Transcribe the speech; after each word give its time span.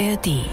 ARD. 0.00 0.46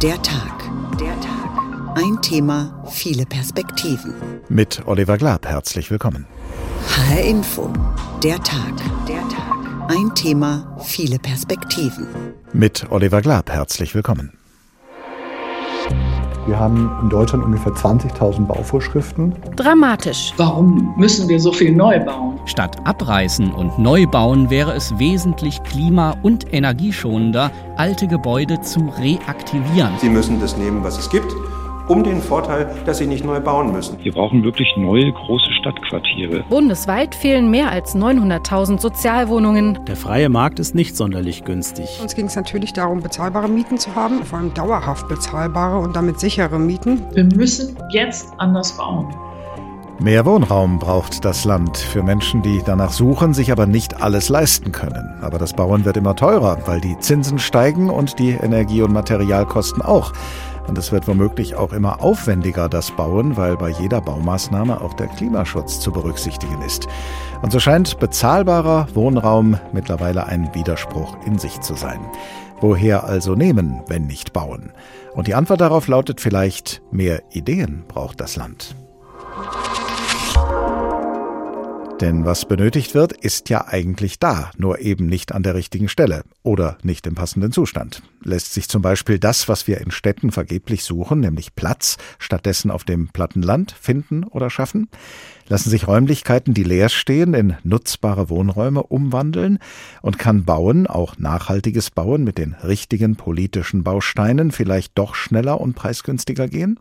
Der 0.00 0.22
Tag. 0.22 0.70
Der 0.98 1.20
Tag. 1.20 1.96
Ein 1.96 2.22
Thema, 2.22 2.82
viele 2.90 3.26
Perspektiven. 3.26 4.14
Mit 4.48 4.80
Oliver 4.86 5.18
Glab, 5.18 5.46
herzlich 5.46 5.90
willkommen. 5.90 6.26
HR 6.88 7.20
Info. 7.20 7.70
Der 8.22 8.42
Tag. 8.42 8.74
Der 9.06 9.20
Tag. 9.28 9.90
Ein 9.90 10.14
Thema, 10.14 10.78
viele 10.82 11.18
Perspektiven. 11.18 12.06
Mit 12.54 12.90
Oliver 12.90 13.20
Glab, 13.20 13.50
herzlich 13.50 13.94
willkommen. 13.94 14.32
Wir 16.46 16.58
haben 16.58 16.90
in 17.02 17.10
Deutschland 17.10 17.44
ungefähr 17.44 17.72
20.000 17.72 18.46
Bauvorschriften. 18.46 19.34
Dramatisch. 19.56 20.32
Warum 20.36 20.94
müssen 20.96 21.28
wir 21.28 21.38
so 21.38 21.52
viel 21.52 21.72
neu 21.72 22.00
bauen? 22.00 22.38
Statt 22.46 22.76
abreißen 22.84 23.52
und 23.52 23.78
neu 23.78 24.06
bauen 24.06 24.50
wäre 24.50 24.72
es 24.72 24.98
wesentlich 24.98 25.62
klima- 25.62 26.16
und 26.22 26.52
energieschonender, 26.52 27.50
alte 27.76 28.06
Gebäude 28.06 28.60
zu 28.62 28.80
reaktivieren. 28.98 29.92
Sie 30.00 30.08
müssen 30.08 30.40
das 30.40 30.56
nehmen, 30.56 30.82
was 30.82 30.98
es 30.98 31.10
gibt 31.10 31.30
um 31.90 32.04
den 32.04 32.22
Vorteil, 32.22 32.70
dass 32.86 32.98
sie 32.98 33.06
nicht 33.06 33.24
neu 33.24 33.40
bauen 33.40 33.72
müssen. 33.72 33.98
Wir 34.02 34.12
brauchen 34.12 34.44
wirklich 34.44 34.68
neue 34.76 35.12
große 35.12 35.52
Stadtquartiere. 35.60 36.44
Bundesweit 36.48 37.16
fehlen 37.16 37.50
mehr 37.50 37.70
als 37.70 37.96
900.000 37.96 38.80
Sozialwohnungen. 38.80 39.80
Der 39.86 39.96
freie 39.96 40.28
Markt 40.28 40.60
ist 40.60 40.74
nicht 40.74 40.96
sonderlich 40.96 41.44
günstig. 41.44 41.98
Uns 42.00 42.14
ging 42.14 42.26
es 42.26 42.36
natürlich 42.36 42.72
darum, 42.72 43.02
bezahlbare 43.02 43.48
Mieten 43.48 43.76
zu 43.76 43.94
haben, 43.96 44.22
vor 44.22 44.38
allem 44.38 44.54
dauerhaft 44.54 45.08
bezahlbare 45.08 45.80
und 45.80 45.96
damit 45.96 46.20
sichere 46.20 46.60
Mieten. 46.60 47.02
Wir 47.12 47.24
müssen 47.24 47.76
jetzt 47.90 48.28
anders 48.38 48.76
bauen. 48.76 49.12
Mehr 50.02 50.24
Wohnraum 50.24 50.78
braucht 50.78 51.26
das 51.26 51.44
Land 51.44 51.76
für 51.76 52.02
Menschen, 52.02 52.40
die 52.40 52.62
danach 52.64 52.90
suchen, 52.90 53.34
sich 53.34 53.52
aber 53.52 53.66
nicht 53.66 54.00
alles 54.00 54.30
leisten 54.30 54.72
können. 54.72 55.18
Aber 55.20 55.38
das 55.38 55.52
Bauen 55.52 55.84
wird 55.84 55.98
immer 55.98 56.16
teurer, 56.16 56.56
weil 56.64 56.80
die 56.80 56.98
Zinsen 57.00 57.38
steigen 57.38 57.90
und 57.90 58.18
die 58.18 58.30
Energie- 58.30 58.80
und 58.80 58.94
Materialkosten 58.94 59.82
auch. 59.82 60.12
Und 60.70 60.78
es 60.78 60.92
wird 60.92 61.08
womöglich 61.08 61.56
auch 61.56 61.72
immer 61.72 62.00
aufwendiger, 62.00 62.68
das 62.68 62.92
Bauen, 62.92 63.36
weil 63.36 63.56
bei 63.56 63.70
jeder 63.70 64.00
Baumaßnahme 64.00 64.80
auch 64.80 64.94
der 64.94 65.08
Klimaschutz 65.08 65.80
zu 65.80 65.90
berücksichtigen 65.90 66.62
ist. 66.62 66.86
Und 67.42 67.50
so 67.50 67.58
scheint 67.58 67.98
bezahlbarer 67.98 68.86
Wohnraum 68.94 69.58
mittlerweile 69.72 70.26
ein 70.26 70.54
Widerspruch 70.54 71.16
in 71.26 71.40
sich 71.40 71.60
zu 71.60 71.74
sein. 71.74 71.98
Woher 72.60 73.02
also 73.02 73.34
nehmen, 73.34 73.82
wenn 73.88 74.06
nicht 74.06 74.32
bauen? 74.32 74.70
Und 75.12 75.26
die 75.26 75.34
Antwort 75.34 75.60
darauf 75.60 75.88
lautet 75.88 76.20
vielleicht, 76.20 76.82
mehr 76.92 77.20
Ideen 77.32 77.82
braucht 77.88 78.20
das 78.20 78.36
Land. 78.36 78.76
Denn 82.00 82.24
was 82.24 82.46
benötigt 82.46 82.94
wird, 82.94 83.12
ist 83.12 83.50
ja 83.50 83.66
eigentlich 83.66 84.18
da, 84.18 84.50
nur 84.56 84.78
eben 84.78 85.04
nicht 85.04 85.32
an 85.32 85.42
der 85.42 85.54
richtigen 85.54 85.88
Stelle 85.88 86.22
oder 86.42 86.78
nicht 86.82 87.06
im 87.06 87.14
passenden 87.14 87.52
Zustand. 87.52 88.02
Lässt 88.24 88.54
sich 88.54 88.70
zum 88.70 88.80
Beispiel 88.80 89.18
das, 89.18 89.50
was 89.50 89.66
wir 89.66 89.82
in 89.82 89.90
Städten 89.90 90.32
vergeblich 90.32 90.82
suchen, 90.82 91.20
nämlich 91.20 91.54
Platz, 91.54 91.98
stattdessen 92.18 92.70
auf 92.70 92.84
dem 92.84 93.08
platten 93.08 93.42
Land 93.42 93.72
finden 93.78 94.24
oder 94.24 94.48
schaffen? 94.48 94.88
Lassen 95.46 95.68
sich 95.68 95.86
Räumlichkeiten, 95.86 96.54
die 96.54 96.62
leer 96.62 96.88
stehen, 96.88 97.34
in 97.34 97.56
nutzbare 97.64 98.30
Wohnräume 98.30 98.82
umwandeln? 98.82 99.58
Und 100.00 100.18
kann 100.18 100.46
Bauen, 100.46 100.86
auch 100.86 101.18
nachhaltiges 101.18 101.90
Bauen 101.90 102.24
mit 102.24 102.38
den 102.38 102.54
richtigen 102.54 103.16
politischen 103.16 103.84
Bausteinen, 103.84 104.52
vielleicht 104.52 104.96
doch 104.96 105.14
schneller 105.14 105.60
und 105.60 105.74
preisgünstiger 105.74 106.48
gehen? 106.48 106.78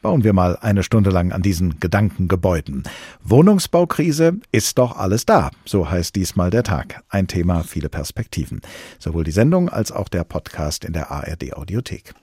Bauen 0.00 0.22
wir 0.22 0.32
mal 0.32 0.56
eine 0.60 0.84
Stunde 0.84 1.10
lang 1.10 1.32
an 1.32 1.42
diesen 1.42 1.80
Gedankengebäuden. 1.80 2.84
Wohnungsbaukrise 3.24 4.34
ist 4.52 4.78
doch 4.78 4.96
alles 4.96 5.26
da. 5.26 5.50
So 5.64 5.90
heißt 5.90 6.14
diesmal 6.14 6.50
der 6.50 6.62
Tag. 6.62 7.02
Ein 7.08 7.26
Thema, 7.26 7.64
viele 7.64 7.88
Perspektiven. 7.88 8.60
Sowohl 9.00 9.24
die 9.24 9.32
Sendung 9.32 9.68
als 9.68 9.90
auch 9.90 10.08
der 10.08 10.22
Podcast 10.22 10.84
in 10.84 10.92
der 10.92 11.10
ARD 11.10 11.52
Audiothek. 11.54 12.14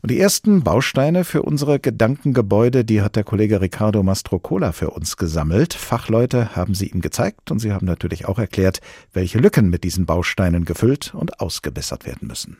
Und 0.00 0.12
die 0.12 0.20
ersten 0.20 0.62
Bausteine 0.62 1.24
für 1.24 1.42
unsere 1.42 1.80
Gedankengebäude, 1.80 2.84
die 2.84 3.02
hat 3.02 3.16
der 3.16 3.24
Kollege 3.24 3.60
Ricardo 3.60 4.04
Mastrocola 4.04 4.70
für 4.70 4.90
uns 4.90 5.16
gesammelt. 5.16 5.74
Fachleute 5.74 6.54
haben 6.54 6.74
sie 6.74 6.86
ihm 6.86 7.00
gezeigt 7.00 7.50
und 7.50 7.58
sie 7.58 7.72
haben 7.72 7.86
natürlich 7.86 8.26
auch 8.26 8.38
erklärt, 8.38 8.80
welche 9.12 9.38
Lücken 9.38 9.70
mit 9.70 9.82
diesen 9.82 10.06
Bausteinen 10.06 10.64
gefüllt 10.64 11.14
und 11.14 11.40
ausgebessert 11.40 12.06
werden 12.06 12.28
müssen. 12.28 12.58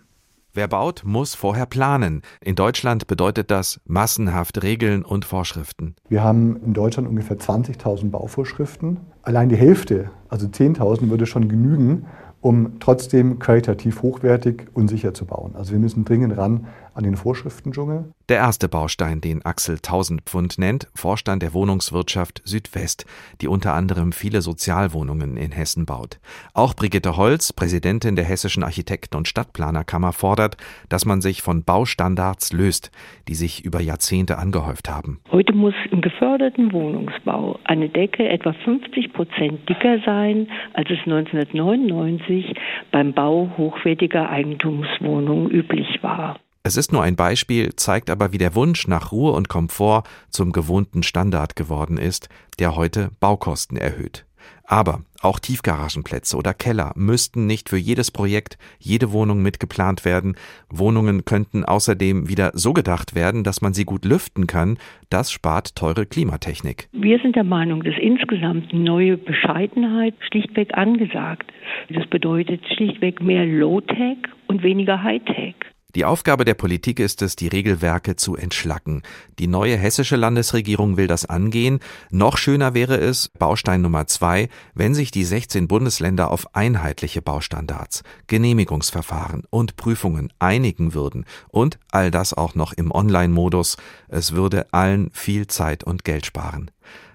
Wer 0.58 0.66
baut, 0.66 1.02
muss 1.04 1.36
vorher 1.36 1.66
planen. 1.66 2.22
In 2.41 2.56
Deutschland 2.56 3.06
bedeutet 3.06 3.48
das 3.52 3.80
massenhaft 3.86 4.60
Regeln 4.64 5.04
und 5.04 5.24
Vorschriften. 5.24 5.94
Wir 6.08 6.24
haben 6.24 6.56
in 6.66 6.74
Deutschland 6.74 7.06
ungefähr 7.08 7.38
20.000 7.38 8.10
Bauvorschriften. 8.10 8.96
Allein 9.22 9.50
die 9.50 9.56
Hälfte, 9.56 10.10
also 10.28 10.48
10.000, 10.48 11.10
würde 11.10 11.26
schon 11.26 11.48
genügen, 11.48 12.06
um 12.41 12.80
trotzdem 12.80 13.38
qualitativ 13.38 14.02
hochwertig 14.02 14.66
und 14.74 14.88
sicher 14.88 15.14
zu 15.14 15.26
bauen. 15.26 15.54
Also 15.54 15.70
wir 15.70 15.78
müssen 15.78 16.04
dringend 16.04 16.36
ran 16.36 16.66
an 16.98 17.04
den 17.04 17.16
Vorschriftendschungel. 17.16 18.12
Der 18.28 18.38
erste 18.38 18.69
Baustein, 18.69 19.20
den 19.20 19.44
Axel 19.44 19.78
Tausendpfund 19.78 20.59
nennt, 20.59 20.88
Vorstand 20.94 21.42
der 21.42 21.54
Wohnungswirtschaft 21.54 22.42
Südwest, 22.44 23.06
die 23.41 23.47
unter 23.47 23.72
anderem 23.72 24.10
viele 24.10 24.42
Sozialwohnungen 24.42 25.37
in 25.37 25.53
Hessen 25.53 25.87
baut. 25.87 26.19
Auch 26.54 26.75
Brigitte 26.75 27.16
Holz, 27.16 27.53
Präsidentin 27.53 28.16
der 28.16 28.25
Hessischen 28.25 28.64
Architekten- 28.64 29.16
und 29.16 29.28
Stadtplanerkammer, 29.28 30.12
fordert, 30.12 30.56
dass 30.88 31.06
man 31.06 31.20
sich 31.20 31.41
von 31.41 31.62
Baustandards 31.62 32.53
löst, 32.53 32.91
die 33.28 33.37
sich 33.37 33.64
über 33.64 33.81
Jahrzehnte 33.81 34.37
angehäuft 34.37 34.91
haben. 34.91 35.20
Heute 35.31 35.53
muss 35.53 35.75
im 35.92 36.00
geförderten 36.00 36.72
Wohnungsbau 36.72 37.60
eine 37.62 37.88
Decke 37.88 38.28
etwa 38.28 38.53
50 38.64 39.12
Prozent 39.12 39.69
dicker 39.69 40.00
sein, 40.04 40.48
als 40.75 40.91
es 40.91 40.98
1999 41.06 42.54
beim 42.91 43.12
Bau 43.12 43.53
hochwertiger 43.56 44.28
Eigentumswohnungen 44.28 45.48
üblich 45.48 46.03
war. 46.03 46.41
Es 46.62 46.76
ist 46.76 46.92
nur 46.92 47.02
ein 47.02 47.16
Beispiel, 47.16 47.74
zeigt 47.76 48.10
aber, 48.10 48.32
wie 48.32 48.38
der 48.38 48.54
Wunsch 48.54 48.88
nach 48.88 49.12
Ruhe 49.12 49.32
und 49.32 49.48
Komfort 49.48 50.04
zum 50.28 50.52
gewohnten 50.52 51.02
Standard 51.02 51.56
geworden 51.56 51.96
ist, 51.96 52.28
der 52.58 52.76
heute 52.76 53.10
Baukosten 53.20 53.76
erhöht. 53.76 54.26
Aber 54.64 55.00
auch 55.22 55.38
Tiefgaragenplätze 55.38 56.36
oder 56.36 56.52
Keller 56.54 56.92
müssten 56.94 57.46
nicht 57.46 57.70
für 57.70 57.78
jedes 57.78 58.10
Projekt, 58.10 58.58
jede 58.78 59.12
Wohnung 59.12 59.42
mitgeplant 59.42 60.04
werden. 60.04 60.36
Wohnungen 60.69 61.24
könnten 61.24 61.64
außerdem 61.64 62.28
wieder 62.28 62.50
so 62.54 62.72
gedacht 62.72 63.14
werden, 63.14 63.44
dass 63.44 63.62
man 63.62 63.72
sie 63.72 63.84
gut 63.84 64.04
lüften 64.04 64.46
kann. 64.46 64.78
Das 65.10 65.32
spart 65.32 65.75
teure 65.75 66.06
Klimatechnik. 66.06 66.88
Wir 66.92 67.19
sind 67.19 67.34
der 67.34 67.44
Meinung, 67.44 67.82
dass 67.82 67.94
insgesamt 67.98 68.72
neue 68.72 69.16
Bescheidenheit 69.16 70.14
schlichtweg 70.28 70.76
angesagt 70.76 71.50
ist. 71.50 71.98
Das 71.98 72.06
bedeutet 72.08 72.60
schlichtweg 72.75 73.22
mehr 73.22 73.46
Low-Tech 73.46 74.19
und 74.46 74.62
weniger 74.62 75.02
High-Tech. 75.02 75.54
Die 75.94 76.04
Aufgabe 76.04 76.44
der 76.44 76.53
Politik 76.53 77.00
ist 77.00 77.22
es, 77.22 77.34
die 77.34 77.49
Regelwerke 77.49 78.15
zu 78.15 78.37
entschlacken. 78.37 79.00
Die 79.38 79.47
neue 79.47 79.78
hessische 79.78 80.16
Landesregierung 80.16 80.99
will 80.99 81.06
das 81.06 81.25
angehen. 81.25 81.81
Noch 82.10 82.37
schöner 82.37 82.75
wäre 82.75 82.99
es, 82.99 83.31
Baustein 83.38 83.81
Nummer 83.81 84.06
zwei, 84.06 84.50
wenn 84.75 84.93
sich 84.93 85.12
die 85.12 85.25
16 85.25 85.66
Bundesländer 85.66 86.31
auf 86.31 86.54
einheitliche 86.54 87.22
Baustandards, 87.22 88.03
Genehmigungsverfahren 88.26 89.44
und 89.49 89.76
Prüfungen 89.76 90.31
einigen 90.38 90.93
würden. 90.93 91.25
Und 91.49 91.78
all 91.91 92.10
das 92.10 92.34
auch 92.34 92.55
noch 92.55 92.75
im 92.75 92.93
Online-Modus. 92.93 93.78
Es 94.09 94.32
würde 94.32 94.66
allen 94.75 95.09
viel 95.15 95.47
Zeit 95.47 95.84
und 95.84 96.05
Geld 96.05 96.26
sparen. 96.26 96.70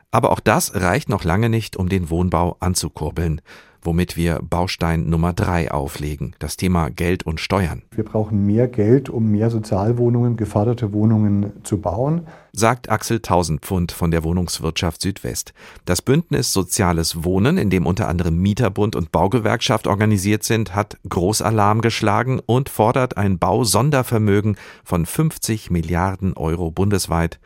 Aber 0.10 0.32
auch 0.32 0.40
das 0.40 0.74
reicht 0.74 1.10
noch 1.10 1.24
lange 1.24 1.50
nicht, 1.50 1.76
um 1.78 1.90
den 1.90 2.10
Wohnbau 2.10 2.58
anzukurbeln 2.60 3.40
womit 3.84 4.18
wir 4.18 4.40
Baustein 4.42 5.10
Nummer 5.10 5.34
drei 5.34 5.72
auflegen, 5.72 6.36
das 6.40 6.58
Thema 6.58 6.90
Geld 6.90 7.24
und 7.24 7.40
Steuern. 7.40 7.84
Wir 7.92 8.04
brauchen 8.04 8.46
mehr 8.46 8.68
Geld, 8.68 9.10
um 9.10 9.32
mehr 9.32 9.50
Sozialwohnungen, 9.50 10.38
geförderte 10.38 10.94
Wohnungen 10.94 11.54
zu 11.64 11.80
bauen. 11.80 12.28
Sagt 12.52 12.90
Axel 12.90 13.20
Tausendpfund 13.20 13.92
von 13.92 14.12
der 14.12 14.24
Wohnungswirtschaft 14.24 15.02
Südwest. 15.02 15.54
Das 15.86 16.02
Bündnis 16.02 16.54
Soziales 16.54 17.24
Wohnen, 17.24 17.58
in 17.58 17.70
dem 17.70 17.86
unter 17.86 18.08
anderem 18.08 18.38
Mieterbund 18.38 18.96
und 18.96 19.12
Baugewerkschaft 19.12 19.88
organisiert 19.88 20.44
sind, 20.44 20.76
hat 20.76 20.98
Großalarm 21.10 21.82
geschlagen 21.82 22.40
und 22.46 22.70
fordert 22.70 23.18
ein 23.18 23.40
Bausondervermögen 23.40 24.58
von 24.84 25.06
50 25.06 25.72
Milliarden 25.72 26.34
Euro 26.34 26.72
bundesweit 26.72 27.40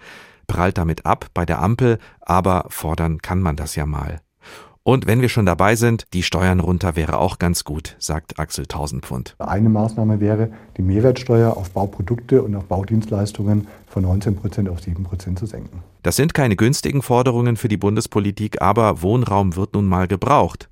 prallt 0.48 0.78
damit 0.78 1.06
ab 1.06 1.28
bei 1.34 1.46
der 1.46 1.62
Ampel, 1.62 2.00
aber 2.22 2.66
fordern 2.70 3.22
kann 3.22 3.42
man 3.42 3.56
das 3.56 3.76
ja 3.76 3.86
mal. 3.86 4.22
Und 4.88 5.06
wenn 5.06 5.20
wir 5.20 5.28
schon 5.28 5.46
dabei 5.46 5.76
sind, 5.76 6.06
die 6.14 6.24
Steuern 6.24 6.62
runter 6.62 6.96
wäre 6.96 7.18
auch 7.18 7.40
ganz 7.40 7.66
gut, 7.66 7.98
sagt 8.00 8.40
Axel 8.40 8.68
Tausendpfund. 8.68 9.36
Eine 9.38 9.68
Maßnahme 9.68 10.22
wäre, 10.22 10.50
die 10.78 10.82
Mehrwertsteuer 10.82 11.58
auf 11.58 11.72
Bauprodukte 11.72 12.42
und 12.42 12.56
auf 12.56 12.64
Baudienstleistungen 12.68 13.68
von 13.86 14.04
19 14.04 14.38
Prozent 14.38 14.70
auf 14.70 14.80
7 14.80 15.04
Prozent 15.04 15.40
zu 15.40 15.46
senken. 15.46 15.84
Das 16.04 16.16
sind 16.16 16.34
keine 16.34 16.56
günstigen 16.56 17.02
Forderungen 17.02 17.58
für 17.58 17.68
die 17.68 17.76
Bundespolitik, 17.76 18.62
aber 18.62 19.02
Wohnraum 19.02 19.58
wird 19.58 19.74
nun 19.74 19.88
mal 19.88 20.08
gebraucht. 20.08 20.70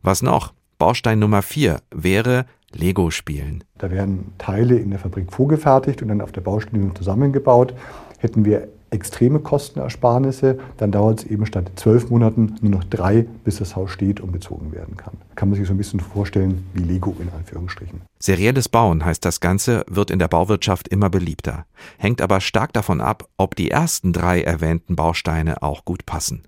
Was 0.00 0.22
noch? 0.22 0.54
Baustein 0.78 1.18
Nummer 1.18 1.42
4 1.42 1.80
wäre 1.94 2.46
Lego 2.72 3.10
spielen. 3.10 3.64
Da 3.76 3.90
werden 3.90 4.32
Teile 4.38 4.78
in 4.78 4.88
der 4.88 5.00
Fabrik 5.00 5.30
vorgefertigt 5.30 6.00
und 6.00 6.08
dann 6.08 6.22
auf 6.22 6.32
der 6.32 6.40
Baustelle 6.40 6.94
zusammengebaut. 6.94 7.74
Hätten 8.20 8.46
wir 8.46 8.68
extreme 8.90 9.40
Kostenersparnisse, 9.40 10.58
dann 10.76 10.92
dauert 10.92 11.20
es 11.20 11.26
eben 11.26 11.46
statt 11.46 11.70
zwölf 11.76 12.10
Monaten 12.10 12.56
nur 12.60 12.72
noch 12.72 12.84
drei, 12.84 13.26
bis 13.44 13.58
das 13.58 13.76
Haus 13.76 13.90
steht 13.90 14.20
und 14.20 14.32
bezogen 14.32 14.72
werden 14.72 14.96
kann. 14.96 15.14
Kann 15.34 15.48
man 15.48 15.58
sich 15.58 15.66
so 15.66 15.74
ein 15.74 15.78
bisschen 15.78 16.00
vorstellen 16.00 16.66
wie 16.74 16.82
Lego 16.82 17.16
in 17.20 17.28
Anführungsstrichen. 17.30 18.02
Serielles 18.18 18.68
Bauen 18.68 19.04
heißt 19.04 19.24
das 19.24 19.40
Ganze, 19.40 19.84
wird 19.88 20.10
in 20.10 20.18
der 20.18 20.28
Bauwirtschaft 20.28 20.88
immer 20.88 21.10
beliebter, 21.10 21.64
hängt 21.98 22.20
aber 22.20 22.40
stark 22.40 22.72
davon 22.72 23.00
ab, 23.00 23.28
ob 23.36 23.56
die 23.56 23.70
ersten 23.70 24.12
drei 24.12 24.42
erwähnten 24.42 24.96
Bausteine 24.96 25.62
auch 25.62 25.84
gut 25.84 26.04
passen. 26.06 26.42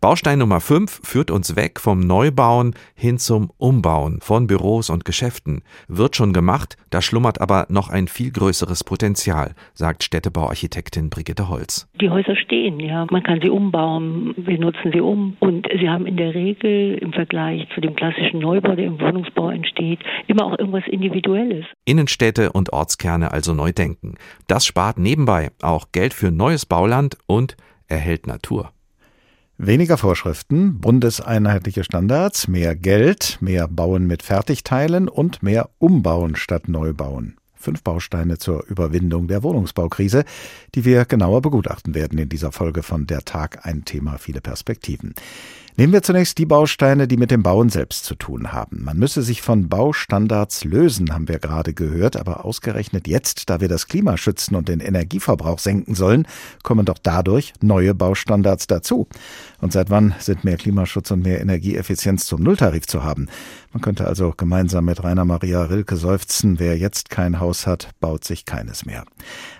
Baustein 0.00 0.38
Nummer 0.38 0.60
5 0.60 1.00
führt 1.02 1.32
uns 1.32 1.56
weg 1.56 1.80
vom 1.80 1.98
Neubauen 1.98 2.74
hin 2.94 3.18
zum 3.18 3.50
Umbauen 3.58 4.20
von 4.20 4.46
Büros 4.46 4.90
und 4.90 5.04
Geschäften. 5.04 5.62
Wird 5.88 6.14
schon 6.14 6.32
gemacht, 6.32 6.76
da 6.90 7.02
schlummert 7.02 7.40
aber 7.40 7.66
noch 7.68 7.88
ein 7.88 8.06
viel 8.06 8.30
größeres 8.30 8.84
Potenzial, 8.84 9.56
sagt 9.74 10.04
Städtebauarchitektin 10.04 11.10
Brigitte 11.10 11.48
Holz. 11.48 11.88
Die 12.00 12.10
Häuser 12.10 12.36
stehen, 12.36 12.78
ja. 12.78 13.08
Man 13.10 13.24
kann 13.24 13.40
sie 13.42 13.50
umbauen, 13.50 14.34
wir 14.36 14.60
nutzen 14.60 14.92
sie 14.92 15.00
um. 15.00 15.36
Und 15.40 15.66
sie 15.80 15.88
haben 15.88 16.06
in 16.06 16.16
der 16.16 16.32
Regel 16.32 16.96
im 16.98 17.12
Vergleich 17.12 17.66
zu 17.74 17.80
dem 17.80 17.96
klassischen 17.96 18.38
Neubau, 18.38 18.76
der 18.76 18.84
im 18.84 19.00
Wohnungsbau 19.00 19.50
entsteht, 19.50 19.98
immer 20.28 20.46
auch 20.46 20.56
irgendwas 20.60 20.86
Individuelles. 20.86 21.64
Innenstädte 21.84 22.52
und 22.52 22.72
Ortskerne 22.72 23.32
also 23.32 23.52
neu 23.52 23.72
denken. 23.72 24.14
Das 24.46 24.64
spart 24.64 24.96
nebenbei 24.96 25.50
auch 25.60 25.86
Geld 25.90 26.14
für 26.14 26.30
neues 26.30 26.66
Bauland 26.66 27.18
und 27.26 27.56
erhält 27.88 28.28
Natur. 28.28 28.70
Weniger 29.60 29.98
Vorschriften, 29.98 30.78
bundeseinheitliche 30.78 31.82
Standards, 31.82 32.46
mehr 32.46 32.76
Geld, 32.76 33.38
mehr 33.40 33.66
Bauen 33.66 34.06
mit 34.06 34.22
Fertigteilen 34.22 35.08
und 35.08 35.42
mehr 35.42 35.68
Umbauen 35.78 36.36
statt 36.36 36.68
Neubauen. 36.68 37.38
Fünf 37.56 37.82
Bausteine 37.82 38.38
zur 38.38 38.64
Überwindung 38.68 39.26
der 39.26 39.42
Wohnungsbaukrise, 39.42 40.24
die 40.76 40.84
wir 40.84 41.06
genauer 41.06 41.42
begutachten 41.42 41.96
werden 41.96 42.20
in 42.20 42.28
dieser 42.28 42.52
Folge 42.52 42.84
von 42.84 43.08
Der 43.08 43.24
Tag 43.24 43.66
ein 43.66 43.84
Thema, 43.84 44.18
viele 44.18 44.40
Perspektiven. 44.40 45.12
Nehmen 45.78 45.92
wir 45.92 46.02
zunächst 46.02 46.38
die 46.38 46.44
Bausteine, 46.44 47.06
die 47.06 47.16
mit 47.16 47.30
dem 47.30 47.44
Bauen 47.44 47.68
selbst 47.68 48.04
zu 48.04 48.16
tun 48.16 48.50
haben. 48.50 48.82
Man 48.82 48.98
müsse 48.98 49.22
sich 49.22 49.42
von 49.42 49.68
Baustandards 49.68 50.64
lösen, 50.64 51.14
haben 51.14 51.28
wir 51.28 51.38
gerade 51.38 51.72
gehört, 51.72 52.16
aber 52.16 52.44
ausgerechnet 52.44 53.06
jetzt, 53.06 53.48
da 53.48 53.60
wir 53.60 53.68
das 53.68 53.86
Klima 53.86 54.16
schützen 54.16 54.56
und 54.56 54.68
den 54.68 54.80
Energieverbrauch 54.80 55.60
senken 55.60 55.94
sollen, 55.94 56.26
kommen 56.64 56.84
doch 56.84 56.98
dadurch 57.00 57.52
neue 57.60 57.94
Baustandards 57.94 58.66
dazu. 58.66 59.06
Und 59.60 59.72
seit 59.72 59.90
wann 59.90 60.14
sind 60.18 60.44
mehr 60.44 60.56
Klimaschutz 60.56 61.10
und 61.10 61.22
mehr 61.22 61.40
Energieeffizienz 61.40 62.26
zum 62.26 62.42
Nulltarif 62.42 62.86
zu 62.86 63.02
haben? 63.02 63.28
Man 63.72 63.80
könnte 63.80 64.06
also 64.06 64.32
gemeinsam 64.36 64.84
mit 64.84 65.02
Rainer 65.02 65.24
Maria 65.24 65.62
Rilke 65.62 65.96
seufzen, 65.96 66.58
wer 66.58 66.78
jetzt 66.78 67.10
kein 67.10 67.40
Haus 67.40 67.66
hat, 67.66 67.90
baut 68.00 68.24
sich 68.24 68.44
keines 68.44 68.86
mehr. 68.86 69.04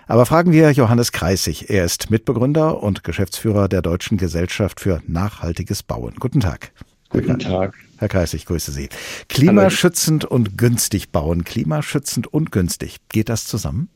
Aber 0.07 0.25
fragen 0.25 0.51
wir 0.51 0.71
Johannes 0.71 1.11
Kreisig. 1.11 1.69
Er 1.69 1.83
ist 1.83 2.09
Mitbegründer 2.09 2.81
und 2.81 3.03
Geschäftsführer 3.03 3.67
der 3.67 3.81
Deutschen 3.81 4.17
Gesellschaft 4.17 4.79
für 4.79 5.01
nachhaltiges 5.05 5.83
Bauen. 5.83 6.15
Guten 6.19 6.39
Tag. 6.39 6.71
Guten 7.09 7.39
Tag. 7.39 7.73
Herr 7.97 8.07
Kreisig, 8.07 8.45
grüße 8.45 8.71
Sie. 8.71 8.87
Klimaschützend 9.27 10.23
und 10.25 10.57
günstig 10.57 11.11
bauen. 11.11 11.43
Klimaschützend 11.43 12.27
und 12.27 12.51
günstig. 12.51 12.97
Geht 13.09 13.29
das 13.29 13.45
zusammen? 13.45 13.89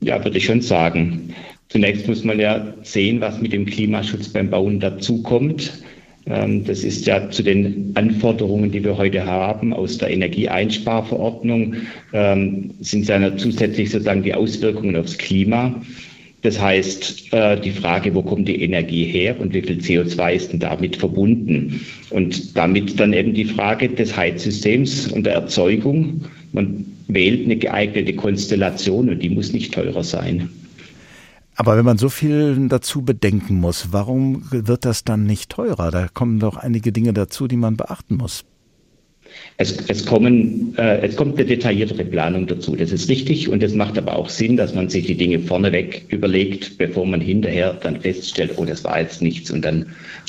Ja, 0.00 0.22
würde 0.22 0.38
ich 0.38 0.44
schon 0.44 0.60
sagen. 0.60 1.34
Zunächst 1.68 2.06
muss 2.06 2.22
man 2.22 2.38
ja 2.38 2.74
sehen, 2.82 3.20
was 3.20 3.40
mit 3.40 3.52
dem 3.52 3.66
Klimaschutz 3.66 4.28
beim 4.28 4.50
Bauen 4.50 4.78
dazukommt. 4.78 5.82
Ähm, 6.26 6.64
das 6.64 6.84
ist 6.84 7.06
ja 7.06 7.30
zu 7.30 7.42
den 7.42 7.92
Anforderungen, 7.94 8.70
die 8.70 8.84
wir 8.84 8.96
heute 8.96 9.24
haben 9.24 9.72
aus 9.72 9.98
der 9.98 10.10
Energieeinsparverordnung, 10.10 11.74
ähm, 12.12 12.70
sind 12.80 13.06
ja 13.08 13.36
zusätzlich 13.36 13.90
sozusagen 13.90 14.22
die 14.22 14.34
Auswirkungen 14.34 14.96
aufs 14.96 15.18
Klima. 15.18 15.80
Das 16.42 16.60
heißt, 16.60 17.32
äh, 17.32 17.60
die 17.60 17.72
Frage, 17.72 18.14
wo 18.14 18.22
kommt 18.22 18.46
die 18.46 18.62
Energie 18.62 19.04
her 19.04 19.40
und 19.40 19.54
wie 19.54 19.62
viel 19.62 19.78
CO2 19.78 20.32
ist 20.32 20.52
denn 20.52 20.60
damit 20.60 20.96
verbunden? 20.96 21.80
Und 22.10 22.56
damit 22.56 23.00
dann 23.00 23.12
eben 23.12 23.34
die 23.34 23.46
Frage 23.46 23.88
des 23.88 24.16
Heizsystems 24.16 25.08
und 25.08 25.24
der 25.24 25.34
Erzeugung. 25.34 26.22
Man 26.52 26.84
wählt 27.08 27.44
eine 27.44 27.56
geeignete 27.56 28.14
Konstellation 28.14 29.08
und 29.08 29.22
die 29.22 29.30
muss 29.30 29.52
nicht 29.52 29.74
teurer 29.74 30.04
sein. 30.04 30.50
Aber 31.56 31.76
wenn 31.78 31.84
man 31.86 31.96
so 31.96 32.10
viel 32.10 32.68
dazu 32.68 33.02
bedenken 33.02 33.56
muss, 33.56 33.88
warum 33.90 34.42
wird 34.50 34.84
das 34.84 35.04
dann 35.04 35.24
nicht 35.24 35.50
teurer? 35.50 35.90
Da 35.90 36.08
kommen 36.12 36.38
doch 36.38 36.56
einige 36.56 36.92
Dinge 36.92 37.14
dazu, 37.14 37.48
die 37.48 37.56
man 37.56 37.76
beachten 37.76 38.16
muss. 38.16 38.44
Es, 39.56 39.72
es, 39.88 40.04
kommen, 40.04 40.74
äh, 40.76 41.00
es 41.00 41.16
kommt 41.16 41.36
eine 41.36 41.46
detailliertere 41.46 42.04
Planung 42.04 42.46
dazu. 42.46 42.76
Das 42.76 42.92
ist 42.92 43.08
richtig 43.08 43.48
und 43.48 43.62
es 43.62 43.74
macht 43.74 43.96
aber 43.96 44.16
auch 44.16 44.28
Sinn, 44.28 44.56
dass 44.56 44.74
man 44.74 44.88
sich 44.88 45.06
die 45.06 45.16
Dinge 45.16 45.40
vorneweg 45.40 46.04
überlegt, 46.08 46.76
bevor 46.78 47.06
man 47.06 47.20
hinterher 47.20 47.72
dann 47.72 48.00
feststellt, 48.00 48.52
oh, 48.56 48.64
das 48.64 48.84
war 48.84 49.00
jetzt 49.00 49.22
nichts 49.22 49.50
und 49.50 49.64
dann 49.64 49.86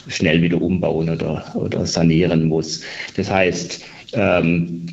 schnell 0.07 0.41
wieder 0.41 0.62
umbauen 0.62 1.09
oder, 1.09 1.44
oder 1.56 1.85
sanieren 1.85 2.45
muss. 2.45 2.83
Das 3.15 3.30
heißt, 3.30 3.83
ähm, 4.13 4.88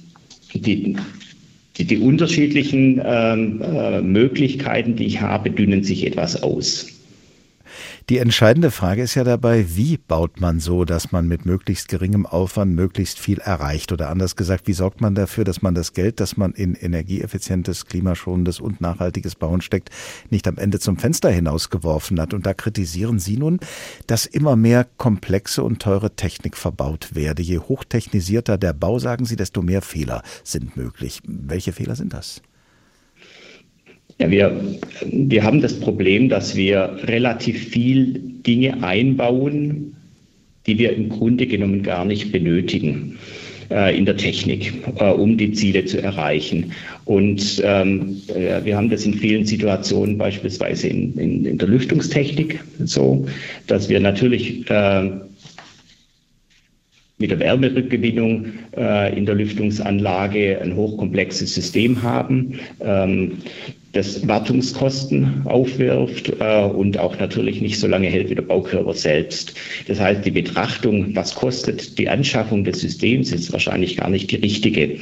die, 0.52 0.96
die, 1.78 1.98
unterschiedlichen 1.98 3.00
ähm, 3.04 3.60
äh, 3.62 4.00
Möglichkeiten, 4.00 4.96
die 4.96 5.06
ich 5.06 5.20
habe, 5.20 5.50
dünnen 5.50 5.82
sich 5.82 6.06
etwas 6.06 6.42
aus. 6.42 6.93
Die 8.10 8.18
entscheidende 8.18 8.70
Frage 8.70 9.00
ist 9.00 9.14
ja 9.14 9.24
dabei, 9.24 9.64
wie 9.76 9.96
baut 9.96 10.38
man 10.38 10.60
so, 10.60 10.84
dass 10.84 11.10
man 11.10 11.26
mit 11.26 11.46
möglichst 11.46 11.88
geringem 11.88 12.26
Aufwand 12.26 12.74
möglichst 12.74 13.18
viel 13.18 13.38
erreicht? 13.38 13.92
Oder 13.92 14.10
anders 14.10 14.36
gesagt, 14.36 14.66
wie 14.66 14.74
sorgt 14.74 15.00
man 15.00 15.14
dafür, 15.14 15.44
dass 15.44 15.62
man 15.62 15.74
das 15.74 15.94
Geld, 15.94 16.20
das 16.20 16.36
man 16.36 16.52
in 16.52 16.74
energieeffizientes, 16.74 17.86
klimaschonendes 17.86 18.60
und 18.60 18.82
nachhaltiges 18.82 19.36
Bauen 19.36 19.62
steckt, 19.62 19.88
nicht 20.28 20.46
am 20.46 20.58
Ende 20.58 20.80
zum 20.80 20.98
Fenster 20.98 21.30
hinausgeworfen 21.30 22.20
hat? 22.20 22.34
Und 22.34 22.44
da 22.44 22.52
kritisieren 22.52 23.18
Sie 23.18 23.38
nun, 23.38 23.58
dass 24.06 24.26
immer 24.26 24.54
mehr 24.54 24.86
komplexe 24.98 25.62
und 25.62 25.80
teure 25.80 26.14
Technik 26.14 26.58
verbaut 26.58 27.14
werde. 27.14 27.40
Je 27.40 27.58
hochtechnisierter 27.58 28.58
der 28.58 28.74
Bau, 28.74 28.98
sagen 28.98 29.24
Sie, 29.24 29.36
desto 29.36 29.62
mehr 29.62 29.80
Fehler 29.80 30.22
sind 30.42 30.76
möglich. 30.76 31.22
Welche 31.26 31.72
Fehler 31.72 31.96
sind 31.96 32.12
das? 32.12 32.42
Ja, 34.18 34.30
wir, 34.30 34.60
wir 35.10 35.42
haben 35.42 35.60
das 35.60 35.78
Problem, 35.80 36.28
dass 36.28 36.54
wir 36.54 36.98
relativ 37.04 37.68
viel 37.68 38.20
Dinge 38.46 38.82
einbauen, 38.82 39.96
die 40.66 40.78
wir 40.78 40.94
im 40.94 41.08
Grunde 41.08 41.46
genommen 41.46 41.82
gar 41.82 42.04
nicht 42.04 42.30
benötigen 42.30 43.18
äh, 43.70 43.96
in 43.96 44.04
der 44.04 44.16
Technik, 44.16 44.72
äh, 44.98 45.10
um 45.10 45.36
die 45.36 45.52
Ziele 45.52 45.84
zu 45.84 46.00
erreichen. 46.00 46.72
Und 47.04 47.60
ähm, 47.64 48.22
äh, 48.28 48.64
wir 48.64 48.76
haben 48.76 48.88
das 48.88 49.04
in 49.04 49.14
vielen 49.14 49.44
Situationen, 49.44 50.16
beispielsweise 50.16 50.88
in, 50.88 51.18
in, 51.18 51.44
in 51.44 51.58
der 51.58 51.68
Lüftungstechnik, 51.68 52.60
so, 52.84 53.26
dass 53.66 53.88
wir 53.88 54.00
natürlich 54.00 54.68
äh, 54.70 55.10
mit 57.18 57.30
der 57.30 57.40
Wärmerückgewinnung 57.40 58.46
äh, 58.76 59.16
in 59.16 59.26
der 59.26 59.34
Lüftungsanlage 59.34 60.60
ein 60.60 60.74
hochkomplexes 60.76 61.54
System 61.54 62.02
haben. 62.02 62.58
Ähm, 62.80 63.38
das 63.94 64.26
Wartungskosten 64.26 65.42
aufwirft 65.44 66.32
äh, 66.40 66.64
und 66.64 66.98
auch 66.98 67.18
natürlich 67.18 67.60
nicht 67.60 67.78
so 67.78 67.86
lange 67.86 68.08
hält 68.08 68.28
wie 68.28 68.34
der 68.34 68.42
Baukörper 68.42 68.92
selbst. 68.92 69.54
Das 69.86 70.00
heißt, 70.00 70.24
die 70.24 70.32
Betrachtung, 70.32 71.14
was 71.14 71.34
kostet 71.34 71.98
die 71.98 72.08
Anschaffung 72.08 72.64
des 72.64 72.80
Systems, 72.80 73.32
ist 73.32 73.52
wahrscheinlich 73.52 73.96
gar 73.96 74.10
nicht 74.10 74.30
die 74.30 74.36
richtige. 74.36 74.98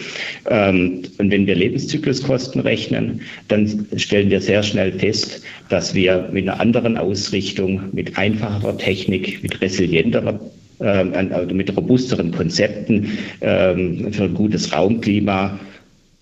Ähm, 0.49 1.03
und 1.19 1.31
wenn 1.31 1.47
wir 1.47 1.55
Lebenszykluskosten 1.55 2.61
rechnen, 2.61 3.23
dann 3.49 3.87
stellen 3.97 4.31
wir 4.31 4.41
sehr 4.41 4.63
schnell 4.63 4.93
fest, 4.93 5.43
dass 5.71 5.95
wir 5.95 6.29
mit 6.31 6.49
einer 6.49 6.61
anderen 6.61 6.99
Ausrichtung, 6.99 7.81
mit 7.93 8.19
einfacherer 8.19 8.77
Technik, 8.77 9.43
mit 9.43 9.61
resilienterer 9.61 10.39
ähm, 10.81 11.13
also 11.33 11.55
mit 11.55 11.75
robusteren 11.77 12.33
Konzepten 12.33 13.17
ähm, 13.41 14.13
für 14.13 14.25
ein 14.25 14.35
gutes 14.35 14.73
Raumklima 14.73 15.59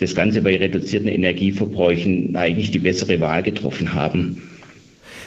das 0.01 0.15
Ganze 0.15 0.43
bei 0.43 0.57
reduzierten 0.57 1.09
Energieverbräuchen 1.09 2.35
eigentlich 2.35 2.71
die 2.71 2.79
bessere 2.79 3.21
Wahl 3.21 3.43
getroffen 3.43 3.93
haben. 3.95 4.43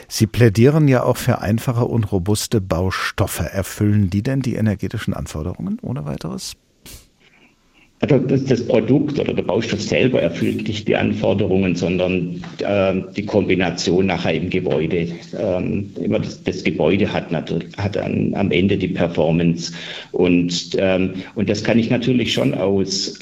Sie 0.08 0.26
plädieren 0.26 0.88
ja 0.88 1.02
auch 1.02 1.16
für 1.16 1.40
einfache 1.40 1.86
und 1.86 2.12
robuste 2.12 2.60
Baustoffe. 2.60 3.40
Erfüllen 3.40 4.10
die 4.10 4.22
denn 4.22 4.40
die 4.40 4.54
energetischen 4.54 5.14
Anforderungen 5.14 5.78
ohne 5.82 6.04
weiteres? 6.04 6.56
Also 8.00 8.18
das, 8.18 8.66
Produkt 8.66 9.18
oder 9.18 9.32
der 9.32 9.44
Baustoff 9.44 9.80
selber 9.80 10.20
erfüllt 10.20 10.68
nicht 10.68 10.86
die 10.88 10.96
Anforderungen, 10.96 11.74
sondern 11.74 12.44
äh, 12.58 13.00
die 13.16 13.24
Kombination 13.24 14.06
nachher 14.06 14.34
im 14.34 14.50
Gebäude. 14.50 15.08
Ähm, 15.38 15.90
immer 16.02 16.18
das, 16.18 16.42
das, 16.42 16.64
Gebäude 16.64 17.10
hat, 17.10 17.32
natürlich, 17.32 17.74
hat 17.78 17.96
an, 17.96 18.34
am 18.34 18.50
Ende 18.50 18.76
die 18.76 18.88
Performance. 18.88 19.72
Und, 20.12 20.72
ähm, 20.76 21.14
und 21.34 21.48
das 21.48 21.64
kann 21.64 21.78
ich 21.78 21.88
natürlich 21.88 22.34
schon 22.34 22.52
aus 22.52 23.18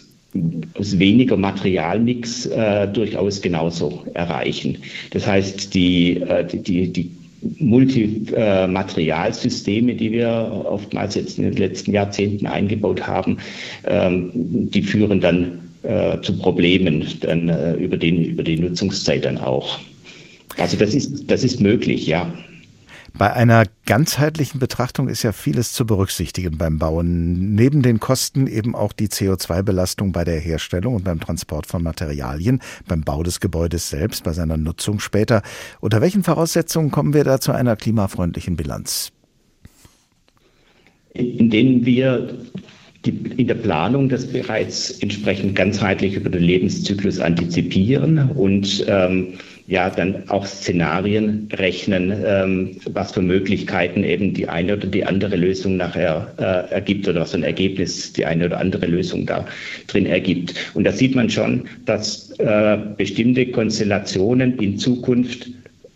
aus 0.74 0.98
weniger 0.98 1.36
Materialmix 1.36 2.46
äh, 2.46 2.88
durchaus 2.88 3.42
genauso 3.42 4.04
erreichen. 4.14 4.78
Das 5.10 5.26
heißt, 5.26 5.74
die, 5.74 6.20
äh, 6.20 6.46
die, 6.46 6.92
die 6.92 7.10
Multimaterialsysteme, 7.58 9.94
die 9.94 10.12
wir 10.12 10.64
oftmals 10.64 11.16
jetzt 11.16 11.38
in 11.38 11.44
den 11.44 11.56
letzten 11.56 11.92
Jahrzehnten 11.92 12.46
eingebaut 12.46 13.06
haben, 13.06 13.36
ähm, 13.84 14.30
die 14.34 14.82
führen 14.82 15.20
dann 15.20 15.58
äh, 15.82 16.20
zu 16.22 16.38
Problemen 16.38 17.04
dann 17.20 17.48
äh, 17.48 17.74
über, 17.74 17.96
den, 17.96 18.24
über 18.24 18.44
die 18.44 18.58
Nutzungszeit 18.58 19.24
dann 19.24 19.38
auch. 19.38 19.78
Also 20.58 20.76
das 20.76 20.94
ist, 20.94 21.30
das 21.30 21.44
ist 21.44 21.60
möglich, 21.60 22.06
ja. 22.06 22.30
Bei 23.14 23.32
einer 23.32 23.64
ganzheitlichen 23.84 24.58
Betrachtung 24.58 25.08
ist 25.08 25.22
ja 25.22 25.32
vieles 25.32 25.72
zu 25.72 25.84
berücksichtigen 25.84 26.56
beim 26.56 26.78
Bauen. 26.78 27.54
Neben 27.54 27.82
den 27.82 28.00
Kosten 28.00 28.46
eben 28.46 28.74
auch 28.74 28.92
die 28.92 29.08
CO2-Belastung 29.08 30.12
bei 30.12 30.24
der 30.24 30.40
Herstellung 30.40 30.94
und 30.94 31.04
beim 31.04 31.20
Transport 31.20 31.66
von 31.66 31.82
Materialien, 31.82 32.60
beim 32.88 33.02
Bau 33.02 33.22
des 33.22 33.40
Gebäudes 33.40 33.90
selbst, 33.90 34.24
bei 34.24 34.32
seiner 34.32 34.56
Nutzung 34.56 34.98
später. 34.98 35.42
Unter 35.80 36.00
welchen 36.00 36.24
Voraussetzungen 36.24 36.90
kommen 36.90 37.12
wir 37.12 37.24
da 37.24 37.38
zu 37.38 37.52
einer 37.52 37.76
klimafreundlichen 37.76 38.56
Bilanz? 38.56 39.12
In 41.12 41.50
denen 41.50 41.84
wir 41.84 42.38
die, 43.04 43.10
in 43.36 43.48
der 43.48 43.54
Planung 43.54 44.08
das 44.08 44.26
bereits 44.26 44.90
entsprechend 45.00 45.54
ganzheitlich 45.56 46.14
über 46.14 46.30
den 46.30 46.42
Lebenszyklus 46.42 47.18
antizipieren 47.18 48.30
und 48.30 48.84
ähm, 48.88 49.34
ja 49.66 49.90
dann 49.90 50.28
auch 50.28 50.44
Szenarien 50.46 51.48
rechnen, 51.52 52.12
ähm, 52.24 52.76
was 52.92 53.12
für 53.12 53.22
Möglichkeiten 53.22 54.04
eben 54.04 54.34
die 54.34 54.48
eine 54.48 54.74
oder 54.76 54.86
die 54.86 55.04
andere 55.04 55.36
Lösung 55.36 55.76
nachher 55.76 56.32
äh, 56.38 56.72
ergibt 56.74 57.08
oder 57.08 57.22
was 57.22 57.34
ein 57.34 57.42
Ergebnis 57.42 58.12
die 58.12 58.26
eine 58.26 58.46
oder 58.46 58.58
andere 58.58 58.86
Lösung 58.86 59.26
da 59.26 59.46
drin 59.86 60.06
ergibt. 60.06 60.54
Und 60.74 60.84
da 60.84 60.92
sieht 60.92 61.14
man 61.14 61.30
schon, 61.30 61.64
dass 61.84 62.30
äh, 62.38 62.78
bestimmte 62.96 63.46
Konstellationen 63.46 64.58
in 64.58 64.78
Zukunft 64.78 65.48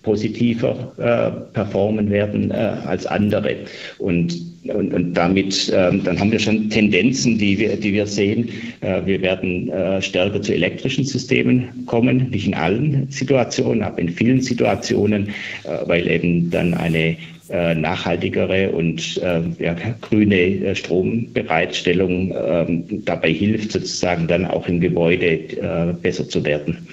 positiver 0.07 0.93
äh, 0.99 1.53
performen 1.53 2.09
werden 2.11 2.53
äh, 2.53 2.55
als 2.55 3.05
andere. 3.07 3.57
Und, 3.99 4.37
und, 4.73 4.95
und 4.95 5.15
damit 5.15 5.71
ähm, 5.75 6.05
dann 6.05 6.19
haben 6.21 6.31
wir 6.31 6.39
schon 6.39 6.71
Tendenzen, 6.71 7.39
die 7.39 7.59
wir, 7.59 7.77
die 7.77 7.93
wir 7.93 8.07
sehen. 8.07 8.49
Äh, 8.83 9.05
wir 9.05 9.21
werden 9.21 9.69
äh, 9.69 10.01
stärker 10.01 10.41
zu 10.41 10.55
elektrischen 10.55 11.05
Systemen 11.05 11.85
kommen, 11.87 12.31
nicht 12.31 12.47
in 12.47 12.55
allen 12.55 13.11
Situationen, 13.11 13.83
aber 13.83 13.99
in 13.99 14.09
vielen 14.09 14.41
Situationen, 14.41 15.29
äh, 15.65 15.89
weil 15.89 16.09
eben 16.09 16.51
dann 16.51 16.73
eine 16.75 17.17
äh, 17.51 17.75
nachhaltigere 17.75 18.71
und 18.71 19.21
äh, 19.23 19.41
ja, 19.59 19.75
grüne 20.03 20.37
äh, 20.37 20.75
Strombereitstellung 20.77 22.33
ähm, 22.33 23.05
dabei 23.05 23.33
hilft, 23.33 23.73
sozusagen 23.73 24.29
dann 24.29 24.45
auch 24.45 24.69
im 24.69 24.81
Gebäude 24.81 25.27
äh, 25.27 25.93
besser 26.01 26.29
zu 26.29 26.45
werden. 26.45 26.87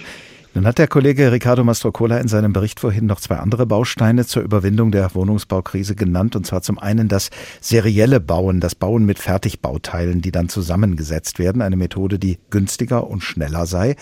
Nun 0.55 0.67
hat 0.67 0.77
der 0.77 0.87
Kollege 0.87 1.31
Ricardo 1.31 1.63
Mastrocola 1.63 2.19
in 2.19 2.27
seinem 2.27 2.53
Bericht 2.53 2.79
vorhin 2.79 3.07
noch 3.07 3.19
zwei 3.19 3.37
andere 3.37 3.65
Bausteine 3.65 4.23
zur 4.27 4.43
Überwindung 4.43 4.91
der 4.91 5.15
Wohnungsbaukrise 5.15 5.95
genannt, 5.95 6.35
und 6.35 6.45
zwar 6.45 6.61
zum 6.61 6.77
einen 6.77 7.07
das 7.07 7.31
serielle 7.59 8.19
Bauen, 8.19 8.59
das 8.59 8.75
Bauen 8.75 9.03
mit 9.03 9.17
Fertigbauteilen, 9.17 10.21
die 10.21 10.31
dann 10.31 10.49
zusammengesetzt 10.49 11.39
werden, 11.39 11.63
eine 11.63 11.75
Methode, 11.75 12.19
die 12.19 12.37
günstiger 12.51 13.07
und 13.07 13.21
schneller 13.21 13.65
sei. 13.65 13.95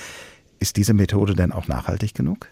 Ist 0.60 0.76
diese 0.76 0.94
Methode 0.94 1.36
denn 1.36 1.54
auch 1.54 1.70
nachhaltig 1.70 2.14
genug? 2.14 2.50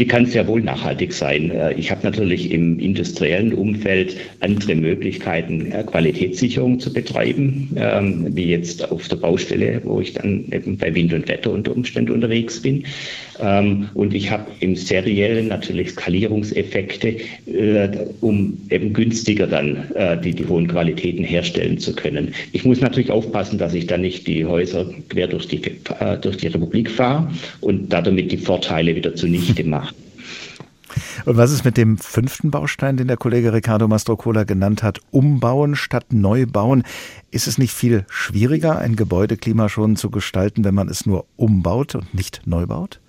Die 0.00 0.06
kann 0.06 0.24
sehr 0.24 0.46
wohl 0.48 0.62
nachhaltig 0.62 1.12
sein. 1.12 1.50
Äh, 1.50 1.74
ich 1.74 1.90
habe 1.90 2.00
natürlich 2.04 2.50
im 2.50 2.78
industriellen 2.78 3.52
Umfeld 3.52 4.16
andere 4.40 4.74
Möglichkeiten, 4.74 5.70
äh, 5.70 5.84
Qualitätssicherung 5.84 6.80
zu 6.80 6.90
betreiben, 6.90 7.68
ähm, 7.76 8.34
wie 8.34 8.46
jetzt 8.46 8.90
auf 8.90 9.08
der 9.08 9.16
Baustelle, 9.16 9.82
wo 9.84 10.00
ich 10.00 10.14
dann 10.14 10.46
eben 10.52 10.78
bei 10.78 10.94
Wind 10.94 11.12
und 11.12 11.28
Wetter 11.28 11.52
unter 11.52 11.72
Umständen 11.76 12.12
unterwegs 12.12 12.62
bin. 12.62 12.86
Ähm, 13.42 13.88
und 13.94 14.14
ich 14.14 14.30
habe 14.30 14.46
im 14.60 14.76
seriellen 14.76 15.48
natürlich 15.48 15.90
Skalierungseffekte, 15.90 17.16
äh, 17.46 17.88
um 18.20 18.58
eben 18.70 18.92
günstiger 18.92 19.46
dann 19.46 19.84
die, 20.24 20.34
die 20.34 20.46
hohen 20.46 20.68
Qualitäten 20.68 21.24
herstellen 21.24 21.78
zu 21.78 21.94
können. 21.94 22.34
Ich 22.52 22.64
muss 22.64 22.80
natürlich 22.80 23.10
aufpassen, 23.10 23.58
dass 23.58 23.74
ich 23.74 23.86
dann 23.86 24.02
nicht 24.02 24.26
die 24.26 24.44
Häuser 24.44 24.86
quer 25.08 25.26
durch 25.26 25.48
die, 25.48 25.60
durch 26.20 26.36
die 26.36 26.46
Republik 26.48 26.90
fahre 26.90 27.30
und 27.60 27.88
damit 27.92 28.32
die 28.32 28.36
Vorteile 28.36 28.94
wieder 28.94 29.14
zunichte 29.14 29.64
mache. 29.64 29.94
Und 31.24 31.36
was 31.36 31.52
ist 31.52 31.64
mit 31.64 31.76
dem 31.76 31.98
fünften 31.98 32.50
Baustein, 32.50 32.96
den 32.96 33.08
der 33.08 33.16
Kollege 33.16 33.52
Ricardo 33.52 33.88
Mastrocola 33.88 34.44
genannt 34.44 34.82
hat? 34.82 35.00
Umbauen 35.10 35.76
statt 35.76 36.06
Neubauen. 36.12 36.84
Ist 37.30 37.46
es 37.46 37.58
nicht 37.58 37.72
viel 37.72 38.04
schwieriger, 38.08 38.78
ein 38.78 38.96
Gebäude 38.96 39.36
klimaschonend 39.36 39.98
zu 39.98 40.10
gestalten, 40.10 40.64
wenn 40.64 40.74
man 40.74 40.88
es 40.88 41.06
nur 41.06 41.26
umbaut 41.36 41.94
und 41.94 42.14
nicht 42.14 42.42
neu 42.46 42.66
baut? 42.66 43.00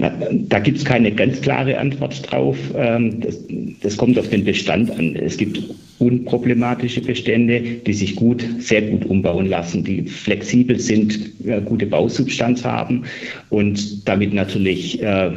Na, 0.00 0.12
da 0.30 0.60
gibt 0.60 0.78
es 0.78 0.84
keine 0.84 1.10
ganz 1.10 1.40
klare 1.40 1.76
Antwort 1.76 2.30
drauf. 2.30 2.56
Ähm, 2.76 3.20
das, 3.20 3.38
das, 3.82 3.96
kommt 3.96 4.16
auf 4.16 4.28
den 4.28 4.44
Bestand 4.44 4.92
an. 4.92 5.16
Es 5.16 5.36
gibt 5.36 5.60
unproblematische 5.98 7.00
Bestände, 7.00 7.60
die 7.60 7.92
sich 7.92 8.14
gut, 8.14 8.44
sehr 8.60 8.82
gut 8.82 9.04
umbauen 9.06 9.46
lassen, 9.46 9.82
die 9.82 10.02
flexibel 10.02 10.78
sind, 10.78 11.18
gute 11.64 11.86
Bausubstanz 11.86 12.64
haben 12.64 13.04
und 13.50 14.08
damit 14.08 14.32
natürlich 14.32 15.02
äh, 15.02 15.32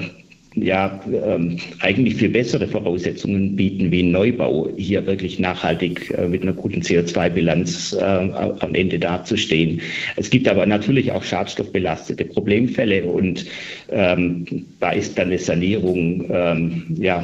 ja, 0.55 0.99
ähm, 1.07 1.57
eigentlich 1.79 2.15
viel 2.15 2.29
bessere 2.29 2.67
Voraussetzungen 2.67 3.55
bieten 3.55 3.89
wie 3.91 4.03
ein 4.03 4.11
Neubau, 4.11 4.69
hier 4.75 5.05
wirklich 5.05 5.39
nachhaltig 5.39 6.11
äh, 6.11 6.27
mit 6.27 6.41
einer 6.41 6.53
guten 6.53 6.81
CO2-Bilanz 6.81 7.93
äh, 7.93 8.03
am 8.03 8.75
Ende 8.75 8.99
dazustehen. 8.99 9.81
Es 10.17 10.29
gibt 10.29 10.49
aber 10.49 10.65
natürlich 10.65 11.11
auch 11.11 11.23
schadstoffbelastete 11.23 12.25
Problemfälle 12.25 13.05
und 13.05 13.45
ähm, 13.91 14.65
da 14.81 14.91
ist 14.91 15.17
dann 15.17 15.27
eine 15.27 15.39
Sanierung 15.39 16.25
ähm, 16.29 16.83
ja, 16.99 17.23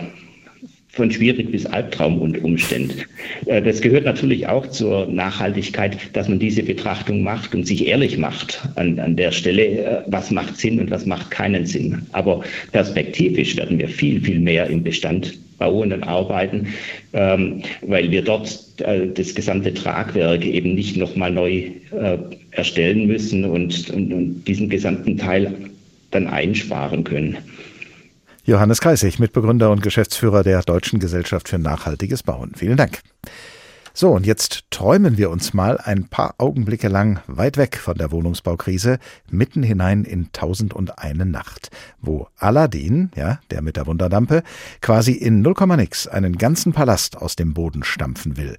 von 0.98 1.12
schwierig 1.12 1.52
bis 1.52 1.66
Albtraum 1.66 2.20
und 2.20 2.44
Umständen. 2.44 3.04
Äh, 3.46 3.62
das 3.62 3.80
gehört 3.82 4.04
natürlich 4.04 4.48
auch 4.48 4.68
zur 4.68 5.06
Nachhaltigkeit, 5.06 5.98
dass 6.14 6.28
man 6.28 6.40
diese 6.40 6.64
Betrachtung 6.64 7.24
macht 7.24 7.56
und 7.56 7.66
sich 7.66 7.88
ehrlich 7.88 8.18
macht 8.18 8.68
an, 8.76 9.00
an 9.00 9.16
der 9.16 9.32
Stelle, 9.32 9.64
äh, 9.64 10.02
was 10.08 10.32
macht 10.32 10.58
Sinn 10.58 10.80
und 10.80 10.92
was 10.92 11.06
macht 11.06 11.32
keinen 11.32 11.66
Sinn. 11.66 12.02
Aber 12.12 12.44
perspektivisch 12.72 13.56
werden 13.56 13.80
wir 13.80 13.88
viel, 13.88 14.20
viel 14.20 14.40
mehr 14.40 14.68
im 14.68 14.84
Bestand 14.84 15.38
bauen 15.60 15.94
und 15.94 16.04
arbeiten, 16.04 16.68
ähm, 17.14 17.62
weil 17.82 18.12
wir 18.12 18.24
dort 18.24 18.60
äh, 18.80 19.08
das 19.08 19.34
gesamte 19.34 19.74
Tragwerk 19.74 20.46
eben 20.46 20.76
nicht 20.76 20.98
nochmal 20.98 21.32
neu 21.32 21.64
erstellen 22.52 23.08
müssen 23.08 23.46
und, 23.46 23.90
und, 23.92 24.14
und 24.14 24.44
diesen 24.46 24.70
gesamten 24.70 25.18
Teil 25.18 25.54
dann 26.12 26.28
einsparen 26.28 27.04
können. 27.04 27.38
Johannes 28.48 28.80
Kreisig, 28.80 29.20
Mitbegründer 29.20 29.70
und 29.72 29.84
Geschäftsführer 29.84 30.42
der 30.42 30.62
Deutschen 30.62 31.00
Gesellschaft 31.00 31.50
für 31.50 31.60
nachhaltiges 31.60 32.24
Bauen. 32.24 32.54
Vielen 32.56 32.78
Dank. 32.78 33.02
So, 34.00 34.12
und 34.12 34.28
jetzt 34.28 34.70
träumen 34.70 35.18
wir 35.18 35.32
uns 35.32 35.56
mal 35.56 35.80
ein 35.80 36.08
paar 36.08 36.36
Augenblicke 36.38 36.88
lang 36.88 37.20
weit 37.26 37.58
weg 37.58 37.78
von 37.78 37.98
der 37.98 38.12
Wohnungsbaukrise, 38.12 39.00
mitten 39.32 39.64
hinein 39.64 40.04
in 40.04 40.32
Tausend 40.34 40.76
und 40.76 41.00
eine 41.00 41.26
Nacht, 41.26 41.72
wo 42.00 42.28
Aladdin, 42.38 43.10
ja, 43.16 43.40
der 43.50 43.64
mit 43.64 43.76
der 43.76 43.88
Wunderlampe, 43.88 44.44
quasi 44.82 45.14
in 45.14 45.42
0, 45.42 45.56
nix 45.78 46.06
einen 46.06 46.38
ganzen 46.38 46.74
Palast 46.74 47.18
aus 47.18 47.36
dem 47.36 47.56
Boden 47.56 47.84
stampfen 47.84 48.38
will. 48.38 48.56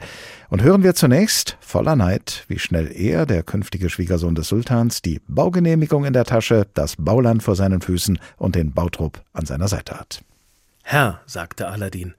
Und 0.50 0.62
hören 0.62 0.82
wir 0.82 0.96
zunächst, 0.96 1.56
voller 1.60 1.94
Neid, 1.94 2.44
wie 2.48 2.58
schnell 2.58 2.90
er, 2.92 3.24
der 3.24 3.44
künftige 3.44 3.90
Schwiegersohn 3.90 4.34
des 4.34 4.48
Sultans, 4.48 5.02
die 5.02 5.20
Baugenehmigung 5.28 6.04
in 6.04 6.14
der 6.14 6.24
Tasche, 6.24 6.66
das 6.74 6.96
Bauland 6.98 7.44
vor 7.44 7.54
seinen 7.54 7.80
Füßen 7.80 8.18
und 8.38 8.56
den 8.56 8.72
Bautrupp 8.72 9.22
an 9.34 9.46
seiner 9.46 9.68
Seite 9.68 10.00
hat. 10.00 10.20
Herr, 10.82 11.20
sagte 11.26 11.68
Aladdin, 11.68 12.14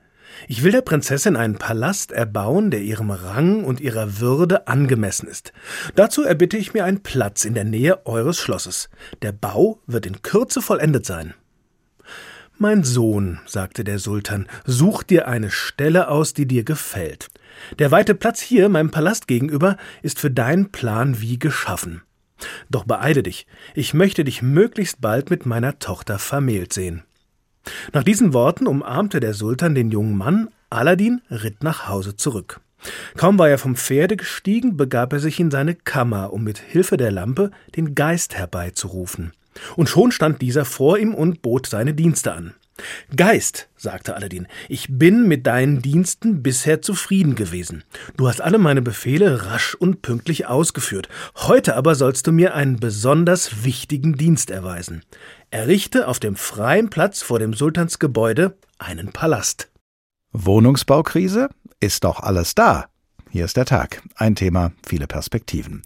ich 0.48 0.64
will 0.64 0.72
der 0.72 0.82
Prinzessin 0.82 1.36
einen 1.36 1.58
Palast 1.58 2.12
erbauen, 2.12 2.72
der 2.72 2.82
ihrem 2.82 3.12
Rang 3.12 3.64
und 3.64 3.82
ihrer 3.82 4.20
Würde 4.20 4.68
angemessen 4.68 5.28
ist. 5.28 5.54
Dazu 5.96 6.24
erbitte 6.24 6.58
ich 6.58 6.74
mir 6.74 6.86
einen 6.86 7.04
Platz 7.04 7.46
in 7.46 7.54
der 7.54 7.66
Nähe 7.66 8.06
eures 8.06 8.38
Schlosses. 8.38 8.90
Der 9.22 9.32
Bau 9.32 9.82
wird 9.88 10.06
in 10.06 10.22
Kürze 10.22 10.62
vollendet 10.62 11.06
sein. 11.06 11.34
Mein 12.58 12.84
Sohn, 12.84 13.40
sagte 13.46 13.86
der 13.86 14.00
Sultan, 14.00 14.48
such 14.66 15.04
dir 15.04 15.30
eine 15.30 15.50
Stelle 15.50 16.10
aus, 16.10 16.34
die 16.34 16.46
dir 16.46 16.66
gefällt. 16.66 17.30
Der 17.80 17.92
weite 17.92 18.16
Platz 18.16 18.42
hier, 18.42 18.68
meinem 18.68 18.92
Palast 18.92 19.28
gegenüber, 19.28 19.78
ist 20.02 20.20
für 20.20 20.30
deinen 20.30 20.72
Plan 20.72 21.22
wie 21.22 21.40
geschaffen. 21.40 22.02
Doch 22.70 22.84
beeile 22.84 23.24
dich, 23.24 23.48
ich 23.76 23.94
möchte 23.94 24.24
dich 24.24 24.42
möglichst 24.42 25.00
bald 25.02 25.30
mit 25.30 25.46
meiner 25.46 25.80
Tochter 25.80 26.20
vermählt 26.20 26.74
sehen. 26.74 27.04
Nach 27.94 28.04
diesen 28.04 28.34
Worten 28.34 28.68
umarmte 28.68 29.20
der 29.20 29.34
Sultan 29.34 29.76
den 29.76 29.92
jungen 29.92 30.18
Mann, 30.18 30.50
Aladdin 30.70 31.22
ritt 31.30 31.64
nach 31.64 31.88
Hause 31.88 32.16
zurück. 32.16 32.62
Kaum 33.18 33.38
war 33.38 33.50
er 33.50 33.58
vom 33.58 33.76
Pferde 33.76 34.16
gestiegen, 34.16 34.78
begab 34.78 35.14
er 35.14 35.20
sich 35.20 35.40
in 35.40 35.52
seine 35.52 35.76
Kammer, 35.76 36.32
um 36.32 36.44
mit 36.44 36.60
Hilfe 36.60 36.98
der 36.98 37.12
Lampe 37.12 37.52
den 37.76 37.96
Geist 37.96 38.36
herbeizurufen. 38.36 39.34
Und 39.76 39.90
schon 39.90 40.12
stand 40.12 40.42
dieser 40.42 40.64
vor 40.64 40.98
ihm 40.98 41.14
und 41.14 41.42
bot 41.42 41.68
seine 41.68 41.94
Dienste 41.94 42.34
an. 42.34 42.54
Geist, 43.16 43.70
sagte 43.76 44.16
Aladdin, 44.16 44.48
ich 44.68 44.88
bin 44.90 45.28
mit 45.28 45.48
deinen 45.48 45.82
Diensten 45.82 46.44
bisher 46.44 46.82
zufrieden 46.82 47.36
gewesen. 47.36 47.84
Du 48.18 48.28
hast 48.28 48.42
alle 48.42 48.58
meine 48.58 48.82
Befehle 48.82 49.46
rasch 49.46 49.76
und 49.76 50.02
pünktlich 50.02 50.48
ausgeführt. 50.48 51.10
Heute 51.36 51.76
aber 51.76 51.96
sollst 51.96 52.28
du 52.28 52.32
mir 52.32 52.56
einen 52.56 52.80
besonders 52.80 53.64
wichtigen 53.64 54.14
Dienst 54.14 54.52
erweisen 54.52 55.04
errichte 55.52 56.08
auf 56.08 56.20
dem 56.20 56.36
freien 56.36 56.90
Platz 56.90 57.22
vor 57.22 57.40
dem 57.40 57.54
Sultansgebäude 57.54 58.58
einen 58.78 59.12
Palast. 59.12 59.70
Wohnungsbaukrise? 60.32 61.50
Ist 61.80 62.04
doch 62.04 62.20
alles 62.20 62.56
da. 62.56 62.86
Hier 63.32 63.46
ist 63.46 63.58
der 63.58 63.66
Tag. 63.66 64.02
Ein 64.16 64.36
Thema, 64.36 64.72
viele 64.86 65.08
Perspektiven. 65.08 65.82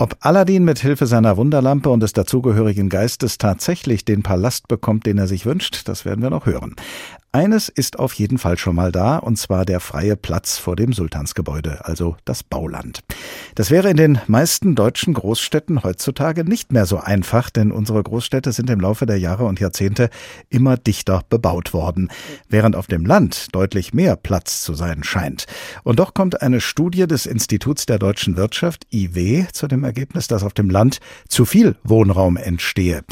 Ob 0.00 0.16
Aladdin 0.20 0.62
mit 0.62 0.78
Hilfe 0.78 1.08
seiner 1.08 1.36
Wunderlampe 1.36 1.90
und 1.90 1.98
des 1.98 2.12
dazugehörigen 2.12 2.88
Geistes 2.88 3.36
tatsächlich 3.36 4.04
den 4.04 4.22
Palast 4.22 4.68
bekommt, 4.68 5.06
den 5.06 5.18
er 5.18 5.26
sich 5.26 5.44
wünscht, 5.44 5.88
das 5.88 6.04
werden 6.04 6.22
wir 6.22 6.30
noch 6.30 6.46
hören. 6.46 6.76
Eines 7.30 7.68
ist 7.68 7.98
auf 7.98 8.14
jeden 8.14 8.38
Fall 8.38 8.56
schon 8.56 8.74
mal 8.74 8.90
da, 8.90 9.18
und 9.18 9.36
zwar 9.36 9.66
der 9.66 9.80
freie 9.80 10.16
Platz 10.16 10.56
vor 10.56 10.76
dem 10.76 10.94
Sultansgebäude, 10.94 11.84
also 11.84 12.16
das 12.24 12.42
Bauland. 12.42 13.00
Das 13.54 13.70
wäre 13.70 13.90
in 13.90 13.98
den 13.98 14.18
meisten 14.28 14.74
deutschen 14.74 15.12
Großstädten 15.12 15.82
heutzutage 15.82 16.44
nicht 16.44 16.72
mehr 16.72 16.86
so 16.86 16.96
einfach, 16.96 17.50
denn 17.50 17.70
unsere 17.70 18.02
Großstädte 18.02 18.50
sind 18.52 18.70
im 18.70 18.80
Laufe 18.80 19.04
der 19.04 19.18
Jahre 19.18 19.44
und 19.44 19.60
Jahrzehnte 19.60 20.08
immer 20.48 20.78
dichter 20.78 21.22
bebaut 21.28 21.74
worden, 21.74 22.08
während 22.48 22.74
auf 22.74 22.86
dem 22.86 23.04
Land 23.04 23.54
deutlich 23.54 23.92
mehr 23.92 24.16
Platz 24.16 24.62
zu 24.62 24.72
sein 24.72 25.04
scheint. 25.04 25.44
Und 25.84 25.98
doch 25.98 26.14
kommt 26.14 26.40
eine 26.40 26.62
Studie 26.62 27.06
des 27.06 27.26
Instituts 27.26 27.84
der 27.84 27.98
deutschen 27.98 28.38
Wirtschaft, 28.38 28.86
IW, 28.90 29.44
zu 29.52 29.68
dem 29.68 29.84
Ergebnis, 29.84 30.28
dass 30.28 30.42
auf 30.42 30.54
dem 30.54 30.70
Land 30.70 31.00
zu 31.28 31.44
viel 31.44 31.76
Wohnraum 31.84 32.38
entstehe. 32.38 33.02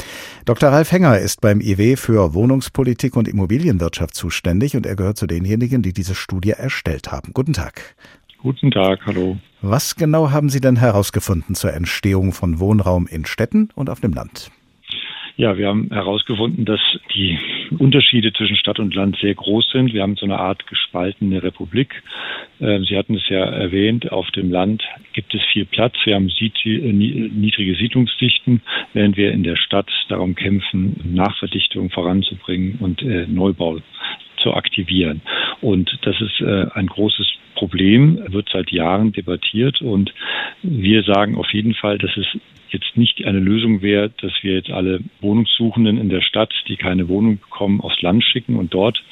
Dr. 0.45 0.69
Ralf 0.69 0.91
Henger 0.91 1.19
ist 1.19 1.39
beim 1.41 1.61
IW 1.61 1.97
für 1.97 2.33
Wohnungspolitik 2.33 3.15
und 3.15 3.27
Immobilienwirtschaft 3.27 4.06
Landwirtschaft 4.07 4.15
zuständig 4.15 4.75
und 4.75 4.85
er 4.85 4.95
gehört 4.95 5.17
zu 5.17 5.27
denjenigen, 5.27 5.81
die 5.81 5.93
diese 5.93 6.15
Studie 6.15 6.51
erstellt 6.51 7.11
haben. 7.11 7.31
Guten 7.33 7.53
Tag. 7.53 7.95
Guten 8.39 8.71
Tag, 8.71 8.99
hallo. 9.05 9.37
Was 9.61 9.95
genau 9.95 10.31
haben 10.31 10.49
Sie 10.49 10.61
denn 10.61 10.75
herausgefunden 10.75 11.55
zur 11.55 11.73
Entstehung 11.73 12.33
von 12.33 12.59
Wohnraum 12.59 13.07
in 13.07 13.25
Städten 13.25 13.69
und 13.75 13.89
auf 13.89 13.99
dem 13.99 14.13
Land? 14.13 14.51
Ja, 15.37 15.55
wir 15.55 15.67
haben 15.67 15.91
herausgefunden, 15.91 16.65
dass 16.65 16.79
die 17.13 17.37
Unterschiede 17.77 18.33
zwischen 18.33 18.55
Stadt 18.55 18.79
und 18.79 18.95
Land 18.95 19.17
sehr 19.21 19.35
groß 19.35 19.69
sind. 19.69 19.93
Wir 19.93 20.01
haben 20.01 20.15
so 20.15 20.25
eine 20.25 20.39
Art 20.39 20.65
gespaltene 20.65 21.43
Republik. 21.43 22.01
Ähm, 22.59 22.83
Sie 22.85 22.97
hatten 22.97 23.13
es 23.13 23.29
ja 23.29 23.45
erwähnt, 23.45 24.11
auf 24.11 24.31
dem 24.31 24.49
Land 24.49 24.83
gibt 25.13 25.35
es 25.35 25.43
viel 25.53 25.65
Platz. 25.65 25.93
Wir 26.05 26.15
haben 26.15 26.27
äh, 26.27 26.91
niedrige 26.91 27.75
Siedlungsdichten, 27.75 28.63
während 28.93 29.15
wir 29.15 29.31
in 29.31 29.43
der 29.43 29.57
Stadt 29.57 29.91
darum 30.09 30.33
kämpfen, 30.33 30.99
Nachverdichtung 31.13 31.91
voranzubringen 31.91 32.79
und 32.79 33.03
äh, 33.03 33.27
Neubau 33.27 33.77
zu 34.47 34.53
aktivieren. 34.53 35.21
Und 35.61 35.99
das 36.03 36.15
ist 36.21 36.39
äh, 36.41 36.67
ein 36.73 36.87
großes 36.87 37.27
Problem, 37.55 38.21
wird 38.31 38.49
seit 38.53 38.71
Jahren 38.71 39.11
debattiert 39.11 39.81
und 39.81 40.13
wir 40.61 41.03
sagen 41.03 41.35
auf 41.35 41.51
jeden 41.51 41.73
Fall, 41.73 41.97
dass 41.97 42.15
es 42.15 42.27
jetzt 42.69 42.95
nicht 42.95 43.25
eine 43.25 43.39
Lösung 43.39 43.81
wäre, 43.81 44.11
dass 44.21 44.31
wir 44.41 44.53
jetzt 44.53 44.69
alle 44.69 44.99
Wohnungssuchenden 45.21 45.97
in 45.97 46.09
der 46.09 46.21
Stadt, 46.21 46.53
die 46.67 46.75
keine 46.75 47.07
Wohnung 47.07 47.39
bekommen, 47.39 47.81
aufs 47.81 48.01
Land 48.01 48.23
schicken 48.23 48.57
und 48.57 48.73
dort 48.73 49.03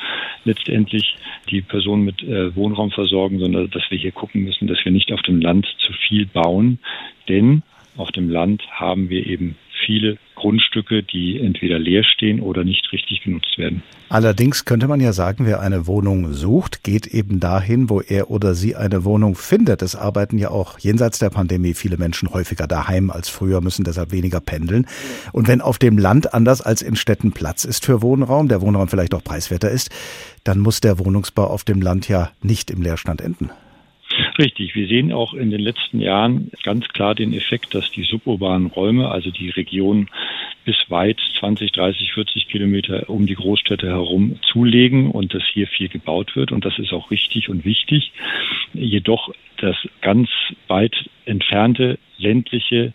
letztendlich 0.43 1.15
die 1.49 1.61
Personen 1.61 2.03
mit 2.05 2.21
äh, 2.21 2.55
Wohnraum 2.55 2.91
versorgen, 2.91 3.39
sondern 3.39 3.69
dass 3.69 3.83
wir 3.89 3.97
hier 3.97 4.11
gucken 4.11 4.43
müssen, 4.43 4.67
dass 4.67 4.83
wir 4.83 4.91
nicht 4.91 5.11
auf 5.11 5.21
dem 5.23 5.41
Land 5.41 5.67
zu 5.79 5.93
viel 5.93 6.25
bauen. 6.25 6.79
Denn 7.27 7.63
auf 7.97 8.11
dem 8.11 8.29
Land 8.29 8.61
haben 8.71 9.09
wir 9.09 9.25
eben 9.25 9.55
viele 9.85 10.17
Grundstücke, 10.35 11.01
die 11.01 11.39
entweder 11.39 11.79
leer 11.79 12.03
stehen 12.03 12.39
oder 12.39 12.63
nicht 12.63 12.91
richtig 12.91 13.23
genutzt 13.23 13.57
werden. 13.57 13.83
Allerdings 14.09 14.65
könnte 14.65 14.87
man 14.87 14.99
ja 14.99 15.13
sagen, 15.13 15.45
wer 15.45 15.61
eine 15.61 15.87
Wohnung 15.87 16.31
sucht, 16.33 16.83
geht 16.83 17.07
eben 17.07 17.39
dahin, 17.39 17.89
wo 17.89 18.01
er 18.01 18.29
oder 18.29 18.53
sie 18.53 18.75
eine 18.75 19.03
Wohnung 19.03 19.35
findet. 19.35 19.81
Es 19.81 19.95
arbeiten 19.95 20.37
ja 20.37 20.51
auch 20.51 20.77
jenseits 20.77 21.17
der 21.19 21.29
Pandemie 21.29 21.73
viele 21.73 21.97
Menschen 21.97 22.29
häufiger 22.31 22.67
daheim 22.67 23.09
als 23.09 23.29
früher, 23.29 23.61
müssen 23.61 23.83
deshalb 23.83 24.11
weniger 24.11 24.41
pendeln. 24.41 24.85
Und 25.31 25.47
wenn 25.47 25.61
auf 25.61 25.79
dem 25.79 25.97
Land 25.97 26.33
anders 26.33 26.61
als 26.61 26.81
in 26.81 26.95
Städten 26.95 27.31
Platz 27.31 27.65
ist 27.65 27.85
für 27.85 28.01
Wohnraum, 28.01 28.47
der 28.47 28.61
Wohnraum 28.61 28.87
vielleicht 28.87 29.15
auch 29.15 29.23
preiswerter 29.23 29.71
ist, 29.71 29.89
dann 30.43 30.59
muss 30.59 30.81
der 30.81 30.99
Wohnungsbau 30.99 31.47
auf 31.47 31.63
dem 31.63 31.81
Land 31.81 32.07
ja 32.07 32.31
nicht 32.43 32.69
im 32.69 32.81
Leerstand 32.81 33.21
enden. 33.21 33.49
Richtig. 34.37 34.75
Wir 34.75 34.87
sehen 34.87 35.13
auch 35.13 35.33
in 35.33 35.49
den 35.49 35.61
letzten 35.61 35.99
Jahren 36.01 36.51
ganz 36.63 36.89
klar 36.89 37.15
den 37.15 37.33
Effekt, 37.33 37.73
dass 37.73 37.89
die 37.91 38.03
suburbanen 38.03 38.67
Räume, 38.67 39.09
also 39.09 39.31
die 39.31 39.49
Regionen 39.49 40.09
bis 40.65 40.75
weit 40.89 41.19
20, 41.39 41.71
30, 41.71 42.13
40 42.13 42.47
Kilometer 42.47 43.09
um 43.09 43.27
die 43.27 43.35
Großstädte 43.35 43.87
herum 43.87 44.39
zulegen 44.41 45.11
und 45.11 45.33
dass 45.33 45.43
hier 45.53 45.67
viel 45.67 45.87
gebaut 45.87 46.35
wird. 46.35 46.51
Und 46.51 46.65
das 46.65 46.77
ist 46.79 46.91
auch 46.91 47.11
richtig 47.11 47.49
und 47.49 47.63
wichtig. 47.63 48.11
Jedoch 48.73 49.33
das 49.57 49.77
ganz 50.01 50.29
weit 50.67 51.09
entfernte 51.25 51.97
ländliche 52.17 52.93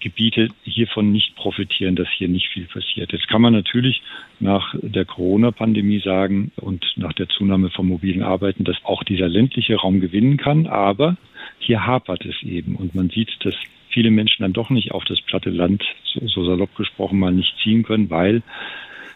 Gebiete 0.00 0.48
hiervon 0.64 1.12
nicht 1.12 1.34
profitieren, 1.36 1.96
dass 1.96 2.08
hier 2.16 2.28
nicht 2.28 2.48
viel 2.48 2.66
passiert. 2.66 3.12
Jetzt 3.12 3.28
kann 3.28 3.42
man 3.42 3.52
natürlich 3.52 4.02
nach 4.40 4.74
der 4.80 5.04
Corona-Pandemie 5.04 6.00
sagen 6.00 6.52
und 6.56 6.84
nach 6.96 7.12
der 7.12 7.28
Zunahme 7.28 7.70
von 7.70 7.86
mobilen 7.86 8.22
Arbeiten, 8.22 8.64
dass 8.64 8.76
auch 8.84 9.02
dieser 9.04 9.28
ländliche 9.28 9.76
Raum 9.76 10.00
gewinnen 10.00 10.36
kann, 10.36 10.66
aber 10.66 11.16
hier 11.58 11.86
hapert 11.86 12.24
es 12.24 12.42
eben 12.42 12.76
und 12.76 12.94
man 12.94 13.10
sieht, 13.10 13.30
dass 13.44 13.54
viele 13.90 14.10
Menschen 14.10 14.42
dann 14.42 14.52
doch 14.52 14.70
nicht 14.70 14.92
auf 14.92 15.04
das 15.04 15.20
platte 15.20 15.50
Land, 15.50 15.82
so 16.04 16.44
salopp 16.44 16.74
gesprochen, 16.76 17.18
mal 17.18 17.32
nicht 17.32 17.54
ziehen 17.62 17.82
können, 17.82 18.10
weil 18.10 18.42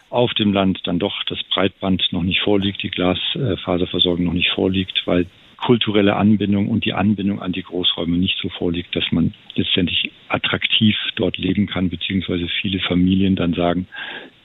auf 0.09 0.33
dem 0.35 0.53
Land 0.53 0.81
dann 0.83 0.99
doch 0.99 1.23
das 1.23 1.39
Breitband 1.43 2.03
noch 2.11 2.21
nicht 2.21 2.41
vorliegt, 2.41 2.83
die 2.83 2.91
Glasfaserversorgung 2.91 4.25
noch 4.25 4.33
nicht 4.33 4.51
vorliegt, 4.51 5.01
weil 5.05 5.25
kulturelle 5.63 6.15
Anbindung 6.17 6.67
und 6.67 6.83
die 6.83 6.93
Anbindung 6.93 7.41
an 7.41 7.53
die 7.53 7.63
Großräume 7.63 8.17
nicht 8.17 8.37
so 8.41 8.49
vorliegt, 8.49 8.95
dass 8.95 9.05
man 9.11 9.33
letztendlich 9.55 10.11
attraktiv 10.27 10.95
dort 11.15 11.37
leben 11.37 11.67
kann, 11.67 11.89
beziehungsweise 11.89 12.47
viele 12.61 12.79
Familien 12.79 13.35
dann 13.35 13.53
sagen, 13.53 13.87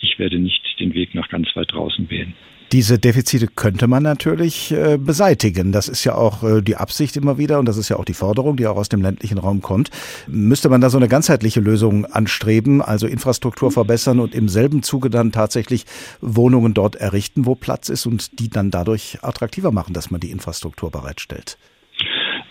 ich 0.00 0.18
werde 0.20 0.38
nicht 0.38 0.62
den 0.78 0.94
Weg 0.94 1.14
nach 1.14 1.28
ganz 1.28 1.48
weit 1.57 1.72
draußen 1.72 2.09
wählen. 2.09 2.35
Diese 2.72 2.98
Defizite 2.98 3.46
könnte 3.46 3.87
man 3.87 4.02
natürlich 4.02 4.72
äh, 4.72 4.98
beseitigen. 4.98 5.72
Das 5.72 5.88
ist 5.88 6.04
ja 6.04 6.14
auch 6.14 6.42
äh, 6.42 6.61
die 6.61 6.76
Absicht 6.76 7.16
immer 7.16 7.38
wieder 7.38 7.59
und 7.59 7.66
das 7.66 7.78
ist 7.78 7.88
ja 7.88 7.96
auch 7.96 8.04
die 8.04 8.12
Forderung, 8.14 8.57
die 8.59 8.66
auch 8.66 8.76
aus 8.76 8.90
dem 8.90 9.00
ländlichen 9.00 9.38
Raum 9.38 9.62
kommt. 9.62 9.90
Müsste 10.26 10.68
man 10.68 10.83
da 10.83 10.90
so 10.90 10.98
eine 10.98 11.09
ganzheitliche 11.09 11.61
Lösung 11.61 12.04
anstreben, 12.04 12.83
also 12.83 13.07
Infrastruktur 13.07 13.70
verbessern 13.70 14.20
und 14.20 14.35
im 14.35 14.48
selben 14.48 14.83
Zuge 14.83 15.09
dann 15.09 15.33
tatsächlich 15.33 15.87
Wohnungen 16.20 16.74
dort 16.74 16.96
errichten, 16.96 17.46
wo 17.46 17.54
Platz 17.54 17.88
ist 17.88 18.04
und 18.04 18.38
die 18.38 18.50
dann 18.50 18.70
dadurch 18.70 19.18
attraktiver 19.22 19.72
machen, 19.72 19.94
dass 19.94 20.11
man 20.11 20.20
die 20.20 20.31
Infrastruktur 20.31 20.90
bereitstellt? 20.90 21.57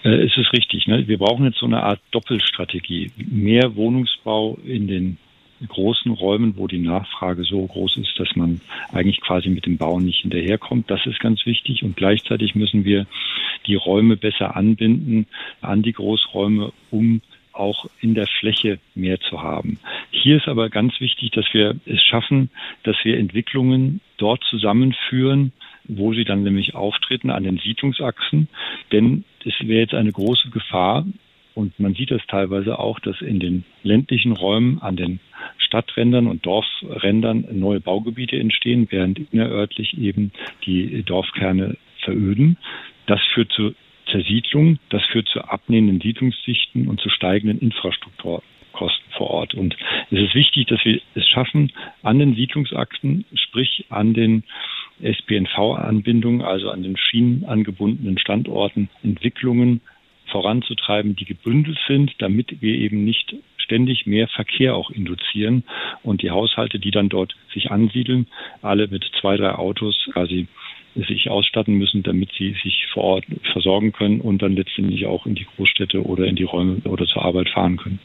Äh, 0.03 0.25
es 0.25 0.35
ist 0.35 0.51
richtig. 0.51 0.87
Ne? 0.87 1.07
Wir 1.07 1.19
brauchen 1.19 1.45
jetzt 1.45 1.59
so 1.59 1.67
eine 1.67 1.83
Art 1.83 1.99
Doppelstrategie. 2.11 3.11
Mehr 3.17 3.75
Wohnungsbau 3.75 4.57
in 4.65 4.87
den 4.87 5.17
großen 5.65 6.11
Räumen, 6.11 6.57
wo 6.57 6.67
die 6.67 6.79
Nachfrage 6.79 7.43
so 7.43 7.65
groß 7.65 7.97
ist, 7.97 8.19
dass 8.19 8.35
man 8.35 8.61
eigentlich 8.91 9.21
quasi 9.21 9.49
mit 9.49 9.65
dem 9.65 9.77
Bauen 9.77 10.05
nicht 10.05 10.21
hinterherkommt. 10.21 10.89
Das 10.89 11.05
ist 11.05 11.19
ganz 11.19 11.45
wichtig. 11.45 11.83
Und 11.83 11.95
gleichzeitig 11.95 12.55
müssen 12.55 12.85
wir 12.85 13.07
die 13.65 13.75
Räume 13.75 14.17
besser 14.17 14.55
anbinden 14.55 15.27
an 15.61 15.81
die 15.81 15.93
Großräume, 15.93 16.71
um 16.91 17.21
auch 17.53 17.87
in 18.01 18.13
der 18.13 18.27
Fläche 18.27 18.79
mehr 18.93 19.19
zu 19.19 19.41
haben. 19.41 19.79
Hier 20.11 20.37
ist 20.37 20.47
aber 20.47 20.69
ganz 20.69 20.99
wichtig, 20.99 21.31
dass 21.31 21.45
wir 21.53 21.75
es 21.85 22.03
schaffen, 22.03 22.51
dass 22.83 22.95
wir 23.03 23.17
Entwicklungen 23.17 24.01
dort 24.17 24.43
zusammenführen, 24.43 25.51
wo 25.85 26.13
sie 26.13 26.23
dann 26.23 26.43
nämlich 26.43 26.75
auftreten 26.75 27.29
an 27.31 27.43
den 27.43 27.57
Siedlungsachsen. 27.57 28.47
Denn 28.91 29.23
es 29.43 29.55
wäre 29.61 29.81
jetzt 29.81 29.93
eine 29.93 30.11
große 30.11 30.49
Gefahr, 30.49 31.05
und 31.57 31.79
man 31.79 31.95
sieht 31.95 32.11
das 32.11 32.21
teilweise 32.27 32.77
auch, 32.77 32.99
dass 32.99 33.19
in 33.19 33.39
den 33.39 33.65
ländlichen 33.81 34.33
Räumen 34.33 34.79
an 34.79 34.95
den 34.95 35.19
Stadträndern 35.57 36.27
und 36.27 36.45
Dorfrändern 36.45 37.47
neue 37.51 37.79
Baugebiete 37.79 38.37
entstehen, 38.37 38.87
während 38.91 39.19
innerörtlich 39.33 39.97
eben 39.97 40.31
die 40.65 41.01
Dorfkerne 41.01 41.77
veröden. 42.03 42.57
Das 43.07 43.19
führt 43.33 43.51
zu 43.51 43.73
Zersiedlung, 44.11 44.77
das 44.89 45.03
führt 45.05 45.27
zu 45.29 45.41
abnehmenden 45.41 45.99
Siedlungsdichten 45.99 46.87
und 46.87 47.01
zu 47.01 47.09
steigenden 47.09 47.59
Infrastrukturkosten 47.59 49.11
vor 49.17 49.31
Ort. 49.31 49.55
Und 49.55 49.75
es 50.11 50.19
ist 50.19 50.35
wichtig, 50.35 50.67
dass 50.67 50.85
wir 50.85 51.01
es 51.15 51.27
schaffen, 51.27 51.71
an 52.03 52.19
den 52.19 52.35
Siedlungsachsen, 52.35 53.25
sprich 53.33 53.85
an 53.89 54.13
den 54.13 54.43
SPNV-Anbindungen, 55.01 56.43
also 56.43 56.69
an 56.69 56.83
den 56.83 56.97
schienenangebundenen 56.97 58.19
Standorten, 58.19 58.89
Entwicklungen 59.03 59.81
voranzutreiben, 60.31 61.15
die 61.15 61.25
gebündelt 61.25 61.79
sind, 61.87 62.13
damit 62.19 62.61
wir 62.61 62.75
eben 62.75 63.03
nicht 63.03 63.35
ständig 63.57 64.05
mehr 64.05 64.27
Verkehr 64.29 64.75
auch 64.75 64.91
induzieren 64.91 65.63
und 66.03 66.21
die 66.21 66.31
Haushalte, 66.31 66.79
die 66.79 66.91
dann 66.91 67.09
dort 67.09 67.35
sich 67.53 67.69
ansiedeln, 67.69 68.27
alle 68.61 68.87
mit 68.87 69.03
zwei, 69.19 69.35
drei 69.35 69.55
Autos 69.55 70.07
quasi 70.13 70.47
sich 71.05 71.29
ausstatten 71.29 71.75
müssen, 71.75 72.03
damit 72.03 72.29
sie 72.37 72.55
sich 72.63 72.87
vor 72.93 73.03
Ort 73.03 73.25
versorgen 73.51 73.91
können 73.91 74.21
und 74.21 74.41
dann 74.41 74.55
letztendlich 74.55 75.05
auch 75.05 75.25
in 75.25 75.35
die 75.35 75.45
Großstädte 75.55 76.03
oder 76.03 76.25
in 76.25 76.35
die 76.35 76.43
Räume 76.43 76.77
oder 76.85 77.05
zur 77.05 77.23
Arbeit 77.23 77.49
fahren 77.49 77.77
können. 77.77 77.99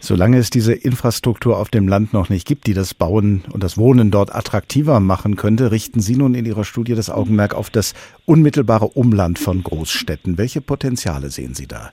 Solange 0.00 0.38
es 0.38 0.50
diese 0.50 0.72
Infrastruktur 0.72 1.58
auf 1.58 1.70
dem 1.70 1.88
Land 1.88 2.12
noch 2.12 2.30
nicht 2.30 2.46
gibt, 2.46 2.66
die 2.66 2.74
das 2.74 2.94
Bauen 2.94 3.44
und 3.52 3.62
das 3.62 3.76
Wohnen 3.76 4.10
dort 4.10 4.34
attraktiver 4.34 5.00
machen 5.00 5.36
könnte, 5.36 5.70
richten 5.70 6.00
Sie 6.00 6.16
nun 6.16 6.34
in 6.34 6.46
Ihrer 6.46 6.64
Studie 6.64 6.94
das 6.94 7.10
Augenmerk 7.10 7.54
auf 7.54 7.70
das 7.70 7.94
unmittelbare 8.24 8.86
Umland 8.86 9.38
von 9.38 9.62
Großstädten. 9.62 10.38
Welche 10.38 10.60
Potenziale 10.60 11.28
sehen 11.28 11.54
Sie 11.54 11.66
da? 11.66 11.90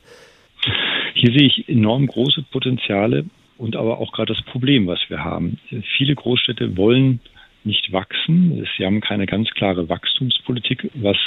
Hier 1.13 1.31
sehe 1.31 1.47
ich 1.47 1.69
enorm 1.69 2.07
große 2.07 2.43
Potenziale 2.51 3.25
und 3.57 3.75
aber 3.75 3.99
auch 3.99 4.11
gerade 4.11 4.33
das 4.33 4.43
Problem, 4.43 4.87
was 4.87 4.99
wir 5.07 5.23
haben. 5.23 5.59
Viele 5.97 6.15
Großstädte 6.15 6.77
wollen 6.77 7.19
nicht 7.65 7.91
wachsen. 7.91 8.67
Sie 8.77 8.85
haben 8.85 9.01
keine 9.01 9.25
ganz 9.25 9.49
klare 9.51 9.89
Wachstumspolitik, 9.89 10.89
was 10.93 11.17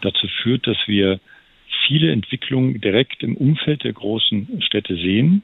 dazu 0.00 0.26
führt, 0.42 0.66
dass 0.66 0.78
wir 0.86 1.20
viele 1.86 2.12
Entwicklungen 2.12 2.80
direkt 2.80 3.22
im 3.22 3.36
Umfeld 3.36 3.84
der 3.84 3.92
großen 3.92 4.62
Städte 4.62 4.96
sehen, 4.96 5.42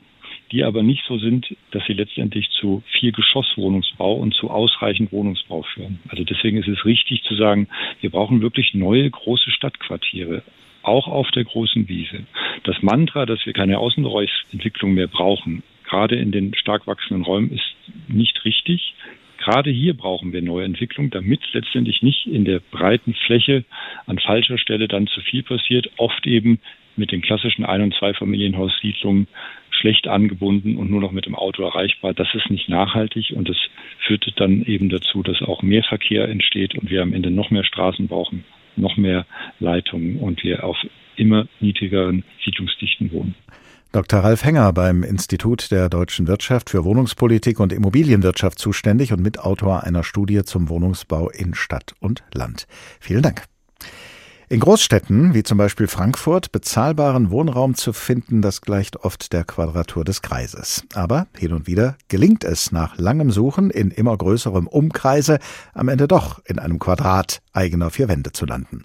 die 0.52 0.64
aber 0.64 0.82
nicht 0.82 1.04
so 1.06 1.18
sind, 1.18 1.54
dass 1.72 1.84
sie 1.86 1.92
letztendlich 1.92 2.50
zu 2.50 2.82
viel 2.98 3.12
Geschosswohnungsbau 3.12 4.14
und 4.14 4.34
zu 4.34 4.50
ausreichend 4.50 5.12
Wohnungsbau 5.12 5.62
führen. 5.62 6.00
Also 6.08 6.24
deswegen 6.24 6.58
ist 6.58 6.68
es 6.68 6.84
richtig 6.84 7.22
zu 7.24 7.34
sagen, 7.34 7.68
wir 8.00 8.10
brauchen 8.10 8.40
wirklich 8.40 8.74
neue 8.74 9.10
große 9.10 9.50
Stadtquartiere 9.50 10.42
auch 10.82 11.06
auf 11.06 11.30
der 11.32 11.44
großen 11.44 11.88
Wiese. 11.88 12.24
Das 12.64 12.82
Mantra, 12.82 13.26
dass 13.26 13.44
wir 13.44 13.52
keine 13.52 13.78
Außenbereichsentwicklung 13.78 14.94
mehr 14.94 15.08
brauchen, 15.08 15.62
gerade 15.84 16.16
in 16.16 16.32
den 16.32 16.54
stark 16.54 16.86
wachsenden 16.86 17.24
Räumen, 17.24 17.52
ist 17.52 17.74
nicht 18.08 18.44
richtig. 18.44 18.94
Gerade 19.48 19.70
hier 19.70 19.94
brauchen 19.94 20.34
wir 20.34 20.42
neue 20.42 20.66
Entwicklung, 20.66 21.08
damit 21.08 21.40
letztendlich 21.54 22.02
nicht 22.02 22.26
in 22.26 22.44
der 22.44 22.60
breiten 22.60 23.14
Fläche 23.14 23.64
an 24.04 24.18
falscher 24.18 24.58
Stelle 24.58 24.88
dann 24.88 25.06
zu 25.06 25.22
viel 25.22 25.42
passiert, 25.42 25.88
oft 25.96 26.26
eben 26.26 26.60
mit 26.96 27.12
den 27.12 27.22
klassischen 27.22 27.64
Ein- 27.64 27.80
und 27.80 27.94
Zweifamilienhaussiedlungen 27.94 29.26
schlecht 29.70 30.06
angebunden 30.06 30.76
und 30.76 30.90
nur 30.90 31.00
noch 31.00 31.12
mit 31.12 31.24
dem 31.24 31.34
Auto 31.34 31.62
erreichbar. 31.62 32.12
Das 32.12 32.28
ist 32.34 32.50
nicht 32.50 32.68
nachhaltig 32.68 33.32
und 33.34 33.48
das 33.48 33.56
führt 34.06 34.30
dann 34.36 34.66
eben 34.66 34.90
dazu, 34.90 35.22
dass 35.22 35.40
auch 35.40 35.62
mehr 35.62 35.82
Verkehr 35.82 36.28
entsteht 36.28 36.74
und 36.74 36.90
wir 36.90 37.00
am 37.00 37.14
Ende 37.14 37.30
noch 37.30 37.50
mehr 37.50 37.64
Straßen 37.64 38.06
brauchen, 38.06 38.44
noch 38.76 38.98
mehr 38.98 39.24
Leitungen 39.60 40.18
und 40.18 40.44
wir 40.44 40.62
auf 40.62 40.76
immer 41.16 41.48
niedrigeren 41.60 42.22
Siedlungsdichten 42.44 43.12
wohnen. 43.12 43.34
Dr. 43.90 44.20
Ralf 44.20 44.44
Henger 44.44 44.70
beim 44.74 45.02
Institut 45.02 45.70
der 45.70 45.88
deutschen 45.88 46.26
Wirtschaft 46.26 46.68
für 46.68 46.84
Wohnungspolitik 46.84 47.58
und 47.58 47.72
Immobilienwirtschaft 47.72 48.58
zuständig 48.58 49.14
und 49.14 49.22
Mitautor 49.22 49.84
einer 49.84 50.04
Studie 50.04 50.42
zum 50.44 50.68
Wohnungsbau 50.68 51.30
in 51.30 51.54
Stadt 51.54 51.94
und 51.98 52.22
Land. 52.34 52.66
Vielen 53.00 53.22
Dank. 53.22 53.44
In 54.50 54.60
Großstädten, 54.60 55.32
wie 55.32 55.42
zum 55.42 55.56
Beispiel 55.56 55.88
Frankfurt, 55.88 56.52
bezahlbaren 56.52 57.30
Wohnraum 57.30 57.74
zu 57.74 57.94
finden, 57.94 58.42
das 58.42 58.60
gleicht 58.60 58.96
oft 58.96 59.32
der 59.32 59.44
Quadratur 59.44 60.04
des 60.04 60.20
Kreises. 60.20 60.84
Aber 60.94 61.26
hin 61.36 61.52
und 61.52 61.66
wieder 61.66 61.96
gelingt 62.08 62.44
es 62.44 62.72
nach 62.72 62.98
langem 62.98 63.30
Suchen 63.30 63.70
in 63.70 63.90
immer 63.90 64.16
größerem 64.16 64.66
Umkreise 64.66 65.38
am 65.72 65.88
Ende 65.88 66.08
doch 66.08 66.40
in 66.44 66.58
einem 66.58 66.78
Quadrat 66.78 67.40
eigener 67.52 67.90
vier 67.90 68.08
Wände 68.08 68.32
zu 68.32 68.44
landen. 68.44 68.82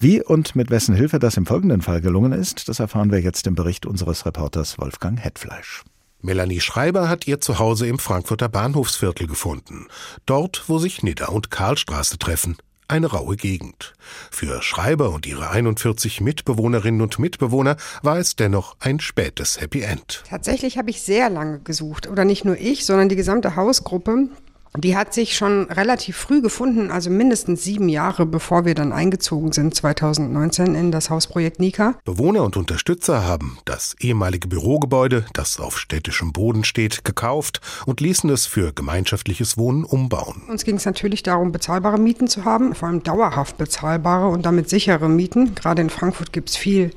Wie 0.00 0.22
und 0.22 0.54
mit 0.54 0.70
wessen 0.70 0.94
Hilfe 0.94 1.18
das 1.18 1.36
im 1.36 1.44
folgenden 1.44 1.82
Fall 1.82 2.00
gelungen 2.00 2.30
ist, 2.30 2.68
das 2.68 2.78
erfahren 2.78 3.10
wir 3.10 3.20
jetzt 3.20 3.48
im 3.48 3.56
Bericht 3.56 3.84
unseres 3.84 4.24
Reporters 4.24 4.78
Wolfgang 4.78 5.18
Hetfleisch. 5.18 5.82
Melanie 6.20 6.60
Schreiber 6.60 7.08
hat 7.08 7.26
ihr 7.26 7.40
Zuhause 7.40 7.88
im 7.88 7.98
Frankfurter 7.98 8.48
Bahnhofsviertel 8.48 9.26
gefunden. 9.26 9.88
Dort, 10.24 10.68
wo 10.68 10.78
sich 10.78 11.02
Nidda 11.02 11.26
und 11.26 11.50
Karlstraße 11.50 12.16
treffen 12.18 12.56
eine 12.88 13.08
raue 13.08 13.36
Gegend. 13.36 13.92
Für 14.30 14.62
Schreiber 14.62 15.10
und 15.10 15.26
ihre 15.26 15.50
41 15.50 16.22
Mitbewohnerinnen 16.22 17.02
und 17.02 17.18
Mitbewohner 17.18 17.76
war 18.02 18.18
es 18.18 18.34
dennoch 18.34 18.76
ein 18.80 18.98
spätes 18.98 19.60
Happy 19.60 19.82
End. 19.82 20.24
Tatsächlich 20.28 20.78
habe 20.78 20.90
ich 20.90 21.02
sehr 21.02 21.28
lange 21.28 21.60
gesucht. 21.60 22.08
Oder 22.08 22.24
nicht 22.24 22.44
nur 22.44 22.56
ich, 22.56 22.86
sondern 22.86 23.10
die 23.10 23.16
gesamte 23.16 23.56
Hausgruppe. 23.56 24.28
Die 24.76 24.96
hat 24.96 25.14
sich 25.14 25.36
schon 25.36 25.64
relativ 25.70 26.16
früh 26.16 26.42
gefunden, 26.42 26.90
also 26.90 27.10
mindestens 27.10 27.64
sieben 27.64 27.88
Jahre 27.88 28.26
bevor 28.26 28.64
wir 28.64 28.74
dann 28.74 28.92
eingezogen 28.92 29.52
sind, 29.52 29.74
2019 29.74 30.74
in 30.74 30.92
das 30.92 31.10
Hausprojekt 31.10 31.58
Nika. 31.58 31.94
Bewohner 32.04 32.44
und 32.44 32.56
Unterstützer 32.56 33.24
haben 33.24 33.58
das 33.64 33.96
ehemalige 34.00 34.48
Bürogebäude, 34.48 35.24
das 35.32 35.58
auf 35.58 35.78
städtischem 35.78 36.32
Boden 36.32 36.64
steht, 36.64 37.04
gekauft 37.04 37.60
und 37.86 38.00
ließen 38.00 38.28
es 38.30 38.46
für 38.46 38.72
gemeinschaftliches 38.72 39.56
Wohnen 39.56 39.84
umbauen. 39.84 40.42
Uns 40.48 40.64
ging 40.64 40.76
es 40.76 40.84
natürlich 40.84 41.22
darum, 41.22 41.52
bezahlbare 41.52 41.98
Mieten 41.98 42.28
zu 42.28 42.44
haben, 42.44 42.74
vor 42.74 42.88
allem 42.88 43.02
dauerhaft 43.02 43.58
bezahlbare 43.58 44.28
und 44.28 44.44
damit 44.46 44.68
sichere 44.68 45.08
Mieten. 45.08 45.54
Gerade 45.54 45.82
in 45.82 45.90
Frankfurt 45.90 46.32
gibt 46.32 46.50
es 46.50 46.56
viel 46.56 46.90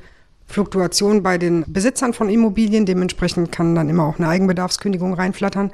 Fluktuation 0.46 1.22
bei 1.22 1.38
den 1.38 1.64
Besitzern 1.66 2.12
von 2.12 2.28
Immobilien. 2.28 2.86
Dementsprechend 2.86 3.50
kann 3.50 3.74
dann 3.74 3.88
immer 3.88 4.04
auch 4.04 4.18
eine 4.18 4.28
Eigenbedarfskündigung 4.28 5.14
reinflattern. 5.14 5.72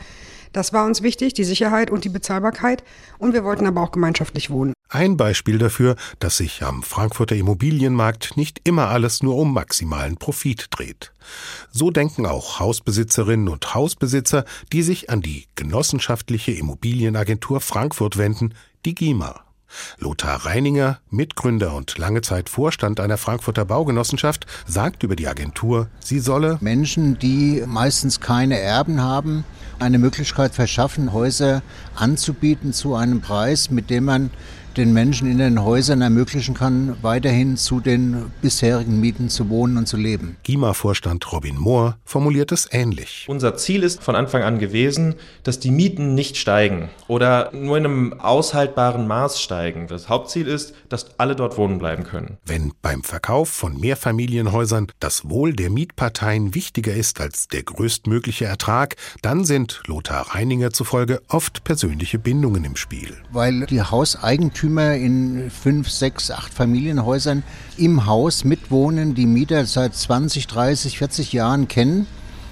Das 0.53 0.73
war 0.73 0.87
uns 0.87 1.03
wichtig, 1.03 1.35
die 1.35 1.45
Sicherheit 1.45 1.91
und 1.91 2.05
die 2.05 2.09
Bezahlbarkeit. 2.09 2.83
Und 3.19 3.33
wir 3.33 3.45
wollten 3.45 3.67
aber 3.67 3.83
auch 3.83 3.93
gemeinschaftlich 3.93 4.51
wohnen. 4.51 4.75
Ein 4.91 5.19
Beispiel 5.19 5.59
dafür, 5.59 5.97
dass 6.19 6.39
sich 6.39 6.63
am 6.63 6.83
Frankfurter 6.83 7.37
Immobilienmarkt 7.37 8.37
nicht 8.37 8.63
immer 8.65 8.89
alles 8.89 9.23
nur 9.23 9.37
um 9.37 9.53
maximalen 9.53 10.17
Profit 10.17 10.69
dreht. 10.71 11.13
So 11.71 11.91
denken 11.91 12.25
auch 12.25 12.59
Hausbesitzerinnen 12.59 13.49
und 13.49 13.75
Hausbesitzer, 13.75 14.47
die 14.73 14.83
sich 14.83 15.11
an 15.11 15.21
die 15.21 15.47
genossenschaftliche 15.57 16.53
Immobilienagentur 16.53 17.61
Frankfurt 17.61 18.17
wenden, 18.17 18.55
die 18.87 18.95
GIMA. 18.95 19.48
Lothar 19.99 20.47
Reininger, 20.47 20.99
Mitgründer 21.11 21.75
und 21.75 21.99
lange 21.99 22.23
Zeit 22.23 22.49
Vorstand 22.49 23.01
einer 23.01 23.17
Frankfurter 23.17 23.65
Baugenossenschaft, 23.65 24.47
sagt 24.67 25.03
über 25.03 25.17
die 25.17 25.29
Agentur, 25.29 25.89
sie 26.01 26.21
solle 26.21 26.59
Menschen, 26.61 27.19
die 27.19 27.63
meistens 27.67 28.21
keine 28.21 28.59
Erben 28.59 29.03
haben, 29.03 29.45
eine 29.79 29.99
Möglichkeit 29.99 30.55
verschaffen, 30.55 31.13
Häuser 31.13 31.63
anzubieten 31.95 32.73
zu 32.73 32.95
einem 32.95 33.21
Preis, 33.21 33.71
mit 33.71 33.91
dem 33.91 34.05
man 34.05 34.31
den 34.79 34.93
Menschen 34.93 35.31
in 35.31 35.39
den 35.39 35.63
Häusern 35.63 36.01
ermöglichen 36.01 36.55
kann, 36.55 36.97
weiterhin 37.03 37.57
zu 37.57 37.81
den 37.81 38.31
bisherigen 38.41 39.01
Mieten 39.01 39.29
zu 39.29 39.49
wohnen 39.51 39.77
und 39.77 39.87
zu 39.87 39.97
leben. 39.97 40.37
GIMA-Vorstand 40.45 41.33
Robin 41.33 41.59
Mohr 41.59 41.97
formuliert 42.05 42.53
es 42.53 42.69
ähnlich. 42.71 43.27
Unser 43.29 43.57
Ziel 43.57 43.83
ist 43.83 44.03
von 44.03 44.15
Anfang 44.15 44.43
an 44.43 44.59
gewesen, 44.59 45.17
dass 45.43 45.59
die 45.59 45.73
Mieten 45.73 46.15
nicht 46.15 46.37
steigen 46.37 46.91
oder 47.09 47.51
nur 47.53 47.77
in 47.77 47.85
einem 47.85 48.13
aushaltbaren 48.21 49.09
Maß 49.09 49.43
steigen. 49.43 49.89
Das 49.89 50.09
Hauptziel 50.09 50.47
ist, 50.47 50.75
dass 50.89 51.19
alle 51.19 51.35
dort 51.35 51.59
wohnen 51.59 51.79
bleiben 51.79 52.05
können. 52.05 52.39
Wenn 52.47 52.73
beim 52.81 53.03
Verkauf 53.03 53.49
von 53.49 53.79
Mehrfamilienhäusern 53.81 54.87
das 55.01 55.29
Wohl 55.29 55.55
der 55.55 55.71
Mietparteien 55.71 56.55
wichtiger 56.55 56.95
ist 56.95 57.21
als 57.21 57.49
der 57.49 57.65
größtmögliche 57.65 58.45
Ertrag, 58.45 58.95
dann 59.23 59.45
sind 59.45 59.83
Lothar 59.87 60.35
Reininger 60.35 60.73
zufolge 60.73 61.21
oft 61.27 61.65
persönliche 61.65 62.21
Bindungen 62.21 62.65
im 62.65 62.77
Spiel. 62.77 63.17
Weil 63.33 63.67
die 63.67 63.83
Hauseigentümer 63.83 64.68
Eigentümer 64.69 64.95
in 64.95 65.51
fünf, 65.51 65.91
sechs, 65.91 66.31
acht 66.31 66.53
Familienhäusern 66.53 67.43
im 67.79 68.05
Haus 68.05 68.45
mitwohnen, 68.45 69.15
die 69.15 69.27
Mieter 69.27 69.65
seit 69.65 69.95
20, 69.95 70.47
30, 70.47 70.99
40 70.99 71.33
Jahren 71.33 71.69
kennen 71.69 72.07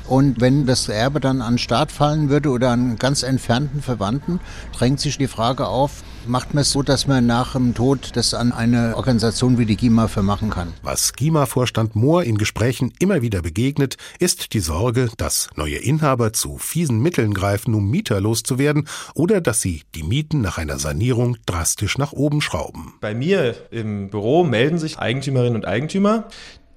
und 0.09 0.41
wenn 0.41 0.67
das 0.67 0.89
Erbe 0.89 1.21
dann 1.21 1.43
an 1.43 1.59
Staat 1.59 1.93
fallen 1.93 2.29
würde 2.29 2.51
oder 2.51 2.71
an 2.71 2.97
ganz 2.97 3.23
entfernten 3.23 3.83
Verwandten, 3.83 4.41
drängt 4.73 5.01
sich 5.01 5.19
die 5.19 5.27
Frage 5.27 5.67
auf, 5.67 6.03
macht 6.27 6.55
man 6.55 6.63
es 6.63 6.73
so, 6.73 6.83
dass 6.83 7.07
man 7.07 7.27
nach 7.27 7.53
dem 7.53 7.75
Tod 7.75 8.11
das 8.15 8.35
an 8.35 8.53
eine 8.53 8.97
Organisation 8.97 9.59
wie 9.59 9.67
die 9.67 9.77
GIMA 9.77 10.09
vermachen 10.09 10.51
kann. 10.51 10.73
Was 10.83 11.13
GIMA-Vorstand 11.13 11.97
Mohr 11.97 12.25
in 12.25 12.39
Gesprächen 12.39 12.93
immer 12.99 13.23
wieder 13.23 13.43
begegnet, 13.43 13.97
ist 14.19 14.53
die 14.53 14.61
Sorge, 14.61 15.09
dass 15.17 15.49
neue 15.57 15.77
Inhaber 15.77 16.33
zu 16.33 16.59
fiesen 16.59 17.01
Mitteln 17.01 17.35
greifen, 17.35 17.75
um 17.75 17.91
Mieter 17.91 18.21
loszuwerden 18.21 18.89
oder 19.15 19.41
dass 19.41 19.61
sie 19.61 19.83
die 19.95 20.03
Mieten 20.03 20.41
nach 20.41 20.59
einer 20.59 20.79
Sanierung 20.79 21.37
drastisch 21.47 21.99
nach 21.99 22.13
oben 22.13 22.41
schrauben. 22.41 22.95
Bei 23.01 23.15
mir 23.15 23.55
im 23.71 24.11
Büro 24.11 24.45
melden 24.45 24.79
sich 24.79 24.99
Eigentümerinnen 24.99 25.57
und 25.57 25.65
Eigentümer, 25.67 26.29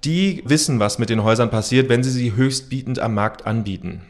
die 0.03 0.43
wissen, 0.45 0.79
was 0.79 0.99
mit 0.99 1.09
den 1.09 1.23
Häusern 1.23 1.49
passiert, 1.49 1.89
wenn 1.89 2.03
sie 2.03 2.11
sie 2.11 2.35
höchstbietend 2.35 2.99
am 2.99 3.13
Markt 3.13 3.45
anbieten. 3.45 4.01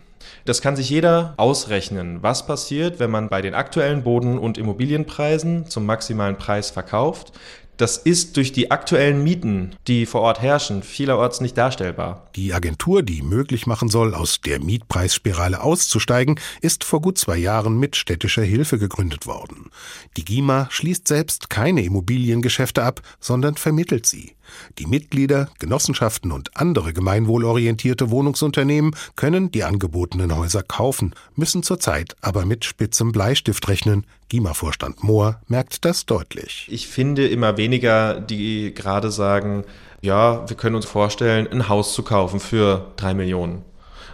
Das 0.46 0.62
kann 0.62 0.76
sich 0.76 0.90
jeder 0.90 1.34
ausrechnen, 1.38 2.20
was 2.22 2.46
passiert, 2.46 3.00
wenn 3.00 3.12
man 3.12 3.30
bei 3.30 3.42
den 3.42 3.54
aktuellen 3.54 4.04
Boden- 4.04 4.40
und 4.40 4.58
Immobilienpreisen 4.58 5.68
zum 5.68 5.86
maximalen 5.86 6.38
Preis 6.38 6.70
verkauft. 6.72 7.34
Das 7.78 7.96
ist 7.96 8.36
durch 8.36 8.52
die 8.52 8.72
aktuellen 8.72 9.24
Mieten, 9.24 9.74
die 9.88 10.06
vor 10.06 10.20
Ort 10.20 10.42
herrschen, 10.42 10.84
vielerorts 10.84 11.40
nicht 11.40 11.58
darstellbar. 11.58 12.28
Die 12.36 12.54
Agentur, 12.54 13.04
die 13.04 13.22
möglich 13.22 13.68
machen 13.68 13.88
soll, 13.88 14.14
aus 14.14 14.42
der 14.42 14.60
Mietpreisspirale 14.60 15.62
auszusteigen, 15.62 16.38
ist 16.60 16.84
vor 16.84 17.00
gut 17.00 17.18
zwei 17.18 17.38
Jahren 17.38 17.80
mit 17.80 17.96
städtischer 17.96 18.44
Hilfe 18.44 18.80
gegründet 18.80 19.28
worden. 19.28 19.70
Die 20.18 20.26
GIMA 20.26 20.68
schließt 20.70 21.08
selbst 21.08 21.50
keine 21.50 21.82
Immobiliengeschäfte 21.82 22.84
ab, 22.84 23.02
sondern 23.22 23.56
vermittelt 23.56 24.06
sie. 24.06 24.36
Die 24.78 24.86
Mitglieder, 24.86 25.50
Genossenschaften 25.60 26.32
und 26.32 26.56
andere 26.58 26.94
gemeinwohlorientierte 26.94 28.10
Wohnungsunternehmen 28.10 28.96
können 29.16 29.52
die 29.52 29.64
angebotenen 29.64 30.36
Häuser 30.36 30.64
kaufen, 30.64 31.14
müssen 31.36 31.64
zurzeit 31.64 32.16
aber 32.22 32.46
mit 32.46 32.66
spitzem 32.66 33.12
Bleistift 33.12 33.68
rechnen. 33.68 34.06
GIMA-Vorstand 34.30 35.04
Mohr 35.04 35.42
merkt 35.48 35.86
das 35.86 36.06
deutlich. 36.06 36.68
Ich 36.70 36.88
finde 36.88 37.28
immer 37.28 37.58
weniger, 37.58 38.20
die 38.20 38.74
gerade 38.74 39.12
sagen, 39.12 39.64
ja, 40.02 40.48
wir 40.48 40.56
können 40.56 40.76
uns 40.76 40.86
vorstellen, 40.86 41.48
ein 41.48 41.68
Haus 41.68 41.94
zu 41.94 42.04
kaufen 42.04 42.40
für 42.40 42.92
drei 42.96 43.14
Millionen. 43.14 43.64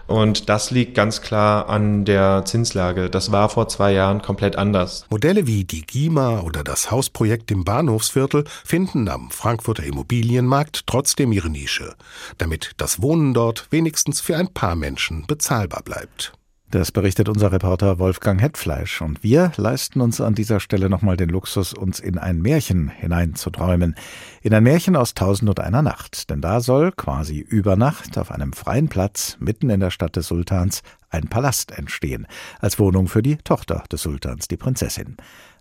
Und 0.07 0.49
das 0.49 0.71
liegt 0.71 0.93
ganz 0.95 1.21
klar 1.21 1.67
an 1.69 2.05
der 2.05 2.43
Zinslage. 2.45 3.09
Das 3.09 3.31
war 3.31 3.49
vor 3.49 3.67
zwei 3.67 3.91
Jahren 3.93 4.21
komplett 4.21 4.55
anders. 4.55 5.05
Modelle 5.09 5.47
wie 5.47 5.63
die 5.63 5.81
GIMA 5.81 6.41
oder 6.41 6.63
das 6.63 6.91
Hausprojekt 6.91 7.49
im 7.51 7.63
Bahnhofsviertel 7.63 8.45
finden 8.63 9.09
am 9.09 9.31
Frankfurter 9.31 9.83
Immobilienmarkt 9.83 10.85
trotzdem 10.85 11.31
ihre 11.31 11.49
Nische, 11.49 11.95
damit 12.37 12.73
das 12.77 13.01
Wohnen 13.01 13.33
dort 13.33 13.67
wenigstens 13.71 14.21
für 14.21 14.37
ein 14.37 14.53
paar 14.53 14.75
Menschen 14.75 15.25
bezahlbar 15.25 15.81
bleibt. 15.83 16.33
Das 16.75 16.91
berichtet 16.91 17.29
unser 17.29 17.53
Reporter 17.53 17.99
Wolfgang 17.99 18.41
Hetfleisch. 18.41 19.01
Und 19.01 19.23
wir 19.23 19.53
leisten 19.55 20.01
uns 20.01 20.19
an 20.19 20.35
dieser 20.35 20.59
Stelle 20.59 20.89
nochmal 20.89 21.15
den 21.15 21.29
Luxus, 21.29 21.73
uns 21.73 22.01
in 22.01 22.17
ein 22.17 22.41
Märchen 22.41 22.89
hineinzuträumen. 22.89 23.95
In 24.41 24.53
ein 24.53 24.63
Märchen 24.63 24.97
aus 24.97 25.13
Tausend 25.13 25.47
und 25.47 25.61
einer 25.61 25.81
Nacht. 25.81 26.29
Denn 26.29 26.41
da 26.41 26.59
soll 26.59 26.91
quasi 26.91 27.39
über 27.39 27.77
Nacht 27.77 28.17
auf 28.17 28.29
einem 28.29 28.51
freien 28.51 28.89
Platz 28.89 29.37
mitten 29.39 29.69
in 29.69 29.79
der 29.79 29.89
Stadt 29.89 30.17
des 30.17 30.27
Sultans 30.27 30.81
ein 31.09 31.29
Palast 31.29 31.71
entstehen. 31.71 32.27
Als 32.59 32.77
Wohnung 32.77 33.07
für 33.07 33.23
die 33.23 33.37
Tochter 33.37 33.85
des 33.89 34.01
Sultans, 34.01 34.49
die 34.49 34.57
Prinzessin. 34.57 35.15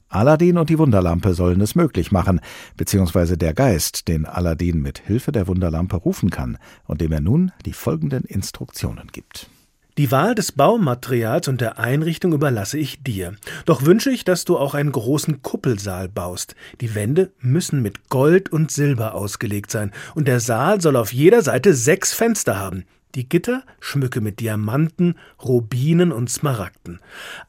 Aladdin 0.08 0.58
und 0.58 0.68
die 0.68 0.80
Wunderlampe 0.80 1.34
sollen 1.34 1.60
es 1.60 1.76
möglich 1.76 2.10
machen, 2.10 2.40
beziehungsweise 2.76 3.38
der 3.38 3.54
Geist, 3.54 4.08
den 4.08 4.26
Aladdin 4.26 4.82
mit 4.82 4.98
Hilfe 4.98 5.30
der 5.30 5.46
Wunderlampe 5.46 5.94
rufen 5.94 6.30
kann 6.30 6.58
und 6.86 7.00
dem 7.00 7.12
er 7.12 7.20
nun 7.20 7.52
die 7.64 7.72
folgenden 7.72 8.24
Instruktionen 8.24 9.12
gibt. 9.12 9.48
Die 9.96 10.10
Wahl 10.10 10.34
des 10.34 10.50
Baumaterials 10.50 11.46
und 11.46 11.60
der 11.60 11.78
Einrichtung 11.78 12.32
überlasse 12.32 12.78
ich 12.78 13.04
dir. 13.04 13.36
Doch 13.64 13.84
wünsche 13.84 14.10
ich, 14.10 14.24
dass 14.24 14.44
du 14.44 14.58
auch 14.58 14.74
einen 14.74 14.90
großen 14.90 15.40
Kuppelsaal 15.42 16.08
baust. 16.08 16.56
Die 16.80 16.96
Wände 16.96 17.30
müssen 17.38 17.80
mit 17.80 18.08
Gold 18.08 18.50
und 18.50 18.72
Silber 18.72 19.14
ausgelegt 19.14 19.70
sein, 19.70 19.92
und 20.16 20.26
der 20.26 20.40
Saal 20.40 20.80
soll 20.80 20.96
auf 20.96 21.12
jeder 21.12 21.42
Seite 21.42 21.74
sechs 21.74 22.12
Fenster 22.12 22.58
haben. 22.58 22.86
Die 23.14 23.28
Gitter 23.28 23.62
schmücke 23.78 24.20
mit 24.20 24.40
Diamanten, 24.40 25.14
Rubinen 25.40 26.10
und 26.10 26.28
Smaragden. 26.28 26.98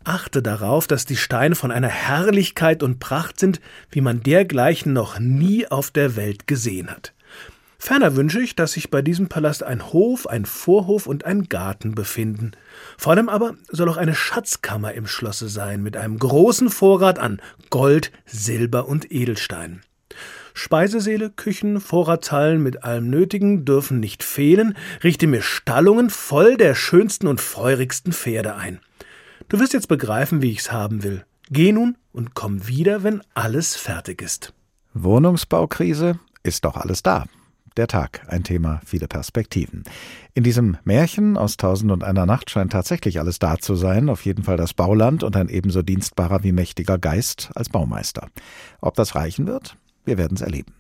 Achte 0.04 0.44
darauf, 0.44 0.86
dass 0.86 1.06
die 1.06 1.16
Steine 1.16 1.56
von 1.56 1.72
einer 1.72 1.88
Herrlichkeit 1.88 2.84
und 2.84 3.00
Pracht 3.00 3.40
sind, 3.40 3.60
wie 3.90 4.02
man 4.02 4.22
dergleichen 4.22 4.94
noch 4.94 5.18
nie 5.18 5.68
auf 5.68 5.90
der 5.90 6.16
Welt 6.16 6.46
gesehen 6.46 6.92
hat. 6.92 7.16
Ferner 7.86 8.16
wünsche 8.16 8.42
ich, 8.42 8.56
dass 8.56 8.72
sich 8.72 8.90
bei 8.90 9.04
diesem 9.04 9.30
Palast 9.30 9.62
ein 9.62 9.94
Hof, 9.94 10.26
ein 10.26 10.46
Vorhof 10.46 11.06
und 11.06 11.24
ein 11.24 11.50
Garten 11.50 11.94
befinden. 11.94 12.54
Vor 12.98 13.14
allem 13.14 13.30
aber 13.30 13.54
soll 13.70 13.90
auch 13.90 13.98
eine 13.98 14.16
Schatzkammer 14.16 14.96
im 14.96 15.06
Schlosse 15.06 15.50
sein, 15.50 15.84
mit 15.84 15.96
einem 15.96 16.18
großen 16.18 16.72
Vorrat 16.72 17.20
an 17.20 17.40
Gold, 17.70 18.12
Silber 18.26 18.88
und 18.88 19.12
Edelstein. 19.12 19.82
Speisesäle, 20.56 21.30
Küchen, 21.30 21.80
Vorratshallen 21.80 22.64
mit 22.64 22.84
allem 22.84 23.12
Nötigen 23.12 23.66
dürfen 23.66 24.00
nicht 24.00 24.24
fehlen, 24.24 24.76
richte 25.04 25.28
mir 25.28 25.44
Stallungen 25.44 26.10
voll 26.10 26.58
der 26.58 26.74
schönsten 26.74 27.28
und 27.28 27.40
feurigsten 27.40 28.14
Pferde 28.14 28.56
ein. 28.56 28.80
Du 29.48 29.60
wirst 29.60 29.74
jetzt 29.74 29.90
begreifen, 29.90 30.42
wie 30.42 30.50
ich's 30.50 30.72
haben 30.72 31.04
will. 31.04 31.24
Geh 31.52 31.72
nun 31.72 31.98
und 32.14 32.34
komm 32.34 32.68
wieder, 32.68 33.04
wenn 33.04 33.22
alles 33.36 33.76
fertig 33.76 34.24
ist. 34.24 34.54
Wohnungsbaukrise 34.96 36.18
ist 36.42 36.66
doch 36.66 36.78
alles 36.78 37.04
da. 37.04 37.26
Der 37.78 37.88
Tag, 37.88 38.22
ein 38.28 38.44
Thema, 38.44 38.80
viele 38.86 39.10
Perspektiven. 39.10 39.84
In 40.34 40.44
diesem 40.44 40.78
Märchen 40.86 41.36
aus 41.36 41.58
Tausend 41.58 41.92
und 41.92 42.06
einer 42.06 42.26
Nacht 42.26 42.50
scheint 42.50 42.72
tatsächlich 42.72 43.20
alles 43.20 43.38
da 43.38 43.58
zu 43.58 43.76
sein, 43.76 44.08
auf 44.08 44.24
jeden 44.24 44.44
Fall 44.44 44.56
das 44.56 44.74
Bauland 44.74 45.24
und 45.24 45.36
ein 45.36 45.50
ebenso 45.50 45.82
dienstbarer 45.82 46.44
wie 46.44 46.54
mächtiger 46.54 46.98
Geist 46.98 47.52
als 47.54 47.68
Baumeister. 47.68 48.30
Ob 48.80 48.96
das 48.96 49.16
reichen 49.16 49.46
wird? 49.46 49.76
Wir 50.06 50.18
werden 50.18 50.36
es 50.36 50.42
erleben. 50.42 50.74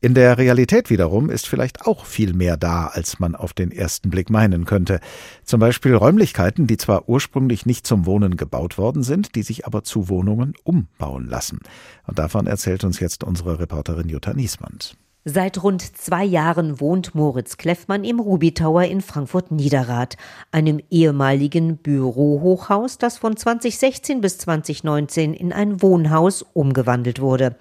In 0.00 0.14
der 0.14 0.36
Realität 0.36 0.90
wiederum 0.90 1.30
ist 1.30 1.46
vielleicht 1.46 1.86
auch 1.86 2.04
viel 2.04 2.34
mehr 2.34 2.56
da, 2.56 2.88
als 2.88 3.20
man 3.20 3.36
auf 3.36 3.52
den 3.52 3.70
ersten 3.70 4.10
Blick 4.10 4.28
meinen 4.28 4.64
könnte. 4.64 5.00
Zum 5.44 5.60
Beispiel 5.60 5.94
Räumlichkeiten, 5.94 6.66
die 6.66 6.76
zwar 6.76 7.08
ursprünglich 7.08 7.64
nicht 7.64 7.86
zum 7.86 8.06
Wohnen 8.06 8.36
gebaut 8.36 8.76
worden 8.76 9.02
sind, 9.02 9.36
die 9.36 9.42
sich 9.42 9.66
aber 9.66 9.84
zu 9.84 10.08
Wohnungen 10.08 10.54
umbauen 10.64 11.26
lassen. 11.26 11.60
Und 12.06 12.18
davon 12.18 12.46
erzählt 12.48 12.82
uns 12.82 12.98
jetzt 12.98 13.22
unsere 13.22 13.60
Reporterin 13.60 14.08
Jutta 14.08 14.34
Niesmann. 14.34 14.78
Seit 15.26 15.62
rund 15.62 15.80
zwei 15.96 16.22
Jahren 16.22 16.80
wohnt 16.80 17.14
Moritz 17.14 17.56
Kleffmann 17.56 18.04
im 18.04 18.20
Ruby 18.20 18.52
Tower 18.52 18.82
in 18.82 19.00
Frankfurt-Niederrad, 19.00 20.18
einem 20.52 20.80
ehemaligen 20.90 21.78
Bürohochhaus, 21.78 22.98
das 22.98 23.16
von 23.16 23.34
2016 23.34 24.20
bis 24.20 24.36
2019 24.36 25.32
in 25.32 25.54
ein 25.54 25.80
Wohnhaus 25.80 26.44
umgewandelt 26.52 27.22
wurde. 27.22 27.56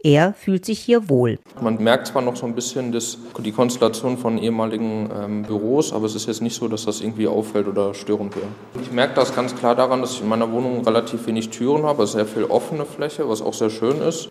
Er 0.00 0.32
fühlt 0.32 0.64
sich 0.64 0.78
hier 0.78 1.08
wohl. 1.08 1.40
Man 1.60 1.82
merkt 1.82 2.06
zwar 2.06 2.22
noch 2.22 2.36
so 2.36 2.46
ein 2.46 2.54
bisschen 2.54 2.92
das, 2.92 3.18
die 3.44 3.50
Konstellation 3.50 4.16
von 4.16 4.38
ehemaligen 4.38 5.10
ähm, 5.12 5.42
Büros, 5.42 5.92
aber 5.92 6.06
es 6.06 6.14
ist 6.14 6.28
jetzt 6.28 6.40
nicht 6.40 6.54
so, 6.54 6.68
dass 6.68 6.84
das 6.84 7.00
irgendwie 7.00 7.26
auffällt 7.26 7.66
oder 7.66 7.94
störend 7.94 8.36
wäre. 8.36 8.46
Ich 8.80 8.92
merke 8.92 9.14
das 9.14 9.34
ganz 9.34 9.56
klar 9.56 9.74
daran, 9.74 10.02
dass 10.02 10.12
ich 10.12 10.20
in 10.20 10.28
meiner 10.28 10.52
Wohnung 10.52 10.84
relativ 10.84 11.26
wenig 11.26 11.50
Türen 11.50 11.82
habe, 11.82 12.06
sehr 12.06 12.26
viel 12.26 12.44
offene 12.44 12.84
Fläche, 12.84 13.28
was 13.28 13.42
auch 13.42 13.54
sehr 13.54 13.70
schön 13.70 14.00
ist. 14.02 14.30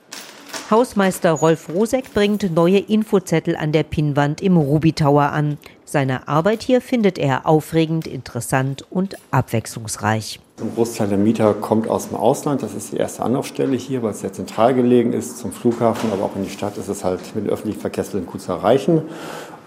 Hausmeister 0.69 1.31
Rolf 1.31 1.69
Rosek 1.69 2.13
bringt 2.13 2.53
neue 2.53 2.79
Infozettel 2.79 3.55
an 3.55 3.71
der 3.71 3.83
Pinnwand 3.83 4.41
im 4.41 4.57
Ruby 4.57 4.91
Tower 4.91 5.31
an. 5.31 5.57
Seine 5.85 6.27
Arbeit 6.27 6.61
hier 6.61 6.81
findet 6.81 7.17
er 7.17 7.45
aufregend, 7.45 8.05
interessant 8.05 8.85
und 8.89 9.15
abwechslungsreich. 9.31 10.41
Ein 10.59 10.73
Großteil 10.75 11.07
der 11.07 11.17
Mieter 11.17 11.53
kommt 11.53 11.87
aus 11.87 12.09
dem 12.09 12.17
Ausland. 12.17 12.63
Das 12.63 12.73
ist 12.73 12.91
die 12.91 12.97
erste 12.97 13.23
Anlaufstelle 13.23 13.77
hier, 13.77 14.03
weil 14.03 14.11
es 14.11 14.19
sehr 14.19 14.33
zentral 14.33 14.73
gelegen 14.73 15.13
ist. 15.13 15.37
Zum 15.37 15.53
Flughafen, 15.53 16.11
aber 16.11 16.25
auch 16.25 16.35
in 16.35 16.43
die 16.43 16.49
Stadt 16.49 16.77
ist 16.77 16.89
es 16.89 17.03
halt 17.03 17.21
mit 17.35 17.45
den 17.45 17.53
öffentlichen 17.53 17.79
Verkehrsmitteln 17.79 18.25
gut 18.25 18.41
zu 18.41 18.51
erreichen. 18.51 19.03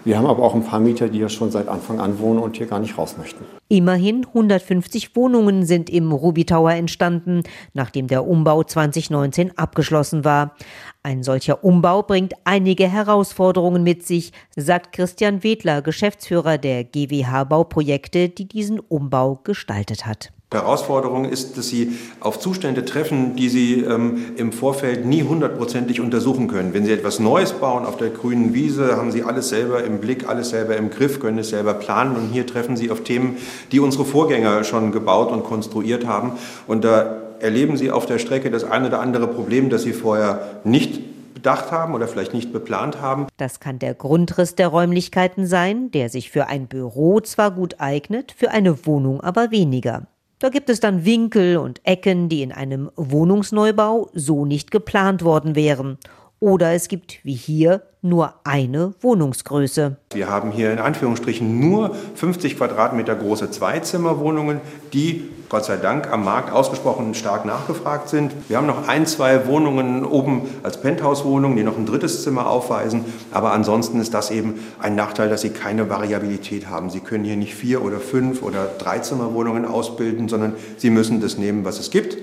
Wir 0.05 0.17
haben 0.17 0.27
aber 0.27 0.43
auch 0.43 0.55
ein 0.55 0.65
paar 0.65 0.81
Mieter, 0.81 1.09
die 1.09 1.19
ja 1.19 1.29
schon 1.29 1.51
seit 1.51 1.69
Anfang 1.69 2.01
an 2.01 2.19
wohnen 2.19 2.39
und 2.39 2.57
hier 2.57 2.67
gar 2.67 2.81
nicht 2.81 2.97
raus 2.97 3.17
möchten. 3.19 3.45
Immerhin 3.69 4.25
150 4.27 5.15
Wohnungen 5.15 5.65
sind 5.65 5.91
im 5.91 6.11
Ruby 6.11 6.45
Tower 6.45 6.73
entstanden, 6.73 7.43
nachdem 7.75 8.07
der 8.07 8.27
Umbau 8.27 8.63
2019 8.63 9.57
abgeschlossen 9.59 10.25
war. 10.25 10.57
Ein 11.03 11.23
solcher 11.23 11.63
Umbau 11.63 12.03
bringt 12.03 12.35
einige 12.45 12.89
Herausforderungen 12.89 13.83
mit 13.83 14.07
sich, 14.07 14.33
sagt 14.57 14.93
Christian 14.93 15.43
Wedler, 15.45 15.83
Geschäftsführer 15.83 16.59
der 16.59 16.85
GWH 16.85 17.45
Bauprojekte, 17.45 18.29
die 18.29 18.49
diesen 18.49 18.81
Umbau 18.81 19.41
gestaltet 19.45 20.07
hat. 20.07 20.33
Herausforderung 20.53 21.27
ist, 21.27 21.57
dass 21.57 21.69
Sie 21.69 21.97
auf 22.19 22.41
Zustände 22.41 22.85
treffen, 22.85 23.37
die 23.37 23.49
Sie 23.49 23.83
ähm, 23.83 24.33
im 24.37 24.51
Vorfeld 24.51 25.07
nie 25.07 25.23
hundertprozentig 25.23 26.01
untersuchen 26.01 26.49
können. 26.49 26.75
Wenn 26.75 26.85
Sie 26.85 26.93
etwas 26.93 27.21
Neues 27.21 27.53
bauen 27.53 27.87
auf 27.87 27.97
der 27.97 28.11
grünen 28.11 28.53
Wiese, 28.53 28.97
haben 28.97 29.13
Sie 29.13 29.23
alles 29.23 29.49
selber 29.49 29.85
im 29.85 29.99
Blick, 29.99 30.29
alles 30.29 30.51
selber 30.51 30.77
im 30.77 30.91
Griff, 30.91 31.21
können 31.21 31.39
es 31.39 31.51
selber 31.51 31.75
planen. 31.75 32.17
Und 32.17 32.31
hier 32.33 32.49
treffen 32.49 32.77
Sie 32.77 32.91
auf 32.91 33.05
Themen, 33.05 33.37
die 33.71 33.79
unsere 33.79 34.05
Vorgänger 34.05 34.65
schon 34.65 34.91
gebaut 34.91 35.31
und 35.31 35.45
konstruiert 35.45 36.05
haben. 36.05 36.33
Und 36.67 36.83
da 36.83 37.19
erleben 37.39 37.77
Sie 37.77 37.93
auf 37.93 38.07
der 38.07 38.19
Strecke 38.19 38.51
das 38.51 38.65
eine 38.65 38.89
oder 38.89 39.01
andere 39.01 39.29
Problem, 39.29 39.71
das 39.71 39.83
Sie 39.83 39.93
vorher 39.93 40.61
nicht 40.65 41.01
bedacht 41.35 41.71
haben 41.71 41.95
oder 41.95 42.09
vielleicht 42.09 42.35
nicht 42.35 42.53
beplant 42.53 43.01
haben. 43.01 43.27
Das 43.37 43.61
kann 43.61 43.79
der 43.79 43.95
Grundriss 43.95 44.57
der 44.57 44.69
Räumlichkeiten 44.69 45.47
sein, 45.47 45.91
der 45.93 46.09
sich 46.09 46.31
für 46.31 46.49
ein 46.49 46.67
Büro 46.67 47.21
zwar 47.21 47.53
gut 47.53 47.77
eignet, 47.79 48.35
für 48.37 48.51
eine 48.51 48.85
Wohnung 48.85 49.21
aber 49.21 49.51
weniger. 49.51 50.07
Da 50.41 50.49
gibt 50.49 50.71
es 50.71 50.81
dann 50.81 51.05
Winkel 51.05 51.59
und 51.59 51.83
Ecken, 51.85 52.31
die 52.31 52.41
in 52.41 52.51
einem 52.51 52.91
Wohnungsneubau 52.97 54.09
so 54.15 54.47
nicht 54.47 54.71
geplant 54.71 55.23
worden 55.23 55.55
wären. 55.55 55.99
Oder 56.41 56.73
es 56.73 56.89
gibt, 56.89 57.19
wie 57.23 57.35
hier, 57.35 57.83
nur 58.01 58.33
eine 58.45 58.95
Wohnungsgröße. 59.03 59.97
Wir 60.15 60.31
haben 60.31 60.53
hier 60.53 60.73
in 60.73 60.79
Anführungsstrichen 60.79 61.61
nur 61.61 61.95
50 62.15 62.57
Quadratmeter 62.57 63.15
große 63.15 63.51
Zweizimmerwohnungen, 63.51 64.63
die 64.95 65.29
Gott 65.51 65.67
sei 65.67 65.77
Dank 65.77 66.11
am 66.11 66.25
Markt 66.25 66.51
ausgesprochen 66.51 67.13
stark 67.15 67.45
nachgefragt 67.45 68.09
sind. 68.09 68.33
Wir 68.49 68.57
haben 68.57 68.67
noch 68.67 68.89
ein, 68.89 69.05
zwei 69.05 69.47
Wohnungen 69.49 70.07
oben 70.07 70.49
als 70.63 70.81
Penthouse-Wohnungen, 70.81 71.57
die 71.57 71.63
noch 71.63 71.77
ein 71.77 71.85
drittes 71.85 72.23
Zimmer 72.23 72.49
aufweisen. 72.49 73.05
Aber 73.33 73.53
ansonsten 73.53 74.01
ist 74.01 74.15
das 74.15 74.31
eben 74.31 74.61
ein 74.79 74.95
Nachteil, 74.95 75.29
dass 75.29 75.43
sie 75.43 75.51
keine 75.51 75.91
Variabilität 75.91 76.69
haben. 76.69 76.89
Sie 76.89 77.01
können 77.01 77.25
hier 77.25 77.37
nicht 77.37 77.55
vier 77.55 77.85
oder 77.85 77.99
fünf 77.99 78.43
oder 78.43 78.71
drei 78.79 79.01
Zimmerwohnungen 79.01 79.67
ausbilden, 79.67 80.29
sondern 80.29 80.55
sie 80.79 80.89
müssen 80.89 81.21
das 81.21 81.37
nehmen, 81.37 81.67
was 81.67 81.81
es 81.81 81.91
gibt, 81.91 82.17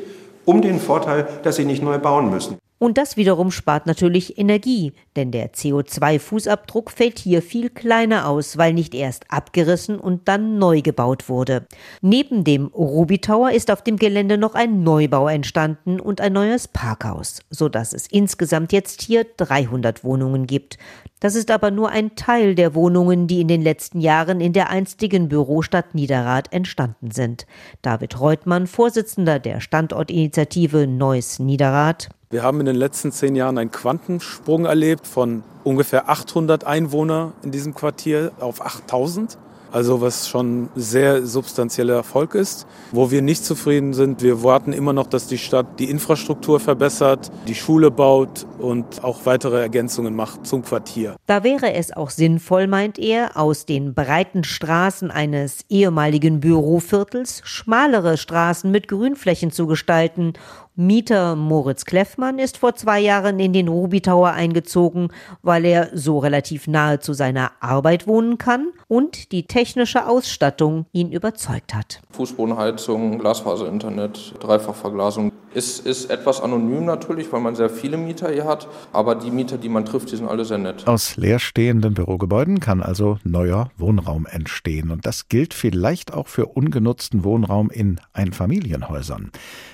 um 0.45 0.63
den 0.63 0.79
Vorteil, 0.79 1.27
dass 1.43 1.57
sie 1.57 1.65
nicht 1.65 1.83
neu 1.83 1.99
bauen 1.99 2.31
müssen. 2.31 2.57
Und 2.79 2.99
das 2.99 3.17
wiederum 3.17 3.49
spart 3.49 3.87
natürlich 3.87 4.37
Energie, 4.37 4.93
denn 5.15 5.31
der 5.31 5.51
CO2-Fußabdruck 5.51 6.91
fällt 6.91 7.17
hier 7.17 7.41
viel 7.41 7.71
kleiner 7.71 8.27
aus, 8.27 8.57
weil 8.57 8.73
nicht 8.73 8.93
erst 8.93 9.31
abgerissen 9.31 9.99
und 9.99 10.27
dann 10.27 10.59
neu 10.59 10.81
gebaut 10.81 11.27
wurde. 11.27 11.65
Neben 12.01 12.43
dem 12.43 12.67
Ruby 12.67 13.19
Tower 13.19 13.51
ist 13.51 13.71
auf 13.71 13.81
dem 13.81 13.97
Gelände 13.97 14.37
noch 14.37 14.53
ein 14.53 14.83
Neubau 14.83 15.27
entstanden 15.27 15.99
und 15.99 16.21
ein 16.21 16.33
neues 16.33 16.67
Parkhaus, 16.67 17.39
sodass 17.49 17.93
es 17.93 18.05
insgesamt 18.07 18.71
jetzt 18.71 19.01
hier 19.01 19.25
300 19.37 20.03
Wohnungen 20.03 20.45
gibt. 20.45 20.77
Das 21.19 21.33
ist 21.33 21.49
aber 21.49 21.71
nur 21.71 21.89
ein 21.89 22.15
Teil 22.15 22.53
der 22.53 22.75
Wohnungen, 22.75 23.25
die 23.25 23.41
in 23.41 23.47
den 23.47 23.63
letzten 23.63 24.01
Jahren 24.01 24.39
in 24.39 24.53
der 24.53 24.69
einstigen 24.69 25.29
Bürostadt 25.29 25.95
Niederrad 25.95 26.53
entstanden 26.53 27.09
sind. 27.09 27.47
David 27.81 28.19
Reutmann, 28.19 28.67
Vorsitzender 28.67 29.39
der 29.39 29.59
Standortinitiative 29.61 30.85
Neuss 30.85 31.39
Niederrad. 31.39 32.09
Wir 32.29 32.43
haben 32.43 32.59
in 32.59 32.65
den 32.65 32.75
letzten 32.75 33.13
zehn 33.13 33.37
Jahren 33.37 33.57
einen 33.57 33.71
Quantensprung 33.71 34.65
erlebt 34.65 35.07
von 35.07 35.43
ungefähr 35.63 36.09
800 36.09 36.65
Einwohner 36.65 37.31
in 37.41 37.51
diesem 37.51 37.73
Quartier 37.73 38.33
auf 38.41 38.59
8000. 38.59 39.37
Also 39.71 40.01
was 40.01 40.27
schon 40.29 40.69
sehr 40.75 41.25
substanzieller 41.25 41.95
Erfolg 41.95 42.35
ist. 42.35 42.65
Wo 42.91 43.11
wir 43.11 43.21
nicht 43.21 43.43
zufrieden 43.43 43.93
sind, 43.93 44.21
wir 44.21 44.41
warten 44.41 44.71
immer 44.71 44.93
noch, 44.93 45.07
dass 45.07 45.27
die 45.27 45.37
Stadt 45.37 45.79
die 45.79 45.89
Infrastruktur 45.89 46.59
verbessert, 46.59 47.31
die 47.47 47.55
Schule 47.55 47.91
baut 47.91 48.45
und 48.59 49.03
auch 49.03 49.25
weitere 49.25 49.59
Ergänzungen 49.59 50.15
macht 50.15 50.47
zum 50.47 50.63
Quartier. 50.63 51.15
Da 51.25 51.43
wäre 51.43 51.73
es 51.73 51.95
auch 51.95 52.09
sinnvoll, 52.09 52.67
meint 52.67 52.97
er, 52.97 53.35
aus 53.37 53.65
den 53.65 53.93
breiten 53.93 54.45
Straßen 54.45 55.11
eines 55.11 55.59
ehemaligen 55.69 56.39
Büroviertels 56.39 57.41
schmalere 57.43 58.17
Straßen 58.17 58.71
mit 58.71 58.87
Grünflächen 58.87 59.51
zu 59.51 59.67
gestalten 59.67 60.33
Mieter 60.79 61.35
Moritz 61.35 61.85
Kleffmann 61.85 62.37
ist 62.37 62.59
vor 62.59 62.75
zwei 62.75 62.99
Jahren 62.99 63.39
in 63.39 63.51
den 63.51 63.67
Ruby 63.67 63.99
Tower 63.99 64.33
eingezogen, 64.33 65.07
weil 65.41 65.65
er 65.65 65.89
so 65.95 66.19
relativ 66.19 66.67
nahe 66.67 66.99
zu 66.99 67.13
seiner 67.13 67.51
Arbeit 67.61 68.05
wohnen 68.05 68.37
kann 68.37 68.67
und 68.87 69.31
die 69.31 69.47
technische 69.47 70.07
Ausstattung 70.07 70.85
ihn 70.91 71.11
überzeugt 71.11 71.73
hat. 71.73 71.99
Fußbodenheizung, 72.11 73.17
Glasfaserinternet, 73.17 74.35
Dreifachverglasung. 74.39 75.31
Es 75.55 75.79
ist 75.79 76.11
etwas 76.11 76.41
anonym 76.41 76.85
natürlich, 76.85 77.33
weil 77.33 77.41
man 77.41 77.55
sehr 77.55 77.71
viele 77.71 77.97
Mieter 77.97 78.31
hier 78.31 78.45
hat, 78.45 78.67
aber 78.93 79.15
die 79.15 79.31
Mieter, 79.31 79.57
die 79.57 79.69
man 79.69 79.83
trifft, 79.83 80.11
die 80.11 80.15
sind 80.15 80.27
alle 80.27 80.45
sehr 80.45 80.59
nett. 80.59 80.85
Aus 80.85 81.17
leerstehenden 81.17 81.95
Bürogebäuden 81.95 82.59
kann 82.59 82.83
also 82.83 83.17
neuer 83.23 83.71
Wohnraum 83.77 84.27
entstehen 84.27 84.91
und 84.91 85.07
das 85.07 85.27
gilt 85.27 85.55
vielleicht 85.55 86.13
auch 86.13 86.27
für 86.27 86.45
ungenutzten 86.45 87.23
Wohnraum 87.23 87.71
in 87.71 87.99
Einfamilienhäusern. 88.13 89.31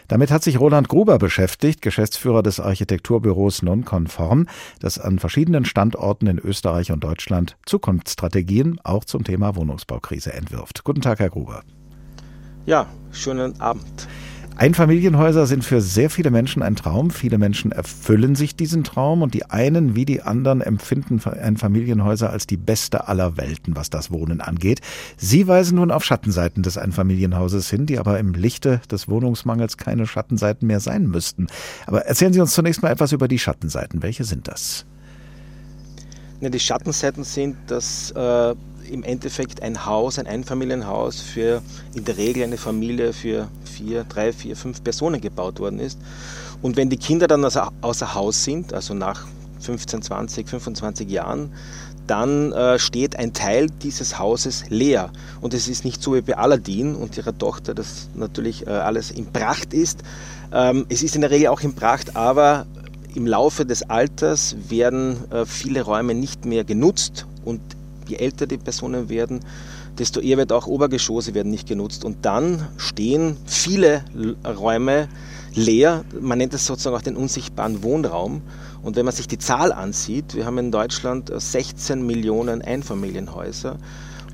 Damit 0.07 0.31
hat 0.31 0.43
sich 0.43 0.59
Roland 0.59 0.87
Gruber 0.93 1.17
beschäftigt, 1.17 1.81
Geschäftsführer 1.81 2.43
des 2.43 2.59
Architekturbüros 2.59 3.63
Nonconform, 3.63 4.45
das 4.79 4.99
an 4.99 5.17
verschiedenen 5.17 5.65
Standorten 5.65 6.27
in 6.27 6.37
Österreich 6.37 6.91
und 6.91 7.03
Deutschland 7.03 7.57
Zukunftsstrategien 7.65 8.79
auch 8.83 9.03
zum 9.03 9.23
Thema 9.23 9.55
Wohnungsbaukrise 9.55 10.33
entwirft. 10.33 10.83
Guten 10.83 11.01
Tag, 11.01 11.17
Herr 11.17 11.31
Gruber. 11.31 11.63
Ja, 12.67 12.85
schönen 13.11 13.59
Abend. 13.59 14.07
Einfamilienhäuser 14.55 15.47
sind 15.47 15.65
für 15.65 15.81
sehr 15.81 16.09
viele 16.09 16.29
Menschen 16.29 16.61
ein 16.61 16.75
Traum. 16.75 17.09
Viele 17.09 17.37
Menschen 17.37 17.71
erfüllen 17.71 18.35
sich 18.35 18.55
diesen 18.55 18.83
Traum 18.83 19.23
und 19.23 19.33
die 19.33 19.45
einen 19.45 19.95
wie 19.95 20.05
die 20.05 20.21
anderen 20.21 20.61
empfinden 20.61 21.19
Einfamilienhäuser 21.23 22.29
als 22.29 22.45
die 22.45 22.57
beste 22.57 23.07
aller 23.07 23.35
Welten, 23.35 23.75
was 23.75 23.89
das 23.89 24.11
Wohnen 24.11 24.41
angeht. 24.41 24.81
Sie 25.17 25.47
weisen 25.47 25.77
nun 25.77 25.89
auf 25.89 26.03
Schattenseiten 26.03 26.61
des 26.61 26.77
Einfamilienhauses 26.77 27.69
hin, 27.69 27.87
die 27.87 27.97
aber 27.97 28.19
im 28.19 28.33
Lichte 28.33 28.79
des 28.91 29.07
Wohnungsmangels 29.07 29.77
keine 29.77 30.05
Schattenseiten 30.05 30.67
mehr 30.67 30.79
sein 30.79 31.07
müssten. 31.07 31.47
Aber 31.87 32.05
erzählen 32.05 32.33
Sie 32.33 32.41
uns 32.41 32.53
zunächst 32.53 32.83
mal 32.83 32.91
etwas 32.91 33.11
über 33.11 33.27
die 33.27 33.39
Schattenseiten. 33.39 34.03
Welche 34.03 34.23
sind 34.23 34.47
das? 34.47 34.85
Die 36.41 36.59
Schattenseiten 36.59 37.23
sind, 37.23 37.55
dass 37.67 38.11
äh, 38.11 38.53
im 38.93 39.03
Endeffekt 39.03 39.61
ein 39.61 39.85
Haus, 39.85 40.19
ein 40.19 40.27
Einfamilienhaus 40.27 41.19
für 41.19 41.61
in 41.95 42.05
der 42.05 42.17
Regel 42.17 42.43
eine 42.43 42.57
Familie 42.57 43.11
für 43.11 43.47
vier, 43.65 44.03
drei, 44.03 44.31
vier, 44.31 44.55
fünf 44.55 44.83
Personen 44.83 45.19
gebaut 45.19 45.59
worden 45.59 45.79
ist. 45.79 45.99
Und 46.61 46.77
wenn 46.77 46.89
die 46.89 46.97
Kinder 46.97 47.27
dann 47.27 47.43
außer, 47.43 48.13
Haus 48.13 48.43
sind, 48.43 48.73
also 48.73 48.93
nach 48.93 49.25
15, 49.59 50.03
20, 50.03 50.47
25 50.47 51.09
Jahren, 51.09 51.51
dann 52.07 52.51
äh, 52.51 52.79
steht 52.79 53.15
ein 53.17 53.33
Teil 53.33 53.67
dieses 53.81 54.19
Hauses 54.19 54.65
leer. 54.69 55.11
Und 55.41 55.53
es 55.53 55.67
ist 55.67 55.85
nicht 55.85 56.01
so 56.01 56.15
wie 56.15 56.21
bei 56.21 56.37
Aladdin 56.37 56.95
und 56.95 57.17
ihrer 57.17 57.37
Tochter, 57.37 57.73
dass 57.73 58.09
natürlich 58.13 58.67
äh, 58.67 58.69
alles 58.69 59.09
in 59.09 59.25
Pracht 59.25 59.73
ist. 59.73 60.03
Ähm, 60.53 60.85
es 60.89 61.01
ist 61.01 61.15
in 61.15 61.21
der 61.21 61.31
Regel 61.31 61.47
auch 61.47 61.61
in 61.61 61.73
Pracht, 61.73 62.15
aber 62.15 62.65
im 63.15 63.25
Laufe 63.25 63.65
des 63.65 63.89
Alters 63.89 64.55
werden 64.69 65.17
äh, 65.31 65.45
viele 65.45 65.81
Räume 65.81 66.13
nicht 66.13 66.45
mehr 66.45 66.63
genutzt 66.63 67.25
und 67.45 67.61
je 68.09 68.17
älter 68.17 68.47
die 68.47 68.57
Personen 68.57 69.09
werden, 69.09 69.41
desto 69.97 70.19
eher 70.19 70.37
wird 70.37 70.51
auch 70.51 70.67
Obergeschosse 70.67 71.33
werden 71.33 71.51
nicht 71.51 71.67
genutzt. 71.67 72.03
Und 72.03 72.25
dann 72.25 72.67
stehen 72.77 73.37
viele 73.45 74.03
Räume 74.45 75.07
leer. 75.53 76.03
Man 76.19 76.37
nennt 76.37 76.53
es 76.53 76.65
sozusagen 76.65 76.95
auch 76.95 77.01
den 77.01 77.15
unsichtbaren 77.15 77.83
Wohnraum. 77.83 78.41
Und 78.81 78.95
wenn 78.95 79.05
man 79.05 79.13
sich 79.13 79.27
die 79.27 79.37
Zahl 79.37 79.71
ansieht, 79.71 80.35
wir 80.35 80.45
haben 80.45 80.57
in 80.57 80.71
Deutschland 80.71 81.31
16 81.35 82.05
Millionen 82.05 82.61
Einfamilienhäuser. 82.61 83.77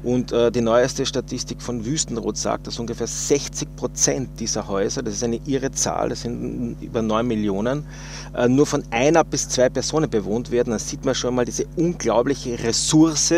Und 0.01 0.31
äh, 0.31 0.49
die 0.49 0.61
neueste 0.61 1.05
Statistik 1.05 1.61
von 1.61 1.85
Wüstenrot 1.85 2.37
sagt, 2.37 2.67
dass 2.67 2.79
ungefähr 2.79 3.07
60 3.07 3.75
Prozent 3.75 4.39
dieser 4.39 4.67
Häuser, 4.67 5.03
das 5.03 5.15
ist 5.15 5.23
eine 5.23 5.41
irre 5.45 5.71
Zahl, 5.71 6.09
das 6.09 6.21
sind 6.21 6.77
über 6.81 7.01
9 7.01 7.27
Millionen, 7.27 7.85
äh, 8.33 8.47
nur 8.47 8.65
von 8.65 8.83
einer 8.91 9.25
bis 9.25 9.49
zwei 9.49 9.69
Personen 9.69 10.09
bewohnt 10.09 10.51
werden. 10.51 10.69
Dann 10.71 10.79
sieht 10.79 11.03
man 11.03 11.15
schon 11.15 11.35
mal 11.35 11.43
diese 11.43 11.65
unglaubliche 11.75 12.57
Ressource, 12.63 13.33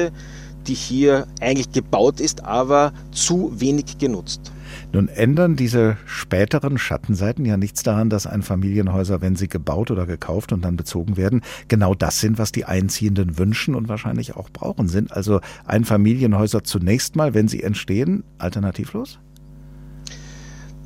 die 0.68 0.74
hier 0.76 1.26
eigentlich 1.40 1.72
gebaut 1.72 2.20
ist, 2.20 2.44
aber 2.44 2.94
zu 3.12 3.52
wenig 3.56 3.98
genutzt. 3.98 4.52
Nun 4.94 5.08
ändern 5.08 5.56
diese 5.56 5.98
späteren 6.06 6.78
Schattenseiten 6.78 7.46
ja 7.46 7.56
nichts 7.56 7.82
daran, 7.82 8.10
dass 8.10 8.28
Einfamilienhäuser, 8.28 9.22
wenn 9.22 9.38
sie 9.38 9.48
gebaut 9.48 9.90
oder 9.90 10.06
gekauft 10.06 10.52
und 10.52 10.66
dann 10.66 10.76
bezogen 10.76 11.16
werden, 11.16 11.42
genau 11.70 11.96
das 11.96 12.20
sind, 12.20 12.38
was 12.38 12.52
die 12.52 12.66
Einziehenden 12.66 13.38
wünschen 13.38 13.74
und 13.74 13.88
wahrscheinlich 13.88 14.36
auch 14.36 14.50
brauchen 14.50 14.90
sind. 14.90 15.14
Also 15.14 15.40
Einfamilienhäuser 15.66 16.66
zunächst 16.66 17.16
mal, 17.16 17.34
wenn 17.34 17.48
sie 17.48 17.64
entstehen, 17.64 18.24
alternativlos? 18.38 19.20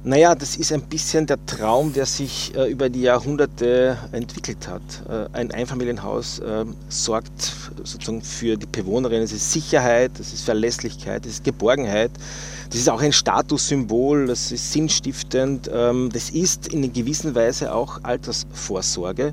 Naja, 0.07 0.35
das 0.35 0.55
ist 0.55 0.71
ein 0.71 0.83
bisschen 0.83 1.25
der 1.25 1.43
Traum, 1.47 1.91
der 1.91 2.05
sich 2.05 2.55
äh, 2.55 2.69
über 2.69 2.89
die 2.89 3.01
Jahrhunderte 3.01 3.97
entwickelt 4.11 4.67
hat. 4.67 4.83
Äh, 5.09 5.35
ein 5.35 5.51
Einfamilienhaus 5.51 6.37
äh, 6.37 6.63
sorgt 6.89 7.55
sozusagen 7.83 8.21
für 8.21 8.55
die 8.55 8.67
Bewohnerinnen. 8.67 9.23
Es 9.23 9.31
ist 9.31 9.51
Sicherheit, 9.51 10.11
es 10.19 10.31
ist 10.31 10.43
Verlässlichkeit, 10.43 11.25
es 11.25 11.33
ist 11.33 11.43
Geborgenheit. 11.43 12.11
Das 12.69 12.79
ist 12.79 12.87
auch 12.87 13.01
ein 13.01 13.13
Statussymbol, 13.13 14.27
das 14.27 14.51
ist 14.51 14.71
sinnstiftend. 14.71 15.71
Ähm, 15.73 16.11
das 16.13 16.29
ist 16.29 16.67
in 16.67 16.93
gewisser 16.93 17.33
Weise 17.33 17.73
auch 17.73 18.03
Altersvorsorge. 18.03 19.31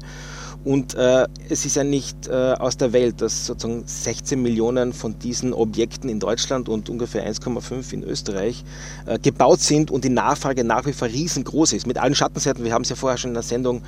Und 0.65 0.95
äh, 0.95 1.27
es 1.49 1.65
ist 1.65 1.77
ja 1.77 1.85
nicht 1.85 2.29
äh, 2.29 2.33
aus 2.53 2.77
der 2.77 2.93
Welt, 2.93 3.21
dass 3.21 3.47
sozusagen 3.47 3.83
16 3.85 4.41
Millionen 4.41 4.93
von 4.93 5.19
diesen 5.19 5.53
Objekten 5.53 6.09
in 6.09 6.21
Deutschland 6.21 6.69
und 6.69 6.89
ungefähr 6.89 7.29
1,5 7.29 7.93
in 7.93 8.05
Österreich 8.05 8.65
äh, 9.07 9.19
gebaut 9.19 9.61
sind 9.61 9.91
und 9.91 10.05
die 10.05 10.09
Nachfrage 10.09 10.63
nach 10.63 10.87
wie 10.87 10.93
vor 10.93 11.09
riesengroß 11.09 11.73
ist. 11.73 11.87
Mit 11.87 11.99
allen 11.99 12.15
Schattenseiten, 12.15 12.65
wir 12.65 12.73
haben 12.73 12.83
es 12.83 12.91
ja 12.91 12.97
vorher 12.97 13.19
schon 13.19 13.31
in 13.31 13.35
der 13.35 13.43
Sendung 13.43 13.83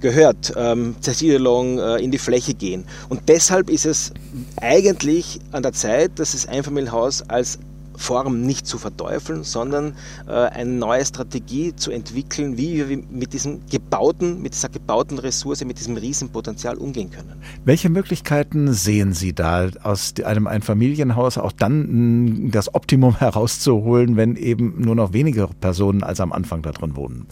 gehört, 0.00 0.54
ähm, 0.56 0.96
Zersiedelung, 1.00 1.78
äh, 1.78 1.96
in 1.96 2.10
die 2.10 2.18
Fläche 2.18 2.54
gehen. 2.54 2.84
Und 3.08 3.28
deshalb 3.28 3.68
ist 3.68 3.84
es 3.84 4.12
eigentlich 4.60 5.40
an 5.52 5.62
der 5.62 5.72
Zeit, 5.72 6.18
dass 6.18 6.32
das 6.32 6.46
Einfamilienhaus 6.46 7.22
als 7.28 7.58
Form 7.98 8.42
nicht 8.42 8.66
zu 8.66 8.78
verteufeln, 8.78 9.42
sondern 9.42 9.94
äh, 10.26 10.32
eine 10.32 10.70
neue 10.70 11.04
Strategie 11.04 11.74
zu 11.74 11.90
entwickeln, 11.90 12.56
wie 12.56 12.88
wir 12.88 12.98
mit 13.10 13.32
diesem 13.32 13.66
gebauten, 13.70 14.40
mit 14.40 14.54
dieser 14.54 14.68
gebauten 14.68 15.18
Ressource, 15.18 15.64
mit 15.64 15.78
diesem 15.78 15.96
Riesenpotenzial 15.96 16.76
umgehen 16.76 17.10
können. 17.10 17.34
Welche 17.64 17.90
Möglichkeiten 17.90 18.72
sehen 18.72 19.12
Sie 19.12 19.32
da, 19.34 19.68
aus 19.82 20.14
einem 20.24 20.46
Einfamilienhaus 20.46 21.38
auch 21.38 21.52
dann 21.52 22.50
das 22.50 22.74
Optimum 22.74 23.16
herauszuholen, 23.18 24.16
wenn 24.16 24.36
eben 24.36 24.80
nur 24.80 24.94
noch 24.94 25.12
weniger 25.12 25.48
Personen 25.60 26.02
als 26.02 26.20
am 26.20 26.32
Anfang 26.32 26.62
da 26.62 26.70
drin 26.70 26.96
wohnen? 26.96 27.26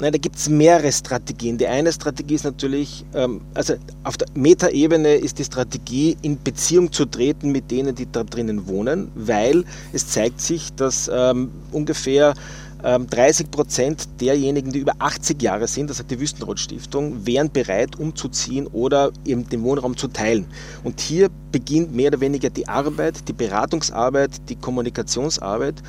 Nein, 0.00 0.10
da 0.10 0.18
gibt 0.18 0.34
es 0.36 0.48
mehrere 0.48 0.90
Strategien. 0.90 1.56
Die 1.56 1.68
eine 1.68 1.92
Strategie 1.92 2.34
ist 2.34 2.44
natürlich, 2.44 3.04
ähm, 3.14 3.40
also 3.54 3.74
auf 4.02 4.16
der 4.16 4.26
Metaebene 4.34 5.14
ist 5.14 5.38
die 5.38 5.44
Strategie, 5.44 6.16
in 6.22 6.42
Beziehung 6.42 6.90
zu 6.90 7.04
treten 7.04 7.52
mit 7.52 7.70
denen, 7.70 7.94
die 7.94 8.10
da 8.10 8.24
drinnen 8.24 8.66
wohnen, 8.66 9.12
weil 9.14 9.64
es 9.92 10.08
zeigt 10.08 10.40
sich, 10.40 10.72
dass 10.74 11.08
ähm, 11.12 11.52
ungefähr 11.70 12.34
30 12.82 13.46
ähm, 13.46 13.50
Prozent 13.52 14.08
derjenigen, 14.20 14.72
die 14.72 14.80
über 14.80 14.94
80 14.98 15.40
Jahre 15.40 15.68
sind, 15.68 15.88
das 15.88 16.00
hat 16.00 16.10
die 16.10 16.18
Wüstenrot 16.18 16.58
Stiftung, 16.58 17.24
wären 17.24 17.50
bereit 17.50 17.96
umzuziehen 17.96 18.66
oder 18.66 19.12
eben 19.24 19.48
den 19.48 19.62
Wohnraum 19.62 19.96
zu 19.96 20.08
teilen. 20.08 20.44
Und 20.82 21.00
hier 21.00 21.30
beginnt 21.52 21.94
mehr 21.94 22.08
oder 22.08 22.20
weniger 22.20 22.50
die 22.50 22.66
Arbeit, 22.66 23.28
die 23.28 23.32
Beratungsarbeit, 23.32 24.32
die 24.48 24.56
Kommunikationsarbeit, 24.56 25.82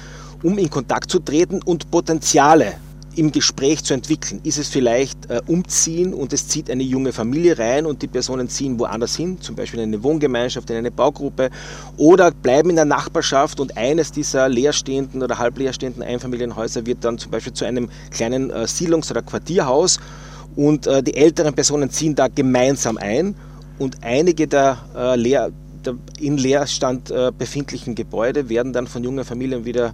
um 0.44 0.60
in 0.60 0.70
Kontakt 0.70 1.10
zu 1.10 1.20
treten 1.20 1.62
und 1.64 1.90
Potenziale 1.90 2.76
im 3.16 3.32
Gespräch 3.32 3.84
zu 3.84 3.94
entwickeln. 3.94 4.42
Ist 4.44 4.58
es 4.58 4.68
vielleicht 4.68 5.30
äh, 5.30 5.42
umziehen 5.48 6.14
und 6.14 6.34
es 6.34 6.48
zieht 6.48 6.70
eine 6.70 6.84
junge 6.84 7.14
Familie 7.14 7.58
rein 7.58 7.86
und 7.86 8.02
die 8.02 8.08
Personen 8.08 8.50
ziehen 8.50 8.80
woanders 8.80 9.16
hin, 9.16 9.40
zum 9.42 9.56
Beispiel 9.56 9.80
in 9.80 9.90
eine 9.90 10.04
Wohngemeinschaft, 10.04 10.70
in 10.70 10.78
eine 10.78 10.92
Baugruppe 10.92 11.50
oder 11.98 12.32
bleiben 12.32 12.70
in 12.70 12.76
der 12.76 12.86
Nachbarschaft 12.86 13.60
und 13.60 13.78
eines 13.78 14.12
dieser 14.12 14.50
leerstehenden 14.50 15.24
oder 15.24 15.40
halb 15.40 15.58
leerstehenden 15.58 16.04
Einfamilienhäuser 16.04 16.86
wird 16.86 17.04
dann 17.04 17.18
zum 17.18 17.32
Beispiel 17.32 17.54
zu 17.54 17.66
einem 17.66 17.90
kleinen 18.12 18.50
äh, 18.50 18.68
Siedlungs- 18.68 19.12
oder 19.12 19.22
Quartierhaus 19.22 20.00
und 20.56 20.88
äh, 20.88 21.04
die 21.04 21.16
älteren 21.16 21.54
Personen 21.54 21.90
ziehen 21.90 22.16
da 22.16 22.28
gemeinsam 22.28 22.98
ein 22.98 23.36
und 23.80 24.04
einige 24.04 24.48
der, 24.48 24.78
äh, 24.96 25.16
leer, 25.16 25.52
der 25.86 25.96
in 26.20 26.38
Leerstand 26.38 27.12
äh, 27.12 27.32
befindlichen 27.38 27.96
Gebäude 27.96 28.50
werden 28.50 28.74
dann 28.74 28.88
von 28.88 29.04
jungen 29.04 29.26
Familien 29.26 29.66
wieder 29.66 29.94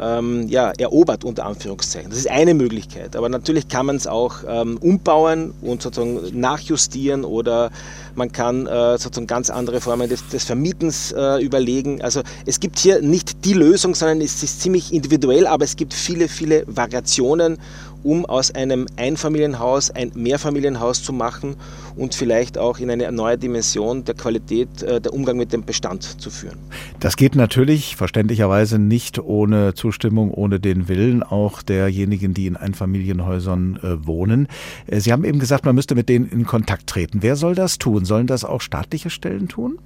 ähm, 0.00 0.48
ja, 0.48 0.72
erobert, 0.78 1.24
unter 1.24 1.46
Anführungszeichen. 1.46 2.10
Das 2.10 2.18
ist 2.18 2.30
eine 2.30 2.54
Möglichkeit. 2.54 3.16
Aber 3.16 3.28
natürlich 3.28 3.68
kann 3.68 3.86
man 3.86 3.96
es 3.96 4.06
auch 4.06 4.36
ähm, 4.46 4.78
umbauen 4.78 5.52
und 5.62 5.82
sozusagen 5.82 6.38
nachjustieren 6.38 7.24
oder 7.24 7.70
man 8.14 8.32
kann 8.32 8.66
äh, 8.66 8.98
sozusagen 8.98 9.26
ganz 9.26 9.50
andere 9.50 9.80
Formen 9.80 10.08
des, 10.08 10.28
des 10.28 10.44
Vermietens 10.44 11.12
äh, 11.12 11.42
überlegen. 11.42 12.02
Also 12.02 12.22
es 12.46 12.60
gibt 12.60 12.78
hier 12.78 13.00
nicht 13.00 13.44
die 13.44 13.54
Lösung, 13.54 13.94
sondern 13.94 14.20
es 14.20 14.42
ist 14.42 14.60
ziemlich 14.60 14.92
individuell, 14.92 15.46
aber 15.46 15.64
es 15.64 15.76
gibt 15.76 15.94
viele, 15.94 16.28
viele 16.28 16.64
Variationen 16.66 17.58
um 18.02 18.24
aus 18.26 18.50
einem 18.50 18.86
Einfamilienhaus 18.96 19.90
ein 19.90 20.12
Mehrfamilienhaus 20.14 21.02
zu 21.02 21.12
machen 21.12 21.56
und 21.96 22.14
vielleicht 22.14 22.58
auch 22.58 22.78
in 22.78 22.90
eine 22.90 23.10
neue 23.12 23.38
Dimension 23.38 24.04
der 24.04 24.14
Qualität 24.14 24.82
äh, 24.82 25.00
der 25.00 25.12
Umgang 25.12 25.36
mit 25.36 25.52
dem 25.52 25.64
Bestand 25.64 26.02
zu 26.20 26.30
führen. 26.30 26.58
Das 27.00 27.16
geht 27.16 27.34
natürlich 27.34 27.96
verständlicherweise 27.96 28.78
nicht 28.78 29.18
ohne 29.18 29.74
Zustimmung, 29.74 30.32
ohne 30.32 30.60
den 30.60 30.88
Willen 30.88 31.22
auch 31.22 31.62
derjenigen, 31.62 32.34
die 32.34 32.46
in 32.46 32.56
Einfamilienhäusern 32.56 33.78
äh, 33.82 34.06
wohnen. 34.06 34.48
Äh, 34.86 35.00
Sie 35.00 35.12
haben 35.12 35.24
eben 35.24 35.38
gesagt, 35.38 35.64
man 35.64 35.74
müsste 35.74 35.94
mit 35.94 36.08
denen 36.08 36.28
in 36.28 36.44
Kontakt 36.46 36.86
treten. 36.86 37.22
Wer 37.22 37.36
soll 37.36 37.54
das 37.54 37.78
tun? 37.78 38.04
Sollen 38.04 38.26
das 38.26 38.44
auch 38.44 38.60
staatliche 38.60 39.10
Stellen 39.10 39.48
tun? 39.48 39.78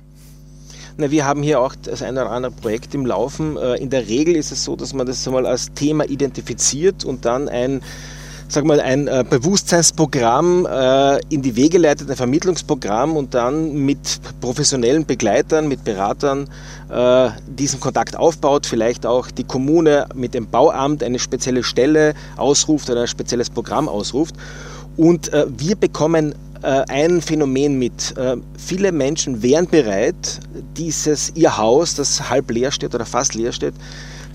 Na, 0.97 1.11
wir 1.11 1.25
haben 1.25 1.43
hier 1.43 1.61
auch 1.61 1.75
das 1.75 2.03
eine 2.03 2.21
oder 2.23 2.31
andere 2.31 2.53
Projekt 2.53 2.95
im 2.95 3.07
Laufen. 3.07 3.57
Äh, 3.57 3.77
in 3.77 3.91
der 3.91 4.09
Regel 4.09 4.37
ist 4.37 4.53
es 4.53 4.65
so, 4.65 4.77
dass 4.77 4.93
man 4.93 5.07
das 5.07 5.27
einmal 5.27 5.47
als 5.47 5.73
Thema 5.73 6.05
identifiziert 6.09 7.05
und 7.05 7.25
dann 7.25 7.49
ein 7.49 7.81
sag 8.53 8.67
mal, 8.67 8.81
ein 8.81 9.09
äh, 9.09 9.25
Bewusstseinsprogramm 9.29 10.67
äh, 10.67 11.21
in 11.31 11.41
die 11.41 11.57
Wege 11.57 11.79
leitet, 11.79 12.11
ein 12.11 12.17
Vermittlungsprogramm 12.17 13.17
und 13.17 13.33
dann 13.33 13.73
mit 13.73 14.21
professionellen 14.43 15.07
Begleitern, 15.07 15.69
mit 15.69 15.85
Beratern 15.85 16.51
äh, 16.91 17.31
diesen 17.47 17.81
Kontakt 17.81 18.15
aufbaut, 18.15 18.67
vielleicht 18.67 19.07
auch 19.07 19.31
die 19.31 19.45
Kommune 19.45 20.07
mit 20.15 20.35
dem 20.35 20.49
Bauamt 20.49 21.03
eine 21.03 21.19
spezielle 21.19 21.63
Stelle 21.63 22.13
ausruft 22.37 22.91
oder 22.91 23.03
ein 23.03 23.09
spezielles 23.09 23.49
Programm 23.49 23.89
ausruft. 23.89 24.35
Und 24.99 25.33
äh, 25.33 25.47
wir 25.49 25.77
bekommen 25.77 26.35
äh, 26.63 26.83
ein 26.89 27.21
Phänomen 27.21 27.79
mit. 27.79 28.17
Äh, 28.17 28.37
viele 28.57 28.93
Menschen 28.93 29.43
wären 29.43 29.67
bereit, 29.67 30.41
dieses 30.77 31.33
ihr 31.35 31.57
Haus, 31.57 31.95
das 31.95 32.31
halb 32.31 32.51
leer 32.51 32.71
steht 32.71 32.95
oder 32.95 33.05
fast 33.05 33.35
leer 33.35 33.53
steht, 33.53 33.75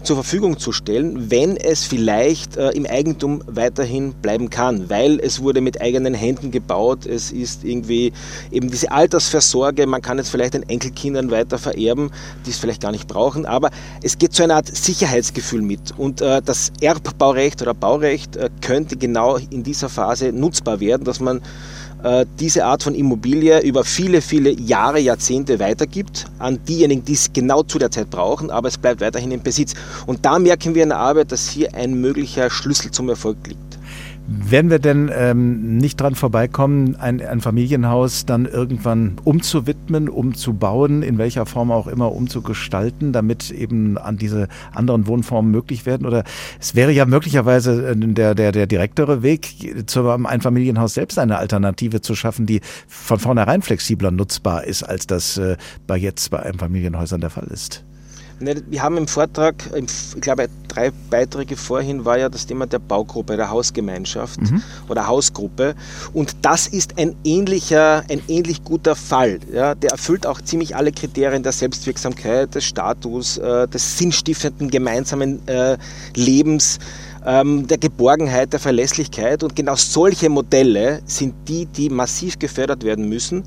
zur 0.03 0.15
Verfügung 0.15 0.57
zu 0.57 0.71
stellen, 0.71 1.32
wenn 1.32 1.57
es 1.57 1.84
vielleicht 1.84 2.55
äh, 2.55 2.69
im 2.69 2.86
Eigentum 2.86 3.43
weiterhin 3.47 4.13
bleiben 4.13 4.49
kann, 4.49 4.89
weil 4.89 5.19
es 5.19 5.41
wurde 5.41 5.59
mit 5.59 5.82
eigenen 5.82 6.13
Händen 6.13 6.51
gebaut, 6.51 7.05
es 7.05 7.32
ist 7.32 7.65
irgendwie 7.65 8.13
eben 8.51 8.69
diese 8.71 8.91
Altersversorge, 8.91 9.86
man 9.86 10.01
kann 10.01 10.17
es 10.17 10.30
vielleicht 10.30 10.53
den 10.53 10.63
Enkelkindern 10.63 11.30
weiter 11.30 11.57
vererben, 11.57 12.11
die 12.45 12.51
es 12.51 12.57
vielleicht 12.57 12.82
gar 12.82 12.91
nicht 12.91 13.07
brauchen, 13.07 13.45
aber 13.45 13.69
es 14.01 14.17
geht 14.17 14.34
zu 14.34 14.43
einer 14.43 14.55
Art 14.55 14.73
Sicherheitsgefühl 14.73 15.61
mit 15.61 15.97
und 15.97 16.21
äh, 16.21 16.41
das 16.41 16.71
Erbbaurecht 16.80 17.61
oder 17.61 17.73
Baurecht 17.73 18.38
äh, 18.38 18.49
könnte 18.61 18.95
genau 18.95 19.38
in 19.49 19.63
dieser 19.63 19.89
Phase 19.89 20.32
nutzbar 20.32 20.80
werden, 20.80 21.03
dass 21.03 21.19
man 21.19 21.41
diese 22.39 22.65
Art 22.65 22.83
von 22.83 22.93
Immobilie 22.93 23.61
über 23.61 23.83
viele, 23.83 24.21
viele 24.21 24.51
Jahre, 24.51 24.99
Jahrzehnte 24.99 25.59
weitergibt 25.59 26.25
an 26.39 26.59
diejenigen, 26.67 27.03
die 27.03 27.13
es 27.13 27.33
genau 27.33 27.63
zu 27.63 27.79
der 27.79 27.91
Zeit 27.91 28.09
brauchen, 28.09 28.51
aber 28.51 28.67
es 28.67 28.77
bleibt 28.77 29.01
weiterhin 29.01 29.31
im 29.31 29.41
Besitz. 29.41 29.73
Und 30.05 30.23
da 30.25 30.37
merken 30.37 30.75
wir 30.75 30.83
in 30.83 30.89
der 30.89 30.99
Arbeit, 30.99 31.31
dass 31.31 31.49
hier 31.49 31.73
ein 31.73 31.99
möglicher 31.99 32.49
Schlüssel 32.49 32.91
zum 32.91 33.09
Erfolg 33.09 33.37
liegt. 33.47 33.76
Werden 34.30 34.69
wir 34.69 34.80
denn 34.80 35.09
ähm, 35.13 35.78
nicht 35.78 36.01
dran 36.01 36.13
vorbeikommen, 36.13 36.97
ein, 36.97 37.21
ein, 37.21 37.39
Familienhaus 37.39 38.25
dann 38.25 38.45
irgendwann 38.45 39.15
umzuwidmen, 39.23 40.09
umzubauen, 40.09 41.01
in 41.01 41.17
welcher 41.17 41.45
Form 41.45 41.71
auch 41.71 41.88
immer 41.88 42.11
umzugestalten, 42.11 43.13
damit 43.13 43.51
eben 43.51 43.97
an 43.97 44.17
diese 44.17 44.49
anderen 44.73 45.07
Wohnformen 45.07 45.49
möglich 45.49 45.86
werden? 45.86 46.05
Oder 46.05 46.25
es 46.59 46.75
wäre 46.75 46.91
ja 46.91 47.05
möglicherweise 47.05 47.91
äh, 47.91 47.95
der, 47.95 48.36
der, 48.36 48.51
der 48.51 48.67
direktere 48.67 49.23
Weg, 49.23 49.88
zu 49.88 50.09
einem 50.09 50.25
Einfamilienhaus 50.25 50.95
selbst 50.95 51.17
eine 51.19 51.38
Alternative 51.38 52.01
zu 52.01 52.13
schaffen, 52.13 52.45
die 52.45 52.59
von 52.86 53.19
vornherein 53.19 53.61
flexibler 53.61 54.11
nutzbar 54.11 54.65
ist, 54.65 54.84
als 54.84 55.07
das 55.07 55.38
äh, 55.38 55.55
bei 55.88 55.95
jetzt 55.95 56.32
bei 56.32 56.39
Einfamilienhäusern 56.39 57.21
der 57.21 57.30
Fall 57.30 57.47
ist. 57.47 57.86
Wir 58.39 58.83
haben 58.83 58.97
im 58.97 59.07
Vortrag, 59.07 59.55
ich 59.75 60.21
glaube 60.21 60.47
drei 60.67 60.91
Beiträge 61.09 61.55
vorhin, 61.55 62.05
war 62.05 62.19
ja 62.19 62.29
das 62.29 62.45
Thema 62.45 62.67
der 62.67 62.79
Baugruppe, 62.79 63.35
der 63.35 63.49
Hausgemeinschaft 63.49 64.39
mhm. 64.39 64.61
oder 64.89 65.07
Hausgruppe. 65.07 65.75
Und 66.13 66.35
das 66.43 66.67
ist 66.67 66.99
ein 66.99 67.15
ähnlicher, 67.23 68.03
ein 68.09 68.21
ähnlich 68.27 68.63
guter 68.63 68.95
Fall. 68.95 69.39
Ja, 69.51 69.73
der 69.73 69.91
erfüllt 69.91 70.27
auch 70.27 70.39
ziemlich 70.41 70.75
alle 70.75 70.91
Kriterien 70.91 71.41
der 71.41 71.51
Selbstwirksamkeit, 71.51 72.53
des 72.53 72.65
Status, 72.65 73.38
äh, 73.39 73.67
des 73.67 73.97
sinnstiftenden 73.97 74.69
gemeinsamen 74.69 75.45
äh, 75.47 75.77
Lebens 76.15 76.77
ähm, 77.25 77.67
der 77.67 77.77
Geborgenheit, 77.77 78.53
der 78.53 78.59
Verlässlichkeit. 78.59 79.43
Und 79.43 79.55
genau 79.55 79.75
solche 79.75 80.29
Modelle 80.29 81.01
sind 81.05 81.33
die, 81.47 81.65
die 81.65 81.89
massiv 81.89 82.39
gefördert 82.39 82.83
werden 82.83 83.09
müssen. 83.09 83.43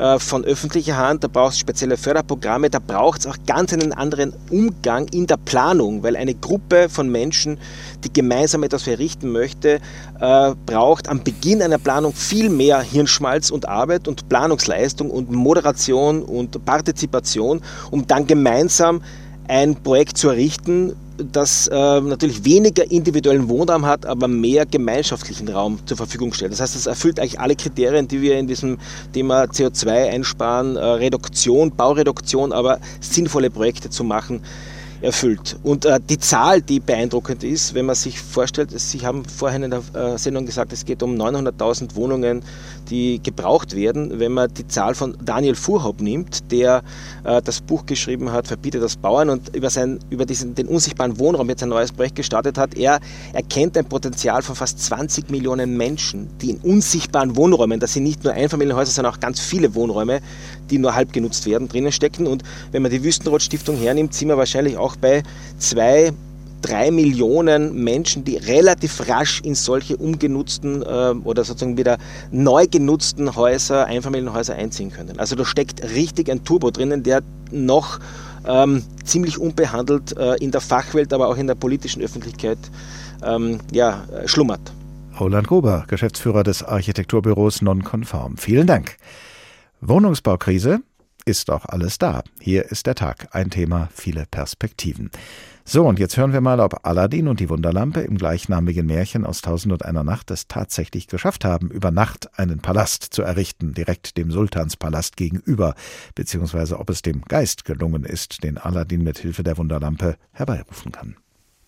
Äh, 0.00 0.18
von 0.18 0.46
öffentlicher 0.46 0.96
Hand, 0.96 1.24
da 1.24 1.28
braucht 1.28 1.52
es 1.52 1.58
spezielle 1.58 1.98
Förderprogramme, 1.98 2.70
da 2.70 2.78
braucht 2.78 3.20
es 3.20 3.26
auch 3.26 3.36
ganz 3.46 3.74
einen 3.74 3.92
anderen 3.92 4.32
Umgang 4.48 5.06
in 5.08 5.26
der 5.26 5.36
Planung, 5.36 6.02
weil 6.02 6.16
eine 6.16 6.34
Gruppe 6.34 6.88
von 6.88 7.10
Menschen, 7.10 7.58
die 8.02 8.10
gemeinsam 8.10 8.62
etwas 8.62 8.84
verrichten 8.84 9.30
möchte, 9.30 9.78
äh, 10.18 10.54
braucht 10.64 11.06
am 11.06 11.22
Beginn 11.22 11.60
einer 11.60 11.76
Planung 11.76 12.14
viel 12.14 12.48
mehr 12.48 12.80
Hirnschmalz 12.80 13.50
und 13.50 13.68
Arbeit 13.68 14.08
und 14.08 14.26
Planungsleistung 14.30 15.10
und 15.10 15.30
Moderation 15.30 16.22
und 16.22 16.64
Partizipation, 16.64 17.60
um 17.90 18.06
dann 18.06 18.26
gemeinsam 18.26 19.02
ein 19.48 19.74
Projekt 19.74 20.16
zu 20.16 20.30
errichten, 20.30 20.96
das 21.32 21.68
äh, 21.68 22.00
natürlich 22.00 22.44
weniger 22.44 22.90
individuellen 22.90 23.48
Wohnraum 23.48 23.86
hat, 23.86 24.06
aber 24.06 24.28
mehr 24.28 24.66
gemeinschaftlichen 24.66 25.48
Raum 25.48 25.78
zur 25.86 25.96
Verfügung 25.96 26.32
stellt. 26.32 26.52
Das 26.52 26.60
heißt, 26.60 26.76
es 26.76 26.86
erfüllt 26.86 27.18
eigentlich 27.18 27.40
alle 27.40 27.56
Kriterien, 27.56 28.08
die 28.08 28.22
wir 28.22 28.38
in 28.38 28.46
diesem 28.46 28.78
Thema 29.12 29.44
CO2 29.44 30.10
einsparen, 30.10 30.76
äh, 30.76 30.80
Reduktion, 30.80 31.72
Baureduktion, 31.76 32.52
aber 32.52 32.80
sinnvolle 33.00 33.50
Projekte 33.50 33.90
zu 33.90 34.04
machen, 34.04 34.42
erfüllt. 35.02 35.58
Und 35.62 35.84
äh, 35.84 35.98
die 36.00 36.18
Zahl, 36.18 36.60
die 36.62 36.80
beeindruckend 36.80 37.44
ist, 37.44 37.74
wenn 37.74 37.86
man 37.86 37.94
sich 37.94 38.20
vorstellt, 38.20 38.70
Sie 38.78 39.06
haben 39.06 39.24
vorhin 39.24 39.62
in 39.62 39.70
der 39.70 39.82
äh, 39.94 40.18
Sendung 40.18 40.46
gesagt, 40.46 40.72
es 40.72 40.84
geht 40.84 41.02
um 41.02 41.14
900.000 41.14 41.94
Wohnungen, 41.94 42.42
die 42.90 43.20
gebraucht 43.22 43.74
werden. 43.74 44.18
Wenn 44.18 44.32
man 44.32 44.52
die 44.52 44.66
Zahl 44.66 44.94
von 44.94 45.16
Daniel 45.24 45.54
Fuhrhaupt 45.54 46.00
nimmt, 46.00 46.50
der 46.50 46.82
äh, 47.24 47.40
das 47.42 47.60
Buch 47.60 47.86
geschrieben 47.86 48.32
hat, 48.32 48.48
Verbiete 48.48 48.80
das 48.80 48.96
Bauern 48.96 49.30
und 49.30 49.54
über, 49.54 49.70
sein, 49.70 50.00
über 50.10 50.26
diesen, 50.26 50.54
den 50.54 50.66
unsichtbaren 50.66 51.18
Wohnraum 51.18 51.48
jetzt 51.48 51.62
ein 51.62 51.68
neues 51.68 51.92
Projekt 51.92 52.16
gestartet 52.16 52.58
hat, 52.58 52.74
er 52.74 53.00
erkennt 53.32 53.76
ein 53.76 53.84
Potenzial 53.84 54.42
von 54.42 54.56
fast 54.56 54.80
20 54.80 55.30
Millionen 55.30 55.76
Menschen, 55.76 56.28
die 56.38 56.50
in 56.50 56.58
unsichtbaren 56.58 57.36
Wohnräumen, 57.36 57.80
das 57.80 57.94
sind 57.94 58.02
nicht 58.02 58.24
nur 58.24 58.32
Einfamilienhäuser, 58.32 58.92
sondern 58.92 59.14
auch 59.14 59.20
ganz 59.20 59.40
viele 59.40 59.74
Wohnräume, 59.74 60.20
die 60.70 60.78
nur 60.78 60.94
halb 60.94 61.12
genutzt 61.12 61.46
werden, 61.46 61.68
drinnen 61.68 61.92
stecken. 61.92 62.26
Und 62.26 62.42
wenn 62.72 62.82
man 62.82 62.90
die 62.90 63.02
Wüstenrot 63.02 63.42
Stiftung 63.42 63.76
hernimmt, 63.76 64.14
sind 64.14 64.28
wir 64.28 64.36
wahrscheinlich 64.36 64.76
auch 64.76 64.89
bei 64.96 65.22
zwei 65.58 66.12
drei 66.62 66.90
Millionen 66.90 67.82
Menschen, 67.82 68.24
die 68.24 68.36
relativ 68.36 69.08
rasch 69.08 69.40
in 69.42 69.54
solche 69.54 69.96
umgenutzten 69.96 70.82
äh, 70.82 71.14
oder 71.24 71.44
sozusagen 71.44 71.76
wieder 71.76 71.98
neu 72.30 72.66
genutzten 72.66 73.34
Häuser, 73.34 73.86
Einfamilienhäuser 73.86 74.54
einziehen 74.54 74.90
können. 74.90 75.18
Also 75.18 75.36
da 75.36 75.44
steckt 75.44 75.82
richtig 75.82 76.30
ein 76.30 76.44
Turbo 76.44 76.70
drinnen, 76.70 77.02
der 77.02 77.22
noch 77.50 77.98
ähm, 78.46 78.82
ziemlich 79.04 79.38
unbehandelt 79.38 80.16
äh, 80.16 80.34
in 80.36 80.50
der 80.50 80.60
Fachwelt, 80.60 81.12
aber 81.12 81.28
auch 81.28 81.36
in 81.36 81.46
der 81.46 81.54
politischen 81.54 82.02
Öffentlichkeit 82.02 82.58
ähm, 83.24 83.58
ja, 83.72 84.04
schlummert. 84.26 84.60
Roland 85.18 85.48
Gruber, 85.48 85.84
Geschäftsführer 85.88 86.42
des 86.42 86.62
Architekturbüros 86.62 87.60
Nonconform. 87.60 88.36
Vielen 88.38 88.66
Dank. 88.66 88.96
Wohnungsbaukrise 89.82 90.80
ist 91.30 91.50
auch 91.50 91.64
alles 91.64 91.98
da. 91.98 92.22
Hier 92.40 92.70
ist 92.70 92.86
der 92.86 92.94
Tag. 92.94 93.28
Ein 93.30 93.50
Thema, 93.50 93.88
viele 93.94 94.26
Perspektiven. 94.30 95.10
So, 95.64 95.86
und 95.86 96.00
jetzt 96.00 96.16
hören 96.16 96.32
wir 96.32 96.40
mal, 96.40 96.58
ob 96.58 96.84
Aladdin 96.84 97.28
und 97.28 97.38
die 97.38 97.48
Wunderlampe 97.48 98.00
im 98.00 98.18
gleichnamigen 98.18 98.86
Märchen 98.86 99.24
aus 99.24 99.40
Tausend 99.40 99.72
und 99.72 99.84
einer 99.84 100.02
Nacht 100.02 100.32
es 100.32 100.48
tatsächlich 100.48 101.06
geschafft 101.06 101.44
haben, 101.44 101.70
über 101.70 101.92
Nacht 101.92 102.28
einen 102.38 102.58
Palast 102.58 103.04
zu 103.04 103.22
errichten, 103.22 103.72
direkt 103.72 104.16
dem 104.16 104.32
Sultanspalast 104.32 105.16
gegenüber, 105.16 105.74
beziehungsweise 106.16 106.80
ob 106.80 106.90
es 106.90 107.02
dem 107.02 107.22
Geist 107.22 107.64
gelungen 107.64 108.02
ist, 108.02 108.42
den 108.42 108.58
Aladdin 108.58 109.04
mit 109.04 109.18
Hilfe 109.18 109.44
der 109.44 109.56
Wunderlampe 109.58 110.16
herbeirufen 110.32 110.90
kann. 110.90 111.16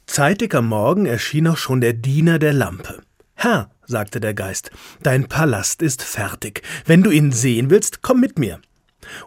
Zeitig 0.07 0.55
am 0.55 0.67
Morgen 0.67 1.07
erschien 1.07 1.47
auch 1.47 1.57
schon 1.57 1.81
der 1.81 1.93
Diener 1.93 2.41
der 2.41 2.53
Lampe. 2.53 3.03
Herr, 3.35 3.71
sagte 3.87 4.19
der 4.19 4.35
Geist, 4.35 4.73
dein 5.03 5.29
Palast 5.29 5.81
ist 5.81 6.03
fertig. 6.03 6.63
Wenn 6.87 7.03
du 7.03 7.11
ihn 7.11 7.31
sehen 7.31 7.71
willst, 7.71 8.03
komm 8.03 8.21
mit 8.21 8.39
mir. 8.39 8.61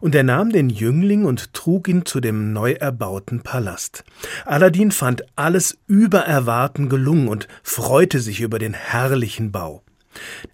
Und 0.01 0.15
er 0.15 0.23
nahm 0.23 0.51
den 0.51 0.69
Jüngling 0.69 1.25
und 1.25 1.53
trug 1.53 1.87
ihn 1.87 2.05
zu 2.05 2.19
dem 2.19 2.53
neu 2.53 2.73
erbauten 2.73 3.41
Palast. 3.41 4.03
Aladdin 4.45 4.91
fand 4.91 5.23
alles 5.35 5.77
über 5.87 6.19
Erwarten 6.19 6.89
gelungen 6.89 7.27
und 7.27 7.47
freute 7.63 8.19
sich 8.19 8.41
über 8.41 8.59
den 8.59 8.73
herrlichen 8.73 9.51
Bau. 9.51 9.83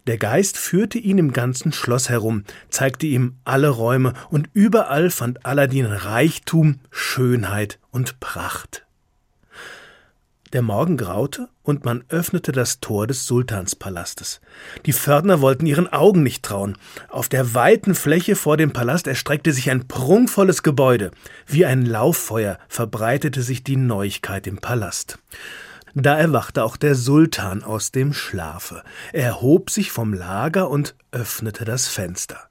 Der 0.08 0.18
Geist 0.18 0.58
führte 0.58 0.98
ihn 0.98 1.18
im 1.18 1.34
ganzen 1.34 1.72
Schloss 1.72 2.10
herum, 2.10 2.44
zeigte 2.70 3.06
ihm 3.06 3.36
alle 3.46 3.70
Räume, 3.70 4.14
und 4.30 4.50
überall 4.54 5.10
fand 5.10 5.46
Aladdin 5.46 5.86
Reichtum, 5.86 6.80
Schönheit 6.90 7.80
und 7.92 8.20
Pracht. 8.20 8.86
Der 10.54 10.62
Morgen 10.62 10.98
graute 10.98 11.48
und 11.64 11.86
man 11.86 12.04
öffnete 12.10 12.52
das 12.52 12.82
Tor 12.82 13.08
des 13.08 13.26
Sultanspalastes. 13.26 14.42
Die 14.86 14.92
Pförtner 14.92 15.40
wollten 15.40 15.66
ihren 15.66 15.88
Augen 15.88 16.24
nicht 16.24 16.44
trauen. 16.44 16.78
Auf 17.08 17.30
der 17.30 17.54
weiten 17.54 17.96
Fläche 17.96 18.36
vor 18.36 18.58
dem 18.58 18.74
Palast 18.74 19.08
erstreckte 19.08 19.54
sich 19.54 19.72
ein 19.72 19.88
prunkvolles 19.88 20.62
Gebäude. 20.62 21.12
Wie 21.48 21.66
ein 21.66 21.86
Lauffeuer 21.86 22.58
verbreitete 22.68 23.44
sich 23.44 23.64
die 23.64 23.78
Neuigkeit 23.78 24.46
im 24.46 24.58
Palast. 24.58 25.20
Da 25.94 26.18
erwachte 26.18 26.66
auch 26.66 26.76
der 26.76 26.96
Sultan 26.96 27.64
aus 27.64 27.94
dem 27.94 28.12
Schlafe. 28.12 28.84
Er 29.14 29.28
erhob 29.28 29.70
sich 29.70 29.92
vom 29.92 30.14
Lager 30.14 30.70
und 30.70 30.96
öffnete 31.12 31.64
das 31.64 31.88
Fenster. 31.88 32.50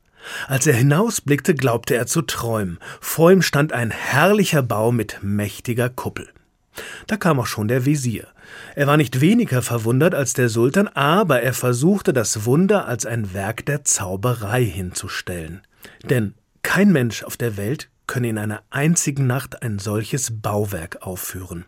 Als 0.49 0.67
er 0.67 0.75
hinausblickte, 0.75 1.55
glaubte 1.55 1.97
er 1.97 2.07
zu 2.07 2.23
träumen. 2.23 2.79
Vor 3.01 3.31
ihm 3.31 3.43
stand 3.43 3.75
ein 3.75 3.91
herrlicher 3.91 4.63
Bau 4.63 4.91
mit 4.91 5.19
mächtiger 5.23 5.91
Kuppel. 5.91 6.31
Da 7.07 7.17
kam 7.17 7.41
auch 7.41 7.47
schon 7.47 7.69
der 7.69 7.85
Wesir. 7.85 8.29
Er 8.75 8.87
war 8.87 8.97
nicht 8.97 9.21
weniger 9.21 9.63
verwundert 9.63 10.15
als 10.15 10.33
der 10.33 10.49
Sultan, 10.49 10.89
aber 10.89 11.43
er 11.43 11.55
versuchte 11.55 12.13
das 12.13 12.45
Wunder 12.45 12.87
als 12.87 13.07
ein 13.07 13.35
Werk 13.35 13.67
der 13.67 13.85
Zauberei 13.85 14.65
hinzustellen. 14.65 15.63
Denn 16.09 16.35
kein 16.63 16.93
Mensch 16.93 17.23
auf 17.23 17.37
der 17.37 17.57
Welt 17.57 17.89
könne 18.07 18.29
in 18.29 18.39
einer 18.39 18.63
einzigen 18.71 19.27
Nacht 19.27 19.63
ein 19.63 19.79
solches 19.79 20.41
Bauwerk 20.41 21.03
aufführen. 21.03 21.65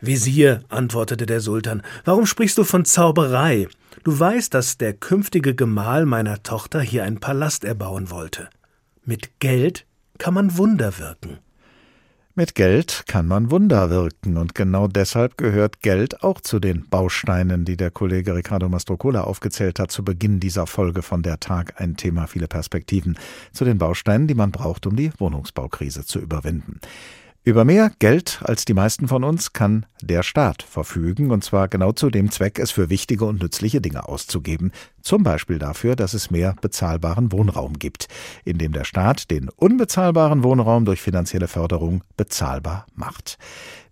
Wesir, 0.00 0.62
antwortete 0.68 1.26
der 1.26 1.40
Sultan, 1.40 1.82
warum 2.04 2.26
sprichst 2.26 2.58
du 2.58 2.64
von 2.64 2.84
Zauberei? 2.84 3.68
Du 4.02 4.18
weißt, 4.18 4.52
dass 4.52 4.76
der 4.76 4.92
künftige 4.92 5.54
Gemahl 5.54 6.04
meiner 6.04 6.42
Tochter 6.42 6.80
hier 6.80 7.04
einen 7.04 7.20
Palast 7.20 7.64
erbauen 7.64 8.10
wollte. 8.10 8.50
Mit 9.04 9.40
Geld 9.40 9.86
kann 10.18 10.34
man 10.34 10.56
Wunder 10.56 10.98
wirken. 10.98 11.38
Mit 12.36 12.56
Geld 12.56 13.04
kann 13.06 13.28
man 13.28 13.52
Wunder 13.52 13.90
wirken 13.90 14.38
und 14.38 14.56
genau 14.56 14.88
deshalb 14.88 15.38
gehört 15.38 15.82
Geld 15.82 16.24
auch 16.24 16.40
zu 16.40 16.58
den 16.58 16.84
Bausteinen, 16.88 17.64
die 17.64 17.76
der 17.76 17.92
Kollege 17.92 18.34
Ricardo 18.34 18.68
Mastrocola 18.68 19.20
aufgezählt 19.20 19.78
hat 19.78 19.92
zu 19.92 20.02
Beginn 20.02 20.40
dieser 20.40 20.66
Folge 20.66 21.02
von 21.02 21.22
der 21.22 21.38
Tag 21.38 21.80
ein 21.80 21.96
Thema 21.96 22.26
viele 22.26 22.48
Perspektiven, 22.48 23.16
zu 23.52 23.64
den 23.64 23.78
Bausteinen, 23.78 24.26
die 24.26 24.34
man 24.34 24.50
braucht, 24.50 24.84
um 24.88 24.96
die 24.96 25.12
Wohnungsbaukrise 25.16 26.06
zu 26.06 26.18
überwinden. 26.18 26.80
Über 27.46 27.66
mehr 27.66 27.92
Geld 27.98 28.40
als 28.42 28.64
die 28.64 28.72
meisten 28.72 29.06
von 29.06 29.22
uns 29.22 29.52
kann 29.52 29.84
der 30.00 30.22
Staat 30.22 30.62
verfügen, 30.62 31.30
und 31.30 31.44
zwar 31.44 31.68
genau 31.68 31.92
zu 31.92 32.08
dem 32.08 32.30
Zweck, 32.30 32.58
es 32.58 32.70
für 32.70 32.88
wichtige 32.88 33.26
und 33.26 33.42
nützliche 33.42 33.82
Dinge 33.82 34.08
auszugeben, 34.08 34.72
zum 35.02 35.24
Beispiel 35.24 35.58
dafür, 35.58 35.94
dass 35.94 36.14
es 36.14 36.30
mehr 36.30 36.56
bezahlbaren 36.62 37.32
Wohnraum 37.32 37.78
gibt, 37.78 38.08
indem 38.46 38.72
der 38.72 38.84
Staat 38.84 39.30
den 39.30 39.50
unbezahlbaren 39.50 40.42
Wohnraum 40.42 40.86
durch 40.86 41.02
finanzielle 41.02 41.46
Förderung 41.46 42.02
bezahlbar 42.16 42.86
macht. 42.94 43.36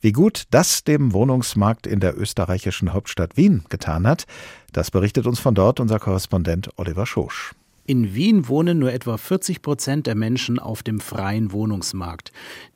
Wie 0.01 0.13
gut 0.13 0.45
das 0.51 0.83
dem 0.83 1.13
Wohnungsmarkt 1.13 1.87
in 1.87 2.01
der 2.01 2.19
österreichischen 2.19 2.95
Hauptstadt 2.95 3.37
Wien 3.37 3.65
getan 3.69 4.07
hat, 4.07 4.25
das 4.73 4.91
berichtet 4.91 5.27
uns 5.27 5.41
von 5.41 5.55
dort 5.55 5.79
unser 5.79 5.99
Korrespondent 5.99 6.71
Oliver 6.79 7.05
Schosch. 7.05 7.53
In 7.85 8.15
Wien 8.15 8.47
wohnen 8.47 8.79
nur 8.79 8.93
etwa 8.93 9.17
40 9.17 9.61
Prozent 9.61 10.07
der 10.07 10.15
Menschen 10.15 10.61
auf 10.61 10.85
dem 10.85 11.01
freien 11.01 11.51
Wohnungsmarkt. 11.51 12.31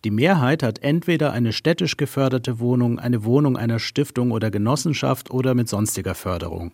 Die 0.04 0.10
Mehrheit 0.10 0.64
hat 0.64 0.80
entweder 0.80 1.32
eine 1.32 1.52
städtisch 1.52 1.96
geförderte 1.96 2.58
Wohnung, 2.58 2.98
eine 2.98 3.22
Wohnung 3.22 3.56
einer 3.56 3.78
Stiftung 3.78 4.32
oder 4.32 4.50
Genossenschaft 4.50 5.30
oder 5.30 5.54
mit 5.54 5.68
sonstiger 5.68 6.16
Förderung. 6.16 6.72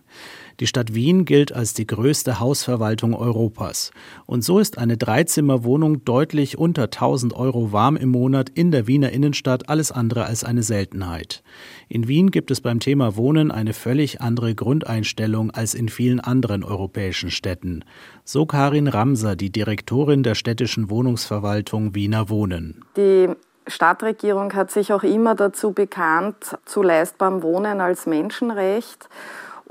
Die 0.60 0.66
Stadt 0.66 0.94
Wien 0.94 1.24
gilt 1.24 1.52
als 1.52 1.74
die 1.74 1.86
größte 1.86 2.40
Hausverwaltung 2.40 3.14
Europas. 3.14 3.90
Und 4.26 4.42
so 4.44 4.58
ist 4.58 4.78
eine 4.78 4.96
Dreizimmerwohnung 4.96 6.04
deutlich 6.04 6.58
unter 6.58 6.84
1000 6.84 7.34
Euro 7.34 7.72
warm 7.72 7.96
im 7.96 8.10
Monat 8.10 8.50
in 8.50 8.70
der 8.70 8.86
Wiener 8.86 9.10
Innenstadt 9.10 9.68
alles 9.68 9.92
andere 9.92 10.24
als 10.26 10.44
eine 10.44 10.62
Seltenheit. 10.62 11.42
In 11.88 12.08
Wien 12.08 12.30
gibt 12.30 12.50
es 12.50 12.60
beim 12.60 12.80
Thema 12.80 13.16
Wohnen 13.16 13.50
eine 13.50 13.72
völlig 13.72 14.20
andere 14.20 14.54
Grundeinstellung 14.54 15.50
als 15.50 15.74
in 15.74 15.88
vielen 15.88 16.20
anderen 16.20 16.64
europäischen 16.64 17.30
Städten. 17.30 17.84
So 18.24 18.46
Karin 18.46 18.88
Ramser, 18.88 19.36
die 19.36 19.50
Direktorin 19.50 20.22
der 20.22 20.34
städtischen 20.34 20.90
Wohnungsverwaltung 20.90 21.94
Wiener 21.94 22.28
Wohnen. 22.28 22.84
Die 22.96 23.28
Stadtregierung 23.66 24.54
hat 24.54 24.70
sich 24.70 24.92
auch 24.92 25.02
immer 25.02 25.34
dazu 25.34 25.72
bekannt, 25.72 26.58
zu 26.64 26.82
leistbarem 26.82 27.42
Wohnen 27.42 27.80
als 27.80 28.06
Menschenrecht 28.06 29.08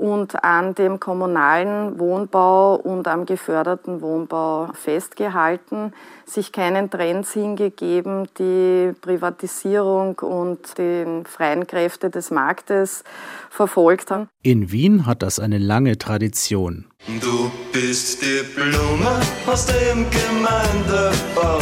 und 0.02 0.42
an 0.42 0.74
dem 0.74 0.98
kommunalen 0.98 1.96
Wohnbau 2.00 2.74
und 2.74 3.06
am 3.06 3.24
geförderten 3.24 4.02
Wohnbau 4.02 4.72
festgehalten, 4.74 5.92
sich 6.26 6.50
keinen 6.50 6.90
Trends 6.90 7.32
hingegeben, 7.32 8.26
die 8.36 8.94
Privatisierung 9.00 10.18
und 10.18 10.76
die 10.76 11.22
freien 11.24 11.68
Kräfte 11.68 12.10
des 12.10 12.32
Marktes 12.32 13.04
verfolgt 13.48 14.10
haben. 14.10 14.28
In 14.42 14.72
Wien 14.72 15.06
hat 15.06 15.22
das 15.22 15.38
eine 15.38 15.58
lange 15.58 15.96
Tradition. 15.98 16.86
Du 17.20 17.52
bist 17.72 18.22
die 18.22 18.42
Blume 18.56 19.20
aus 19.46 19.66
dem 19.66 20.06
Gemeindebau. 20.10 21.60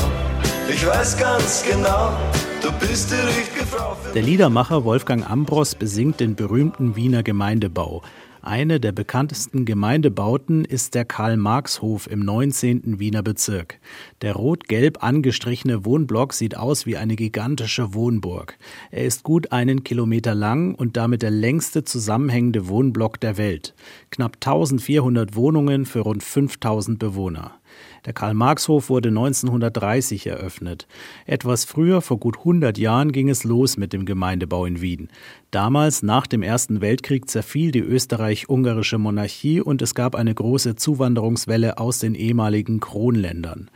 Ich 0.67 0.87
weiß 0.87 1.19
ganz 1.19 1.63
genau, 1.69 2.17
du 2.63 2.73
bist 2.79 3.11
die 3.11 3.17
richtige 3.17 3.67
Frau. 3.67 3.97
Der 4.15 4.23
Liedermacher 4.23 4.85
Wolfgang 4.85 5.29
Ambros 5.29 5.75
besingt 5.75 6.21
den 6.21 6.37
berühmten 6.37 6.97
Wiener 6.97 7.23
Gemeindebau. 7.23 8.03
Eine 8.43 8.81
der 8.81 8.93
bekanntesten 8.93 9.67
Gemeindebauten 9.67 10.65
ist 10.65 10.95
der 10.95 11.05
Karl-Marx-Hof 11.05 12.11
im 12.11 12.21
19. 12.21 12.99
Wiener 12.99 13.23
Bezirk. 13.23 13.79
Der 14.23 14.33
rot-gelb 14.33 15.05
angestrichene 15.05 15.85
Wohnblock 15.85 16.33
sieht 16.33 16.57
aus 16.57 16.87
wie 16.87 16.97
eine 16.97 17.17
gigantische 17.17 17.93
Wohnburg. 17.93 18.57
Er 18.91 19.05
ist 19.05 19.25
gut 19.25 19.53
einen 19.53 19.85
Kilometer 19.85 20.35
lang 20.35 20.75
und 20.75 20.97
damit 20.97 21.21
der 21.21 21.31
längste 21.31 21.85
zusammenhängende 21.85 22.67
Wohnblock 22.67 23.21
der 23.21 23.37
Welt. 23.37 23.75
Knapp 24.11 24.37
1400 24.37 25.37
Wohnungen 25.37 25.85
für 25.85 26.01
rund 26.01 26.23
5000 26.23 26.99
Bewohner. 26.99 27.60
Der 28.07 28.13
Karl-Marx-Hof 28.13 28.89
wurde 28.89 29.11
1930 29.11 30.27
eröffnet. 30.27 30.87
Etwas 31.27 31.65
früher, 31.65 32.01
vor 32.01 32.19
gut 32.19 32.39
100 32.39 32.79
Jahren, 32.79 33.13
ging 33.13 33.29
es 33.29 33.45
los 33.45 33.77
mit 33.77 33.93
dem 33.93 34.07
Gemeindebau 34.07 34.65
in 34.65 34.81
Wien. 34.81 35.09
Damals, 35.51 36.03
nach 36.03 36.27
dem 36.27 36.43
Ersten 36.43 36.81
Weltkrieg, 36.81 37.29
zerfiel 37.29 37.73
die 37.73 37.81
österreich-ungarische 37.81 38.99
Monarchie 38.99 39.61
und 39.61 39.83
es 39.83 39.95
gab 39.95 40.15
eine 40.15 40.35
große 40.35 40.77
Zuwanderungswelle 40.77 41.79
aus 41.79 41.99
den 41.99 42.15
ehemaligen 42.15 42.81
Kronländern. 42.81 43.71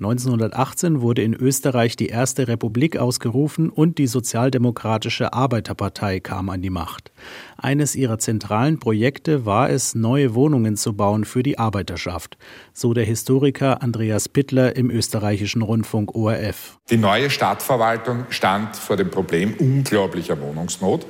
1918 0.00 1.02
wurde 1.02 1.22
in 1.22 1.34
Österreich 1.34 1.94
die 1.94 2.06
erste 2.06 2.48
Republik 2.48 2.96
ausgerufen 2.96 3.68
und 3.68 3.98
die 3.98 4.06
Sozialdemokratische 4.06 5.34
Arbeiterpartei 5.34 6.20
kam 6.20 6.48
an 6.48 6.62
die 6.62 6.70
Macht. 6.70 7.12
Eines 7.58 7.94
ihrer 7.94 8.18
zentralen 8.18 8.78
Projekte 8.78 9.44
war 9.44 9.68
es, 9.68 9.94
neue 9.94 10.34
Wohnungen 10.34 10.78
zu 10.78 10.94
bauen 10.94 11.26
für 11.26 11.42
die 11.42 11.58
Arbeiterschaft, 11.58 12.38
so 12.72 12.94
der 12.94 13.04
Historiker 13.04 13.82
Andreas 13.82 14.30
Pittler 14.30 14.74
im 14.74 14.90
österreichischen 14.90 15.60
Rundfunk 15.60 16.14
ORF. 16.14 16.78
Die 16.88 16.96
neue 16.96 17.28
Stadtverwaltung 17.28 18.24
stand 18.30 18.76
vor 18.76 18.96
dem 18.96 19.10
Problem 19.10 19.52
unglaublicher 19.58 20.40
Wohnungsnot. 20.40 21.04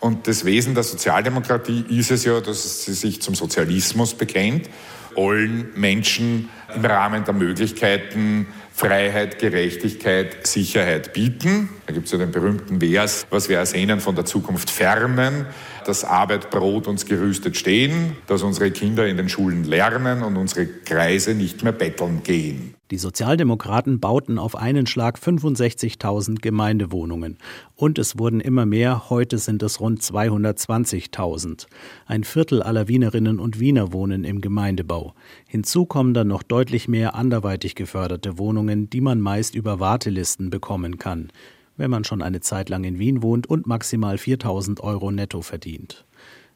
Und 0.00 0.26
das 0.26 0.46
Wesen 0.46 0.74
der 0.74 0.84
Sozialdemokratie 0.84 1.84
ist 1.90 2.10
es 2.10 2.24
ja, 2.24 2.40
dass 2.40 2.84
sie 2.86 2.94
sich 2.94 3.20
zum 3.20 3.34
Sozialismus 3.34 4.14
bekennt 4.14 4.70
allen 5.16 5.70
Menschen 5.74 6.48
im 6.74 6.84
Rahmen 6.84 7.24
der 7.24 7.34
Möglichkeiten 7.34 8.46
Freiheit, 8.72 9.38
Gerechtigkeit, 9.38 10.46
Sicherheit 10.46 11.12
bieten. 11.12 11.68
Da 11.86 11.92
gibt 11.92 12.06
es 12.06 12.12
ja 12.12 12.18
den 12.18 12.32
berühmten 12.32 12.80
Vers, 12.80 13.26
was 13.30 13.48
wir 13.48 13.58
ersehnen 13.58 14.00
von 14.00 14.16
der 14.16 14.24
Zukunft 14.24 14.70
fernen, 14.70 15.46
dass 15.86 16.04
Arbeit, 16.04 16.50
Brot 16.50 16.88
uns 16.88 17.06
gerüstet 17.06 17.56
stehen, 17.56 18.16
dass 18.26 18.42
unsere 18.42 18.72
Kinder 18.72 19.06
in 19.06 19.16
den 19.16 19.28
Schulen 19.28 19.62
lernen 19.62 20.24
und 20.24 20.36
unsere 20.36 20.66
Kreise 20.66 21.34
nicht 21.34 21.62
mehr 21.62 21.72
betteln 21.72 22.22
gehen. 22.24 22.74
Die 22.92 22.98
Sozialdemokraten 22.98 23.98
bauten 23.98 24.38
auf 24.38 24.54
einen 24.54 24.86
Schlag 24.86 25.18
65.000 25.18 26.40
Gemeindewohnungen. 26.40 27.36
Und 27.74 27.98
es 27.98 28.16
wurden 28.16 28.40
immer 28.40 28.64
mehr, 28.64 29.10
heute 29.10 29.38
sind 29.38 29.62
es 29.64 29.80
rund 29.80 30.02
220.000. 30.02 31.66
Ein 32.06 32.22
Viertel 32.22 32.62
aller 32.62 32.86
Wienerinnen 32.86 33.40
und 33.40 33.58
Wiener 33.58 33.92
wohnen 33.92 34.22
im 34.22 34.40
Gemeindebau. 34.40 35.14
Hinzu 35.48 35.84
kommen 35.84 36.14
dann 36.14 36.28
noch 36.28 36.44
deutlich 36.44 36.86
mehr 36.86 37.16
anderweitig 37.16 37.74
geförderte 37.74 38.38
Wohnungen, 38.38 38.88
die 38.88 39.00
man 39.00 39.20
meist 39.20 39.56
über 39.56 39.80
Wartelisten 39.80 40.50
bekommen 40.50 40.98
kann, 40.98 41.32
wenn 41.76 41.90
man 41.90 42.04
schon 42.04 42.22
eine 42.22 42.40
Zeit 42.40 42.68
lang 42.68 42.84
in 42.84 42.98
Wien 42.98 43.22
wohnt 43.22 43.46
und 43.46 43.66
maximal 43.66 44.16
4.000 44.16 44.80
Euro 44.80 45.10
netto 45.10 45.42
verdient. 45.42 46.04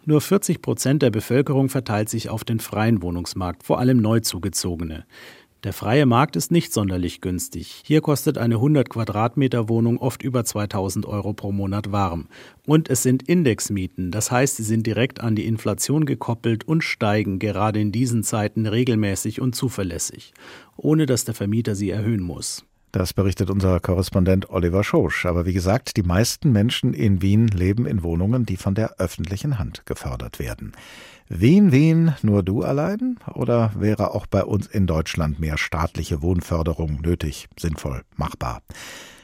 Nur 0.04 0.20
40 0.20 0.62
Prozent 0.62 1.02
der 1.02 1.10
Bevölkerung 1.10 1.68
verteilt 1.68 2.08
sich 2.08 2.30
auf 2.30 2.42
den 2.42 2.58
freien 2.58 3.02
Wohnungsmarkt, 3.02 3.62
vor 3.62 3.78
allem 3.78 3.98
Neuzugezogene. 3.98 5.04
Der 5.62 5.74
freie 5.74 6.06
Markt 6.06 6.36
ist 6.36 6.50
nicht 6.50 6.72
sonderlich 6.72 7.20
günstig. 7.20 7.82
Hier 7.84 8.00
kostet 8.00 8.38
eine 8.38 8.54
100 8.54 8.88
Quadratmeter 8.88 9.68
Wohnung 9.68 9.98
oft 9.98 10.22
über 10.22 10.42
2000 10.42 11.04
Euro 11.04 11.34
pro 11.34 11.52
Monat 11.52 11.92
warm. 11.92 12.28
Und 12.66 12.88
es 12.88 13.02
sind 13.02 13.28
Indexmieten, 13.28 14.10
das 14.10 14.30
heißt, 14.30 14.56
sie 14.56 14.62
sind 14.62 14.86
direkt 14.86 15.20
an 15.20 15.36
die 15.36 15.44
Inflation 15.44 16.06
gekoppelt 16.06 16.66
und 16.66 16.82
steigen 16.82 17.38
gerade 17.38 17.78
in 17.78 17.92
diesen 17.92 18.22
Zeiten 18.22 18.64
regelmäßig 18.64 19.42
und 19.42 19.54
zuverlässig, 19.54 20.32
ohne 20.78 21.04
dass 21.04 21.26
der 21.26 21.34
Vermieter 21.34 21.74
sie 21.74 21.90
erhöhen 21.90 22.22
muss. 22.22 22.64
Das 22.93 23.12
berichtet 23.12 23.51
unser 23.51 23.78
Korrespondent 23.78 24.51
Oliver 24.51 24.82
Schosch. 24.82 25.24
Aber 25.24 25.47
wie 25.47 25.53
gesagt, 25.53 25.97
die 25.97 26.03
meisten 26.03 26.51
Menschen 26.51 26.93
in 26.93 27.22
Wien 27.22 27.47
leben 27.47 27.86
in 27.86 28.03
Wohnungen, 28.03 28.47
die 28.47 28.57
von 28.57 28.74
der 28.74 28.99
öffentlichen 28.99 29.59
Hand 29.59 29.86
gefördert 29.86 30.38
werden. 30.41 30.72
Wien, 31.28 31.70
Wien, 31.70 32.14
nur 32.22 32.43
du 32.43 32.62
allein? 32.62 33.16
Oder 33.32 33.70
wäre 33.78 34.12
auch 34.12 34.26
bei 34.26 34.45
uns 34.45 34.66
in 34.66 34.88
Deutschland 34.88 35.38
mehr 35.38 35.59
staatliche 35.59 36.22
Wohnförderung 36.22 37.01
nötig, 37.01 37.49
sinnvoll, 37.57 38.03
machbar? 38.16 38.62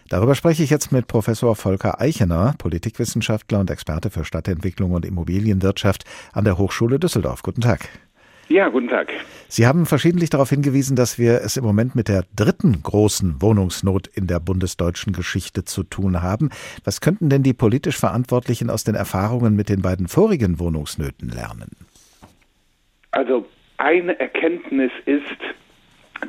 Darüber 0.09 0.37
spreche 0.37 0.62
ich 0.62 0.71
jetzt 0.71 0.93
mit 0.93 1.09
Professor 1.09 1.57
Volker 1.57 2.01
Eichener, 2.01 2.55
Politikwissenschaftler 2.59 3.59
und 3.59 3.71
Experte 3.73 4.11
für 4.11 4.25
Stadtentwicklung 4.25 4.93
und 4.93 5.05
Immobilienwirtschaft 5.05 6.05
an 6.33 6.45
der 6.45 6.59
Hochschule 6.59 7.01
Düsseldorf. 7.01 7.43
Guten 7.43 7.62
Tag. 7.62 7.89
Ja, 8.49 8.68
guten 8.68 8.88
Tag. 8.88 9.12
Sie 9.49 9.66
haben 9.66 9.86
verschiedentlich 9.86 10.30
darauf 10.30 10.51
hingewiesen, 10.51 10.94
dass 10.94 11.18
wir 11.18 11.40
es 11.42 11.57
im 11.57 11.64
Moment 11.64 11.97
mit 11.97 12.09
der 12.09 12.24
dritten 12.36 12.80
großen 12.82 13.42
Wohnungsnot 13.42 14.07
in 14.07 14.28
der 14.28 14.38
bundesdeutschen 14.38 15.12
Geschichte 15.12 15.64
zu 15.64 15.82
tun 15.82 16.22
haben. 16.22 16.51
Was 16.84 17.01
könnten 17.01 17.28
denn 17.28 17.42
die 17.42 17.55
politisch 17.55 17.99
Verantwortlichen 17.99 18.70
aus 18.70 18.84
den 18.84 18.94
Erfahrungen 18.94 19.57
mit 19.57 19.68
den 19.68 19.82
beiden 19.82 20.07
vorigen 20.07 20.61
Wohnungsnöten 20.61 21.28
lernen? 21.28 21.70
Also 23.11 23.47
eine 23.78 24.18
Erkenntnis 24.20 24.92
ist, 25.07 25.24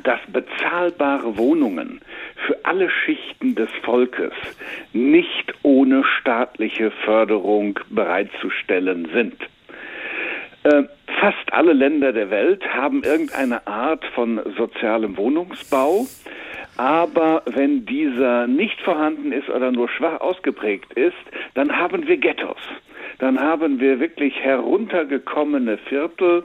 dass 0.02 0.20
bezahlbare 0.32 1.36
Wohnungen 1.36 2.00
für 2.46 2.56
alle 2.64 2.90
Schichten 2.90 3.54
des 3.54 3.70
Volkes 3.84 4.32
nicht 4.92 5.54
ohne 5.62 6.02
staatliche 6.20 6.90
Förderung 7.04 7.78
bereitzustellen 7.90 9.08
sind. 9.12 9.36
Äh, 10.68 10.84
fast 11.20 11.52
alle 11.52 11.72
Länder 11.72 12.12
der 12.12 12.30
Welt 12.30 12.62
haben 12.74 13.02
irgendeine 13.02 13.66
Art 13.66 14.04
von 14.14 14.40
sozialem 14.58 15.16
Wohnungsbau. 15.16 16.06
Aber 16.76 17.42
wenn 17.46 17.86
dieser 17.86 18.46
nicht 18.46 18.78
vorhanden 18.82 19.32
ist 19.32 19.48
oder 19.48 19.72
nur 19.72 19.88
schwach 19.88 20.20
ausgeprägt 20.20 20.92
ist, 20.92 21.16
dann 21.54 21.76
haben 21.76 22.06
wir 22.06 22.18
Ghettos 22.18 22.58
dann 23.18 23.40
haben 23.40 23.80
wir 23.80 24.00
wirklich 24.00 24.34
heruntergekommene 24.40 25.78
Viertel, 25.78 26.44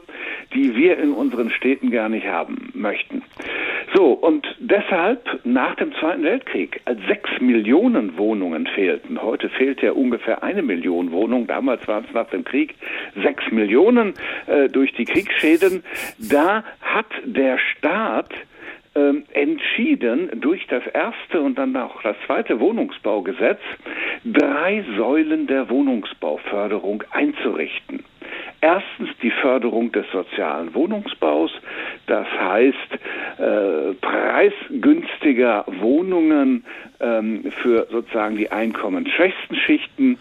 die 0.53 0.76
wir 0.76 0.97
in 0.97 1.13
unseren 1.13 1.49
Städten 1.51 1.91
gar 1.91 2.09
nicht 2.09 2.26
haben 2.26 2.71
möchten. 2.74 3.21
So, 3.93 4.13
und 4.13 4.45
deshalb 4.59 5.39
nach 5.43 5.76
dem 5.76 5.93
Zweiten 5.93 6.24
Weltkrieg, 6.24 6.82
als 6.86 6.99
sechs 7.07 7.30
Millionen 7.39 8.17
Wohnungen 8.17 8.65
fehlten, 8.65 9.21
heute 9.21 9.49
fehlt 9.49 9.82
ja 9.82 9.91
ungefähr 9.91 10.41
eine 10.41 10.63
Million 10.63 11.11
Wohnungen, 11.11 11.45
damals 11.45 11.88
waren 11.88 12.05
es 12.07 12.13
nach 12.13 12.30
dem 12.30 12.43
Krieg 12.43 12.74
sechs 13.21 13.43
Millionen 13.51 14.13
äh, 14.47 14.67
durch 14.67 14.93
die 14.93 15.05
Kriegsschäden, 15.05 15.84
da 16.17 16.63
hat 16.82 17.05
der 17.26 17.59
Staat 17.59 18.34
ähm, 18.96 19.24
entschieden, 19.34 20.30
durch 20.39 20.68
das 20.68 20.86
erste 20.88 21.41
und 21.41 21.58
dann 21.58 21.76
auch 21.76 22.02
das 22.04 22.16
zweite 22.26 22.60
Wohnungsbaugesetz 22.60 23.60
drei 24.24 24.84
Säulen 24.98 25.48
der 25.48 25.70
Wohnungsbauförderung 25.70 27.04
einzurichten. 27.12 28.04
Erstens 28.62 29.10
die 29.22 29.32
Förderung 29.32 29.91
des 29.91 30.06
sozialen 30.12 30.74
Wohnungsbaus, 30.74 31.52
das 32.08 32.26
heißt 32.28 32.78
äh, 33.38 33.94
preisgünstiger 34.00 35.66
Wohnungen 35.68 36.64
ähm, 37.02 37.52
für 37.62 37.88
sozusagen 37.91 38.38
die 38.38 38.52
einkommensschwächsten 38.52 39.58
Schichten. 39.58 40.18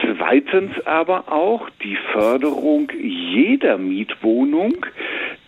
Zweitens 0.00 0.72
aber 0.86 1.30
auch 1.30 1.68
die 1.82 1.98
Förderung 2.12 2.90
jeder 2.98 3.76
Mietwohnung 3.76 4.86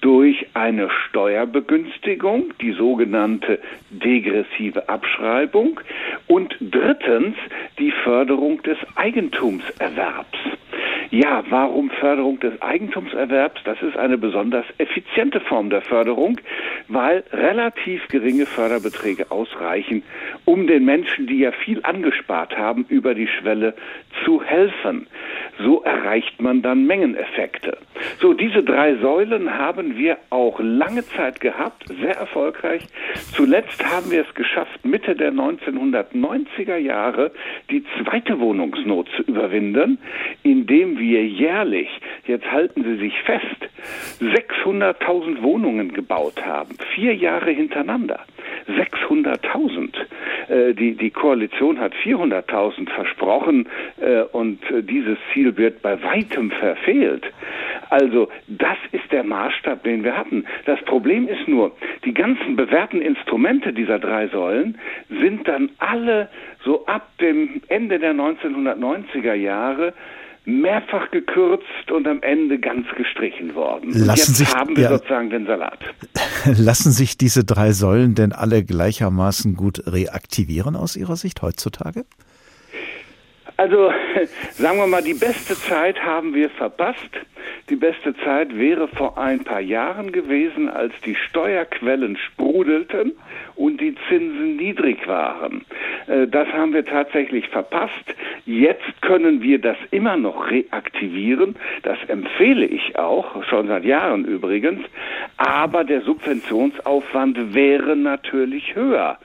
durch 0.04 0.46
eine 0.52 0.90
Steuerbegünstigung, 0.90 2.52
die 2.60 2.72
sogenannte 2.72 3.58
degressive 3.88 4.86
Abschreibung 4.86 5.80
und 6.26 6.54
drittens 6.60 7.36
die 7.78 7.90
Förderung 7.90 8.62
des 8.62 8.76
Eigentumserwerbs. 8.96 10.38
Ja, 11.10 11.42
warum 11.48 11.88
Förderung 11.88 12.38
des 12.40 12.60
Eigentumserwerbs? 12.60 13.62
Das 13.64 13.80
ist 13.80 13.96
eine 13.96 14.18
besonders 14.18 14.66
effiziente 14.76 15.40
Form 15.40 15.70
der 15.70 15.80
Förderung, 15.80 16.38
weil 16.88 17.24
relativ 17.32 18.06
geringe 18.08 18.44
Förderbeträge 18.44 19.30
ausreichen, 19.30 20.02
um 20.44 20.66
den 20.66 20.84
Menschen, 20.84 21.26
die 21.26 21.38
ja 21.38 21.52
viel 21.52 21.80
angespart 21.82 22.58
haben, 22.58 22.84
über 22.90 23.14
die 23.14 23.28
Schwelle 23.28 23.74
zu 24.24 24.42
helfen. 24.42 25.06
So 25.58 25.82
erreicht 25.82 26.40
man 26.40 26.62
dann 26.62 26.86
Mengeneffekte. 26.86 27.78
So, 28.20 28.34
diese 28.34 28.62
drei 28.62 28.96
Säulen 28.96 29.56
haben 29.56 29.96
wir 29.96 30.18
auch 30.30 30.58
lange 30.60 31.04
Zeit 31.06 31.40
gehabt, 31.40 31.84
sehr 32.00 32.16
erfolgreich. 32.16 32.82
Zuletzt 33.32 33.84
haben 33.84 34.10
wir 34.10 34.22
es 34.22 34.34
geschafft, 34.34 34.84
Mitte 34.84 35.14
der 35.14 35.32
1990er 35.32 36.76
Jahre 36.76 37.30
die 37.70 37.84
zweite 38.02 38.40
Wohnungsnot 38.40 39.08
zu 39.16 39.22
überwinden, 39.22 39.98
indem 40.42 40.98
wir 40.98 41.24
jährlich, 41.24 41.88
jetzt 42.26 42.50
halten 42.50 42.82
Sie 42.82 42.96
sich 42.96 43.14
fest, 43.22 43.44
600.000 44.20 45.42
Wohnungen 45.42 45.92
gebaut 45.92 46.44
haben, 46.44 46.76
vier 46.94 47.14
Jahre 47.14 47.50
hintereinander. 47.50 48.20
600.000. 48.68 49.90
Äh, 50.48 50.74
die, 50.74 50.94
die 50.94 51.10
Koalition 51.10 51.78
hat 51.80 51.92
400.000 51.94 52.88
versprochen 52.90 53.68
äh, 54.00 54.22
und 54.22 54.58
äh, 54.70 54.82
dieses 54.82 55.18
Ziel 55.32 55.43
wird 55.56 55.82
bei 55.82 56.02
weitem 56.02 56.50
verfehlt. 56.50 57.24
Also 57.90 58.28
das 58.48 58.76
ist 58.92 59.10
der 59.12 59.24
Maßstab, 59.24 59.84
den 59.84 60.04
wir 60.04 60.16
hatten. 60.16 60.44
Das 60.66 60.80
Problem 60.84 61.28
ist 61.28 61.46
nur, 61.46 61.72
die 62.04 62.14
ganzen 62.14 62.56
bewährten 62.56 63.00
Instrumente 63.00 63.72
dieser 63.72 63.98
drei 63.98 64.28
Säulen 64.28 64.78
sind 65.08 65.46
dann 65.46 65.70
alle 65.78 66.28
so 66.64 66.86
ab 66.86 67.08
dem 67.20 67.60
Ende 67.68 67.98
der 67.98 68.14
1990er 68.14 69.34
Jahre 69.34 69.92
mehrfach 70.46 71.10
gekürzt 71.10 71.90
und 71.90 72.06
am 72.06 72.20
Ende 72.22 72.58
ganz 72.58 72.86
gestrichen 72.96 73.54
worden. 73.54 73.92
Lassen 73.92 74.32
jetzt 74.32 74.36
sich, 74.36 74.54
haben 74.54 74.76
wir 74.76 74.84
ja, 74.84 74.90
sozusagen 74.90 75.30
den 75.30 75.46
Salat. 75.46 75.78
Lassen 76.44 76.92
sich 76.92 77.16
diese 77.16 77.44
drei 77.44 77.72
Säulen 77.72 78.14
denn 78.14 78.32
alle 78.32 78.62
gleichermaßen 78.62 79.56
gut 79.56 79.82
reaktivieren 79.86 80.76
aus 80.76 80.96
Ihrer 80.96 81.16
Sicht 81.16 81.40
heutzutage? 81.40 82.04
Also 83.56 83.92
sagen 84.52 84.78
wir 84.78 84.86
mal, 84.86 85.02
die 85.02 85.14
beste 85.14 85.54
Zeit 85.54 86.02
haben 86.02 86.34
wir 86.34 86.50
verpasst. 86.50 87.10
Die 87.70 87.76
beste 87.76 88.14
Zeit 88.16 88.56
wäre 88.58 88.88
vor 88.88 89.16
ein 89.16 89.44
paar 89.44 89.60
Jahren 89.60 90.12
gewesen, 90.12 90.68
als 90.68 90.92
die 91.04 91.14
Steuerquellen 91.14 92.16
sprudelten 92.16 93.12
und 93.54 93.80
die 93.80 93.94
Zinsen 94.08 94.56
niedrig 94.56 95.06
waren. 95.06 95.64
Äh, 96.06 96.26
das 96.26 96.48
haben 96.48 96.74
wir 96.74 96.84
tatsächlich 96.84 97.48
verpasst. 97.48 98.14
Jetzt 98.44 99.00
können 99.00 99.40
wir 99.40 99.60
das 99.60 99.78
immer 99.90 100.16
noch 100.16 100.50
reaktivieren. 100.50 101.56
Das 101.82 101.98
empfehle 102.08 102.66
ich 102.66 102.98
auch, 102.98 103.44
schon 103.44 103.68
seit 103.68 103.84
Jahren 103.84 104.24
übrigens. 104.24 104.84
Aber 105.36 105.84
der 105.84 106.02
Subventionsaufwand 106.02 107.54
wäre 107.54 107.96
natürlich 107.96 108.74
höher. 108.74 109.18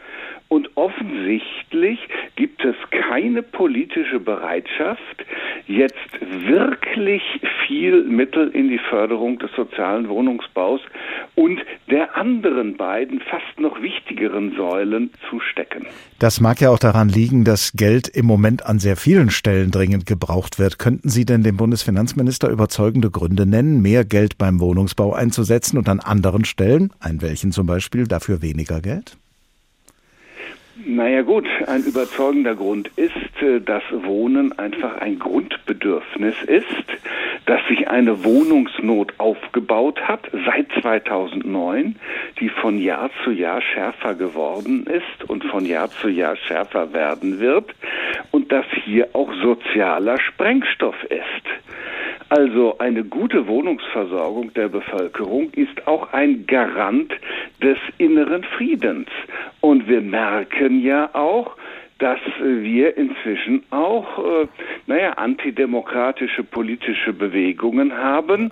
Und 0.49 0.69
offensichtlich 0.75 1.99
gibt 2.35 2.65
es 2.65 2.75
keine 2.89 3.43
politische 3.43 4.19
Bereitschaft, 4.19 5.25
jetzt 5.67 5.95
wirklich 6.19 7.21
viel 7.67 8.03
Mittel 8.03 8.49
in 8.49 8.67
die 8.67 8.79
Förderung 8.89 9.37
des 9.37 9.51
sozialen 9.55 10.09
Wohnungsbaus 10.09 10.81
und 11.35 11.59
der 11.91 12.17
anderen 12.17 12.77
beiden 12.77 13.19
fast 13.19 13.59
noch 13.59 13.79
wichtigeren 13.79 14.55
Säulen 14.55 15.11
zu 15.29 15.39
stecken. 15.39 15.85
Das 16.17 16.41
mag 16.41 16.59
ja 16.61 16.71
auch 16.71 16.79
daran 16.79 17.09
liegen, 17.09 17.43
dass 17.43 17.73
Geld 17.73 18.07
im 18.07 18.25
Moment 18.25 18.65
an 18.65 18.79
sehr 18.79 18.95
vielen 18.95 19.29
Stellen 19.29 19.69
dringend 19.69 20.07
gebraucht 20.07 20.57
wird. 20.57 20.79
Könnten 20.79 21.09
Sie 21.09 21.25
denn 21.25 21.43
dem 21.43 21.57
Bundesfinanzminister 21.57 22.49
überzeugende 22.49 23.11
Gründe 23.11 23.45
nennen, 23.45 23.83
mehr 23.83 24.03
Geld 24.03 24.39
beim 24.39 24.59
Wohnungsbau 24.59 25.13
einzusetzen 25.13 25.77
und 25.77 25.87
an 25.87 25.99
anderen 25.99 26.43
Stellen, 26.43 26.91
ein 26.99 27.21
welchen 27.21 27.51
zum 27.51 27.67
Beispiel, 27.67 28.07
dafür 28.07 28.41
weniger 28.41 28.81
Geld? 28.81 29.15
Naja 30.85 31.23
gut, 31.23 31.45
ein 31.67 31.83
überzeugender 31.83 32.55
Grund 32.55 32.89
ist, 32.95 33.41
äh, 33.41 33.59
dass 33.59 33.83
Wohnen 33.91 34.57
einfach 34.57 34.95
ein 35.01 35.19
Grundbedürfnis 35.19 36.35
ist, 36.47 36.65
dass 37.45 37.59
sich 37.67 37.89
eine 37.89 38.23
Wohnungsnot 38.23 39.13
aufgebaut 39.17 39.99
hat 40.01 40.29
seit 40.45 40.67
2009, 40.81 41.95
die 42.39 42.47
von 42.47 42.77
Jahr 42.77 43.09
zu 43.23 43.31
Jahr 43.31 43.61
schärfer 43.61 44.15
geworden 44.15 44.85
ist 44.85 45.29
und 45.29 45.43
von 45.43 45.65
Jahr 45.65 45.89
zu 45.89 46.07
Jahr 46.07 46.37
schärfer 46.37 46.93
werden 46.93 47.39
wird 47.39 47.75
und 48.31 48.51
dass 48.51 48.65
hier 48.85 49.09
auch 49.13 49.33
sozialer 49.33 50.17
Sprengstoff 50.17 51.03
ist. 51.03 51.49
Also 52.29 52.77
eine 52.77 53.03
gute 53.03 53.47
Wohnungsversorgung 53.47 54.53
der 54.53 54.69
Bevölkerung 54.69 55.49
ist 55.53 55.87
auch 55.87 56.13
ein 56.13 56.45
Garant 56.45 57.11
des 57.63 57.79
inneren 57.97 58.43
Friedens. 58.43 59.09
Und 59.61 59.87
wir 59.87 60.01
merken 60.01 60.68
ja 60.69 61.09
auch, 61.13 61.55
dass 61.99 62.19
wir 62.39 62.95
inzwischen 62.97 63.63
auch, 63.71 64.19
äh, 64.19 64.47
naja, 64.87 65.13
antidemokratische 65.13 66.43
politische 66.43 67.11
Bewegungen 67.11 67.95
haben 67.95 68.51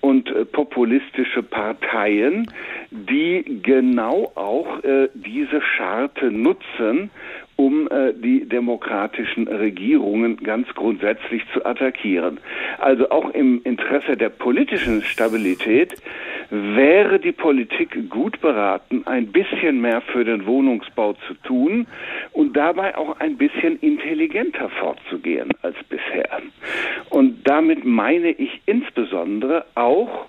und 0.00 0.28
äh, 0.30 0.44
populistische 0.44 1.42
Parteien, 1.42 2.50
die 2.90 3.60
genau 3.62 4.32
auch 4.34 4.82
äh, 4.82 5.08
diese 5.14 5.62
Scharte 5.62 6.30
nutzen, 6.32 7.10
um 7.60 7.88
äh, 7.88 8.14
die 8.14 8.48
demokratischen 8.48 9.48
Regierungen 9.48 10.36
ganz 10.36 10.68
grundsätzlich 10.74 11.42
zu 11.52 11.66
attackieren. 11.66 12.38
Also 12.78 13.10
auch 13.10 13.30
im 13.30 13.60
Interesse 13.64 14.16
der 14.16 14.28
politischen 14.28 15.02
Stabilität 15.02 16.00
wäre 16.50 17.18
die 17.18 17.32
Politik 17.32 18.08
gut 18.08 18.40
beraten, 18.40 19.02
ein 19.06 19.32
bisschen 19.32 19.80
mehr 19.80 20.00
für 20.02 20.24
den 20.24 20.46
Wohnungsbau 20.46 21.14
zu 21.26 21.34
tun 21.42 21.88
und 22.32 22.56
dabei 22.56 22.96
auch 22.96 23.18
ein 23.18 23.36
bisschen 23.36 23.76
intelligenter 23.80 24.68
fortzugehen 24.68 25.50
als 25.62 25.76
bisher. 25.88 26.40
Und 27.10 27.40
damit 27.42 27.84
meine 27.84 28.30
ich 28.30 28.62
insbesondere 28.66 29.64
auch, 29.74 30.26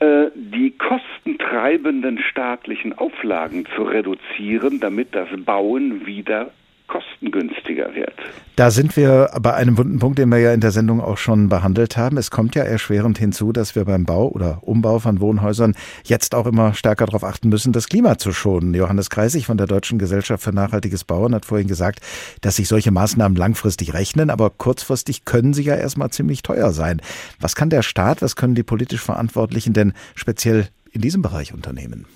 die 0.00 0.70
kostentreibenden 0.78 2.18
staatlichen 2.18 2.96
Auflagen 2.96 3.66
zu 3.76 3.82
reduzieren, 3.82 4.80
damit 4.80 5.14
das 5.14 5.28
Bauen 5.44 6.06
wieder 6.06 6.50
kostengünstiger 6.90 7.94
wird. 7.94 8.12
Da 8.56 8.70
sind 8.70 8.96
wir 8.96 9.30
bei 9.40 9.54
einem 9.54 9.78
wunden 9.78 9.98
Punkt, 9.98 10.18
den 10.18 10.28
wir 10.28 10.38
ja 10.38 10.52
in 10.52 10.60
der 10.60 10.72
Sendung 10.72 11.00
auch 11.00 11.16
schon 11.16 11.48
behandelt 11.48 11.96
haben. 11.96 12.16
Es 12.16 12.30
kommt 12.30 12.54
ja 12.54 12.62
erschwerend 12.62 13.16
hinzu, 13.16 13.52
dass 13.52 13.74
wir 13.74 13.84
beim 13.84 14.04
Bau 14.04 14.28
oder 14.28 14.58
Umbau 14.62 14.98
von 14.98 15.20
Wohnhäusern 15.20 15.74
jetzt 16.04 16.34
auch 16.34 16.46
immer 16.46 16.74
stärker 16.74 17.06
darauf 17.06 17.24
achten 17.24 17.48
müssen, 17.48 17.72
das 17.72 17.88
Klima 17.88 18.18
zu 18.18 18.32
schonen. 18.32 18.74
Johannes 18.74 19.08
Kreisig 19.08 19.46
von 19.46 19.56
der 19.56 19.66
Deutschen 19.66 19.98
Gesellschaft 19.98 20.42
für 20.42 20.52
nachhaltiges 20.52 21.04
Bauen 21.04 21.34
hat 21.34 21.46
vorhin 21.46 21.68
gesagt, 21.68 22.00
dass 22.40 22.56
sich 22.56 22.68
solche 22.68 22.90
Maßnahmen 22.90 23.36
langfristig 23.36 23.94
rechnen, 23.94 24.28
aber 24.28 24.50
kurzfristig 24.50 25.24
können 25.24 25.54
sie 25.54 25.62
ja 25.62 25.76
erstmal 25.76 26.10
ziemlich 26.10 26.42
teuer 26.42 26.72
sein. 26.72 27.00
Was 27.38 27.54
kann 27.54 27.70
der 27.70 27.82
Staat, 27.82 28.20
was 28.20 28.36
können 28.36 28.54
die 28.54 28.62
politisch 28.62 29.00
Verantwortlichen 29.00 29.72
denn 29.72 29.92
speziell 30.14 30.68
in 30.90 31.00
diesem 31.00 31.22
Bereich 31.22 31.54
unternehmen? 31.54 32.06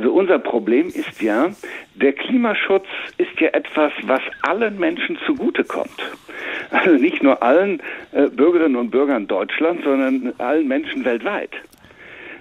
Also 0.00 0.14
unser 0.14 0.38
Problem 0.38 0.86
ist 0.86 1.20
ja, 1.20 1.50
der 1.94 2.14
Klimaschutz 2.14 2.86
ist 3.18 3.38
ja 3.38 3.48
etwas, 3.48 3.92
was 4.04 4.22
allen 4.40 4.78
Menschen 4.78 5.18
zugutekommt. 5.26 6.00
Also 6.70 6.92
nicht 6.92 7.22
nur 7.22 7.42
allen 7.42 7.82
äh, 8.12 8.28
Bürgerinnen 8.28 8.76
und 8.76 8.90
Bürgern 8.90 9.26
Deutschlands, 9.26 9.84
sondern 9.84 10.32
allen 10.38 10.68
Menschen 10.68 11.04
weltweit. 11.04 11.50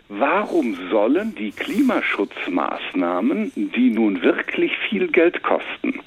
Warum 0.07 0.77
sollen 0.89 1.35
die 1.35 1.51
Klimaschutzmaßnahmen, 1.51 3.51
die 3.55 3.89
nun 3.89 4.21
wirklich 4.21 4.71
viel 4.89 5.09
Geld 5.09 5.43
kosten, 5.43 5.99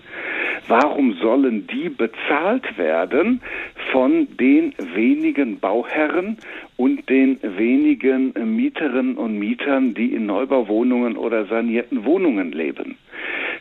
warum 0.68 1.14
sollen 1.14 1.66
die 1.66 1.88
bezahlt 1.88 2.78
werden 2.78 3.40
von 3.90 4.28
den 4.38 4.74
wenigen 4.94 5.58
Bauherren 5.58 6.38
und 6.76 7.08
den 7.08 7.38
wenigen 7.42 8.32
Mieterinnen 8.56 9.16
und 9.16 9.38
Mietern, 9.38 9.94
die 9.94 10.14
in 10.14 10.26
Neubauwohnungen 10.26 11.16
oder 11.16 11.46
sanierten 11.46 12.04
Wohnungen 12.04 12.52
leben? 12.52 12.96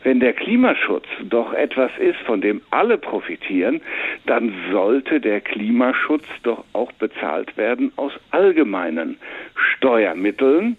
Wenn 0.03 0.20
der 0.20 0.34
Klimaschutz 0.34 1.05
doch 1.30 1.53
etwas 1.53 1.91
ist, 1.99 2.18
von 2.26 2.41
dem 2.41 2.62
alle 2.72 2.97
profitieren, 2.97 3.82
dann 4.26 4.53
sollte 4.72 5.20
der 5.20 5.41
Klimaschutz 5.41 6.26
doch 6.41 6.64
auch 6.74 6.91
bezahlt 6.93 7.55
werden 7.55 7.91
aus 7.97 8.14
allgemeinen 8.32 9.18
Steuermitteln 9.55 10.78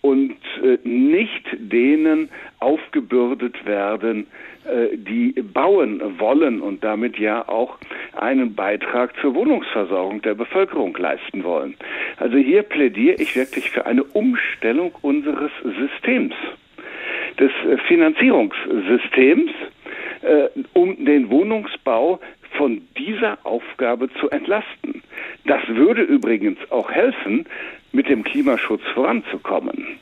und 0.00 0.36
äh, 0.62 0.78
nicht 0.86 1.44
denen 1.52 2.28
aufgebürdet 2.58 3.64
werden, 3.64 4.26
die 4.94 5.32
bauen 5.42 6.18
wollen 6.18 6.60
und 6.60 6.82
damit 6.82 7.18
ja 7.18 7.46
auch 7.48 7.78
einen 8.16 8.54
Beitrag 8.54 9.14
zur 9.20 9.34
Wohnungsversorgung 9.34 10.22
der 10.22 10.34
Bevölkerung 10.34 10.96
leisten 10.96 11.44
wollen. 11.44 11.76
Also 12.16 12.36
hier 12.38 12.62
plädiere 12.62 13.16
ich 13.20 13.36
wirklich 13.36 13.70
für 13.70 13.86
eine 13.86 14.04
Umstellung 14.04 14.92
unseres 15.02 15.50
Systems 15.62 16.34
des 17.38 17.50
äh, 17.66 17.78
Finanzierungssystems, 17.88 19.50
äh, 20.22 20.48
um 20.72 21.04
den 21.04 21.30
Wohnungsbau 21.30 22.20
von 22.56 22.82
dieser 22.96 23.38
Aufgabe 23.44 24.08
zu 24.20 24.30
entlasten. 24.30 25.02
Das 25.44 25.60
würde 25.66 26.02
übrigens 26.02 26.58
auch 26.70 26.90
helfen, 26.90 27.46
mit 27.92 28.08
dem 28.08 28.24
Klimaschutz 28.24 28.82
voranzukommen. 28.94 29.98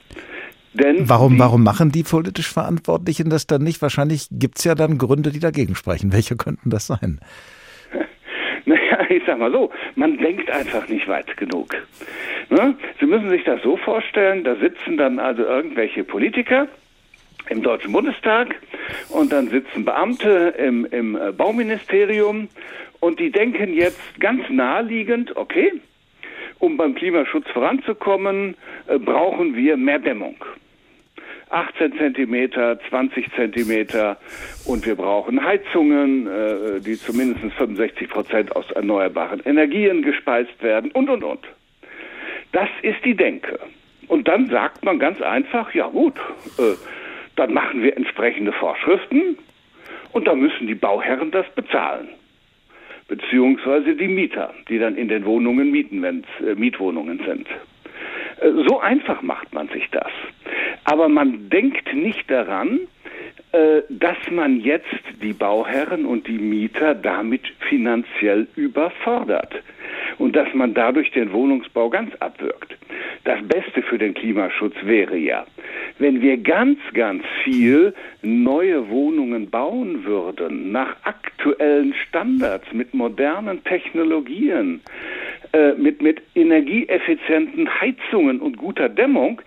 Denn 0.74 1.08
warum, 1.08 1.38
warum 1.38 1.62
machen 1.62 1.92
die 1.92 2.02
politisch 2.02 2.50
Verantwortlichen 2.50 3.28
das 3.28 3.46
dann 3.46 3.62
nicht? 3.62 3.82
Wahrscheinlich 3.82 4.28
gibt 4.30 4.58
es 4.58 4.64
ja 4.64 4.74
dann 4.74 4.98
Gründe, 4.98 5.30
die 5.30 5.40
dagegen 5.40 5.74
sprechen. 5.74 6.12
Welche 6.12 6.36
könnten 6.36 6.70
das 6.70 6.86
sein? 6.86 7.20
Naja, 8.64 9.10
ich 9.10 9.24
sag 9.26 9.40
mal 9.40 9.50
so, 9.50 9.72
man 9.96 10.18
denkt 10.18 10.48
einfach 10.48 10.86
nicht 10.86 11.08
weit 11.08 11.36
genug. 11.36 11.74
Ne? 12.48 12.76
Sie 13.00 13.06
müssen 13.06 13.28
sich 13.28 13.42
das 13.42 13.60
so 13.60 13.76
vorstellen, 13.76 14.44
da 14.44 14.54
sitzen 14.54 14.96
dann 14.96 15.18
also 15.18 15.42
irgendwelche 15.42 16.04
Politiker, 16.04 16.68
im 17.48 17.62
Deutschen 17.62 17.92
Bundestag 17.92 18.54
und 19.10 19.32
dann 19.32 19.48
sitzen 19.48 19.84
Beamte 19.84 20.54
im, 20.58 20.86
im 20.86 21.16
äh, 21.16 21.32
Bauministerium 21.32 22.48
und 23.00 23.18
die 23.18 23.30
denken 23.30 23.74
jetzt 23.74 24.00
ganz 24.20 24.48
naheliegend, 24.48 25.36
okay, 25.36 25.72
um 26.62 26.76
beim 26.76 26.94
Klimaschutz 26.94 27.48
voranzukommen, 27.50 28.56
äh, 28.86 28.96
brauchen 28.96 29.56
wir 29.56 29.76
mehr 29.76 29.98
Dämmung. 29.98 30.36
18 31.50 31.98
Zentimeter, 31.98 32.78
20 32.88 33.30
Zentimeter 33.34 34.16
und 34.64 34.86
wir 34.86 34.94
brauchen 34.94 35.44
Heizungen, 35.44 36.26
äh, 36.28 36.80
die 36.80 36.94
zumindest 36.94 37.40
65 37.56 38.08
Prozent 38.08 38.56
aus 38.56 38.70
erneuerbaren 38.70 39.40
Energien 39.44 40.02
gespeist 40.02 40.62
werden 40.62 40.92
und, 40.92 41.10
und, 41.10 41.24
und. 41.24 41.40
Das 42.52 42.68
ist 42.82 43.04
die 43.04 43.16
Denke. 43.16 43.58
Und 44.06 44.28
dann 44.28 44.48
sagt 44.48 44.84
man 44.84 45.00
ganz 45.00 45.20
einfach, 45.20 45.74
ja 45.74 45.88
gut, 45.88 46.14
äh, 46.58 46.76
dann 47.34 47.52
machen 47.52 47.82
wir 47.82 47.96
entsprechende 47.96 48.52
Vorschriften 48.52 49.36
und 50.12 50.28
dann 50.28 50.38
müssen 50.38 50.68
die 50.68 50.76
Bauherren 50.76 51.32
das 51.32 51.46
bezahlen. 51.56 52.08
Beziehungsweise 53.12 53.94
die 53.94 54.08
Mieter, 54.08 54.54
die 54.70 54.78
dann 54.78 54.96
in 54.96 55.08
den 55.08 55.26
Wohnungen 55.26 55.70
mieten, 55.70 56.00
wenn 56.00 56.24
es 56.24 56.46
äh, 56.46 56.54
Mietwohnungen 56.54 57.20
sind. 57.26 57.46
Äh, 58.40 58.66
so 58.66 58.80
einfach 58.80 59.20
macht 59.20 59.52
man 59.52 59.68
sich 59.68 59.86
das. 59.90 60.10
Aber 60.84 61.10
man 61.10 61.50
denkt 61.50 61.92
nicht 61.92 62.30
daran, 62.30 62.80
dass 63.88 64.16
man 64.30 64.60
jetzt 64.60 64.86
die 65.22 65.34
Bauherren 65.34 66.06
und 66.06 66.26
die 66.26 66.38
Mieter 66.38 66.94
damit 66.94 67.42
finanziell 67.68 68.46
überfordert 68.56 69.52
und 70.18 70.36
dass 70.36 70.52
man 70.54 70.74
dadurch 70.74 71.10
den 71.10 71.32
Wohnungsbau 71.32 71.90
ganz 71.90 72.14
abwirkt. 72.16 72.76
Das 73.24 73.40
Beste 73.46 73.82
für 73.82 73.98
den 73.98 74.14
Klimaschutz 74.14 74.74
wäre 74.82 75.16
ja, 75.16 75.46
wenn 75.98 76.20
wir 76.20 76.36
ganz, 76.38 76.78
ganz 76.94 77.22
viel 77.44 77.94
neue 78.22 78.88
Wohnungen 78.88 79.50
bauen 79.50 80.04
würden, 80.04 80.72
nach 80.72 80.96
aktuellen 81.04 81.94
Standards, 82.08 82.72
mit 82.72 82.94
modernen 82.94 83.62
Technologien, 83.64 84.80
äh, 85.52 85.74
mit, 85.74 86.02
mit 86.02 86.22
energieeffizienten 86.34 87.68
Heizungen 87.80 88.40
und 88.40 88.56
guter 88.56 88.88
Dämmung 88.88 89.40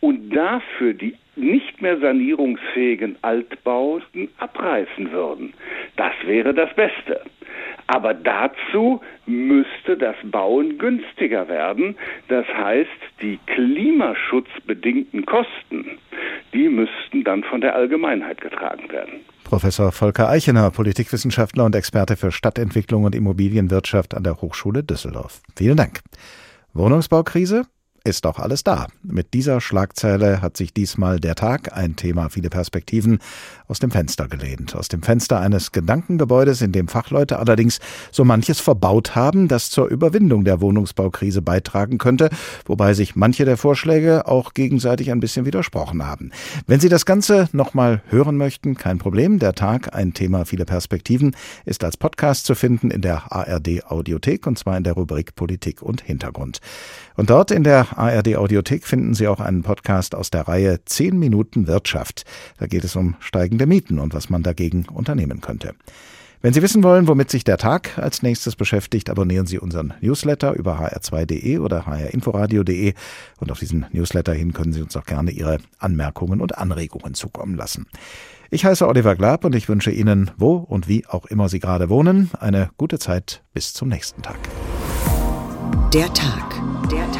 und 0.00 0.30
dafür 0.30 0.94
die 0.94 1.14
nicht 1.36 1.80
mehr 1.80 1.98
sanierungsfähigen 1.98 3.16
Altbauten 3.22 4.28
abreißen 4.38 5.10
würden. 5.12 5.54
Das 5.96 6.12
wäre 6.24 6.52
das 6.54 6.74
Beste. 6.74 7.22
Aber 7.86 8.14
dazu 8.14 9.00
müsste 9.26 9.96
das 9.96 10.14
Bauen 10.24 10.78
günstiger 10.78 11.48
werden. 11.48 11.96
Das 12.28 12.46
heißt, 12.46 12.88
die 13.20 13.38
klimaschutzbedingten 13.46 15.26
Kosten, 15.26 15.98
die 16.52 16.68
müssten 16.68 17.24
dann 17.24 17.42
von 17.42 17.60
der 17.60 17.74
Allgemeinheit 17.74 18.40
getragen 18.40 18.90
werden. 18.90 19.20
Professor 19.44 19.90
Volker 19.90 20.28
Eichener, 20.28 20.70
Politikwissenschaftler 20.70 21.64
und 21.64 21.74
Experte 21.74 22.16
für 22.16 22.30
Stadtentwicklung 22.30 23.02
und 23.04 23.16
Immobilienwirtschaft 23.16 24.14
an 24.14 24.22
der 24.22 24.40
Hochschule 24.40 24.84
Düsseldorf. 24.84 25.42
Vielen 25.56 25.76
Dank. 25.76 26.00
Wohnungsbaukrise? 26.72 27.66
Ist 28.04 28.24
doch 28.26 28.38
alles 28.38 28.62
da. 28.62 28.86
Mit 29.02 29.34
dieser 29.34 29.60
Schlagzeile 29.60 30.42
hat 30.42 30.56
sich 30.56 30.74
diesmal 30.74 31.18
der 31.18 31.34
Tag, 31.34 31.76
ein 31.76 31.96
Thema 31.96 32.28
viele 32.28 32.50
Perspektiven, 32.50 33.18
aus 33.66 33.78
dem 33.78 33.90
Fenster 33.90 34.28
gelehnt. 34.28 34.76
Aus 34.76 34.88
dem 34.88 35.02
Fenster 35.02 35.40
eines 35.40 35.72
Gedankengebäudes, 35.72 36.62
in 36.62 36.72
dem 36.72 36.88
Fachleute 36.88 37.38
allerdings 37.38 37.80
so 38.10 38.24
manches 38.24 38.60
verbaut 38.60 39.14
haben, 39.14 39.48
das 39.48 39.70
zur 39.70 39.86
Überwindung 39.88 40.44
der 40.44 40.60
Wohnungsbaukrise 40.60 41.42
beitragen 41.42 41.98
könnte, 41.98 42.30
wobei 42.66 42.94
sich 42.94 43.16
manche 43.16 43.44
der 43.44 43.56
Vorschläge 43.56 44.26
auch 44.26 44.54
gegenseitig 44.54 45.10
ein 45.10 45.20
bisschen 45.20 45.46
widersprochen 45.46 46.06
haben. 46.06 46.30
Wenn 46.66 46.80
Sie 46.80 46.88
das 46.88 47.06
Ganze 47.06 47.48
nochmal 47.52 48.02
hören 48.08 48.36
möchten, 48.36 48.76
kein 48.76 48.98
Problem. 48.98 49.38
Der 49.38 49.54
Tag, 49.54 49.94
ein 49.94 50.14
Thema 50.14 50.44
viele 50.44 50.64
Perspektiven, 50.64 51.34
ist 51.64 51.82
als 51.82 51.96
Podcast 51.96 52.46
zu 52.46 52.54
finden 52.54 52.90
in 52.90 53.00
der 53.00 53.32
ARD 53.32 53.86
Audiothek 53.86 54.46
und 54.46 54.58
zwar 54.58 54.76
in 54.76 54.84
der 54.84 54.92
Rubrik 54.92 55.34
Politik 55.34 55.82
und 55.82 56.02
Hintergrund. 56.02 56.60
Und 57.16 57.30
dort 57.30 57.50
in 57.50 57.64
der 57.64 57.70
der 57.70 57.89
ARD 57.96 58.36
Audiothek 58.36 58.86
finden 58.86 59.14
Sie 59.14 59.28
auch 59.28 59.40
einen 59.40 59.62
Podcast 59.62 60.14
aus 60.14 60.30
der 60.30 60.48
Reihe 60.48 60.84
10 60.84 61.18
Minuten 61.18 61.66
Wirtschaft. 61.66 62.24
Da 62.58 62.66
geht 62.66 62.84
es 62.84 62.96
um 62.96 63.16
steigende 63.20 63.66
Mieten 63.66 63.98
und 63.98 64.14
was 64.14 64.30
man 64.30 64.42
dagegen 64.42 64.86
unternehmen 64.88 65.40
könnte. 65.40 65.74
Wenn 66.42 66.54
Sie 66.54 66.62
wissen 66.62 66.82
wollen, 66.82 67.06
womit 67.06 67.30
sich 67.30 67.44
der 67.44 67.58
Tag 67.58 67.98
als 67.98 68.22
nächstes 68.22 68.56
beschäftigt, 68.56 69.10
abonnieren 69.10 69.46
Sie 69.46 69.58
unseren 69.58 69.92
Newsletter 70.00 70.54
über 70.54 70.80
hr2.de 70.80 71.58
oder 71.58 71.84
hrinforadio.de 71.86 72.94
und 73.40 73.52
auf 73.52 73.58
diesen 73.58 73.84
Newsletter 73.92 74.32
hin 74.32 74.54
können 74.54 74.72
Sie 74.72 74.80
uns 74.80 74.96
auch 74.96 75.04
gerne 75.04 75.32
Ihre 75.32 75.58
Anmerkungen 75.78 76.40
und 76.40 76.56
Anregungen 76.56 77.12
zukommen 77.12 77.56
lassen. 77.56 77.86
Ich 78.50 78.64
heiße 78.64 78.88
Oliver 78.88 79.16
Glab 79.16 79.44
und 79.44 79.54
ich 79.54 79.68
wünsche 79.68 79.90
Ihnen, 79.90 80.30
wo 80.38 80.56
und 80.56 80.88
wie 80.88 81.06
auch 81.06 81.26
immer 81.26 81.50
Sie 81.50 81.60
gerade 81.60 81.90
wohnen, 81.90 82.30
eine 82.40 82.70
gute 82.78 82.98
Zeit 82.98 83.42
bis 83.52 83.74
zum 83.74 83.90
nächsten 83.90 84.22
Tag. 84.22 84.38
Der 85.92 86.12
Tag. 86.14 86.54
Der 86.90 87.10
Tag. 87.12 87.19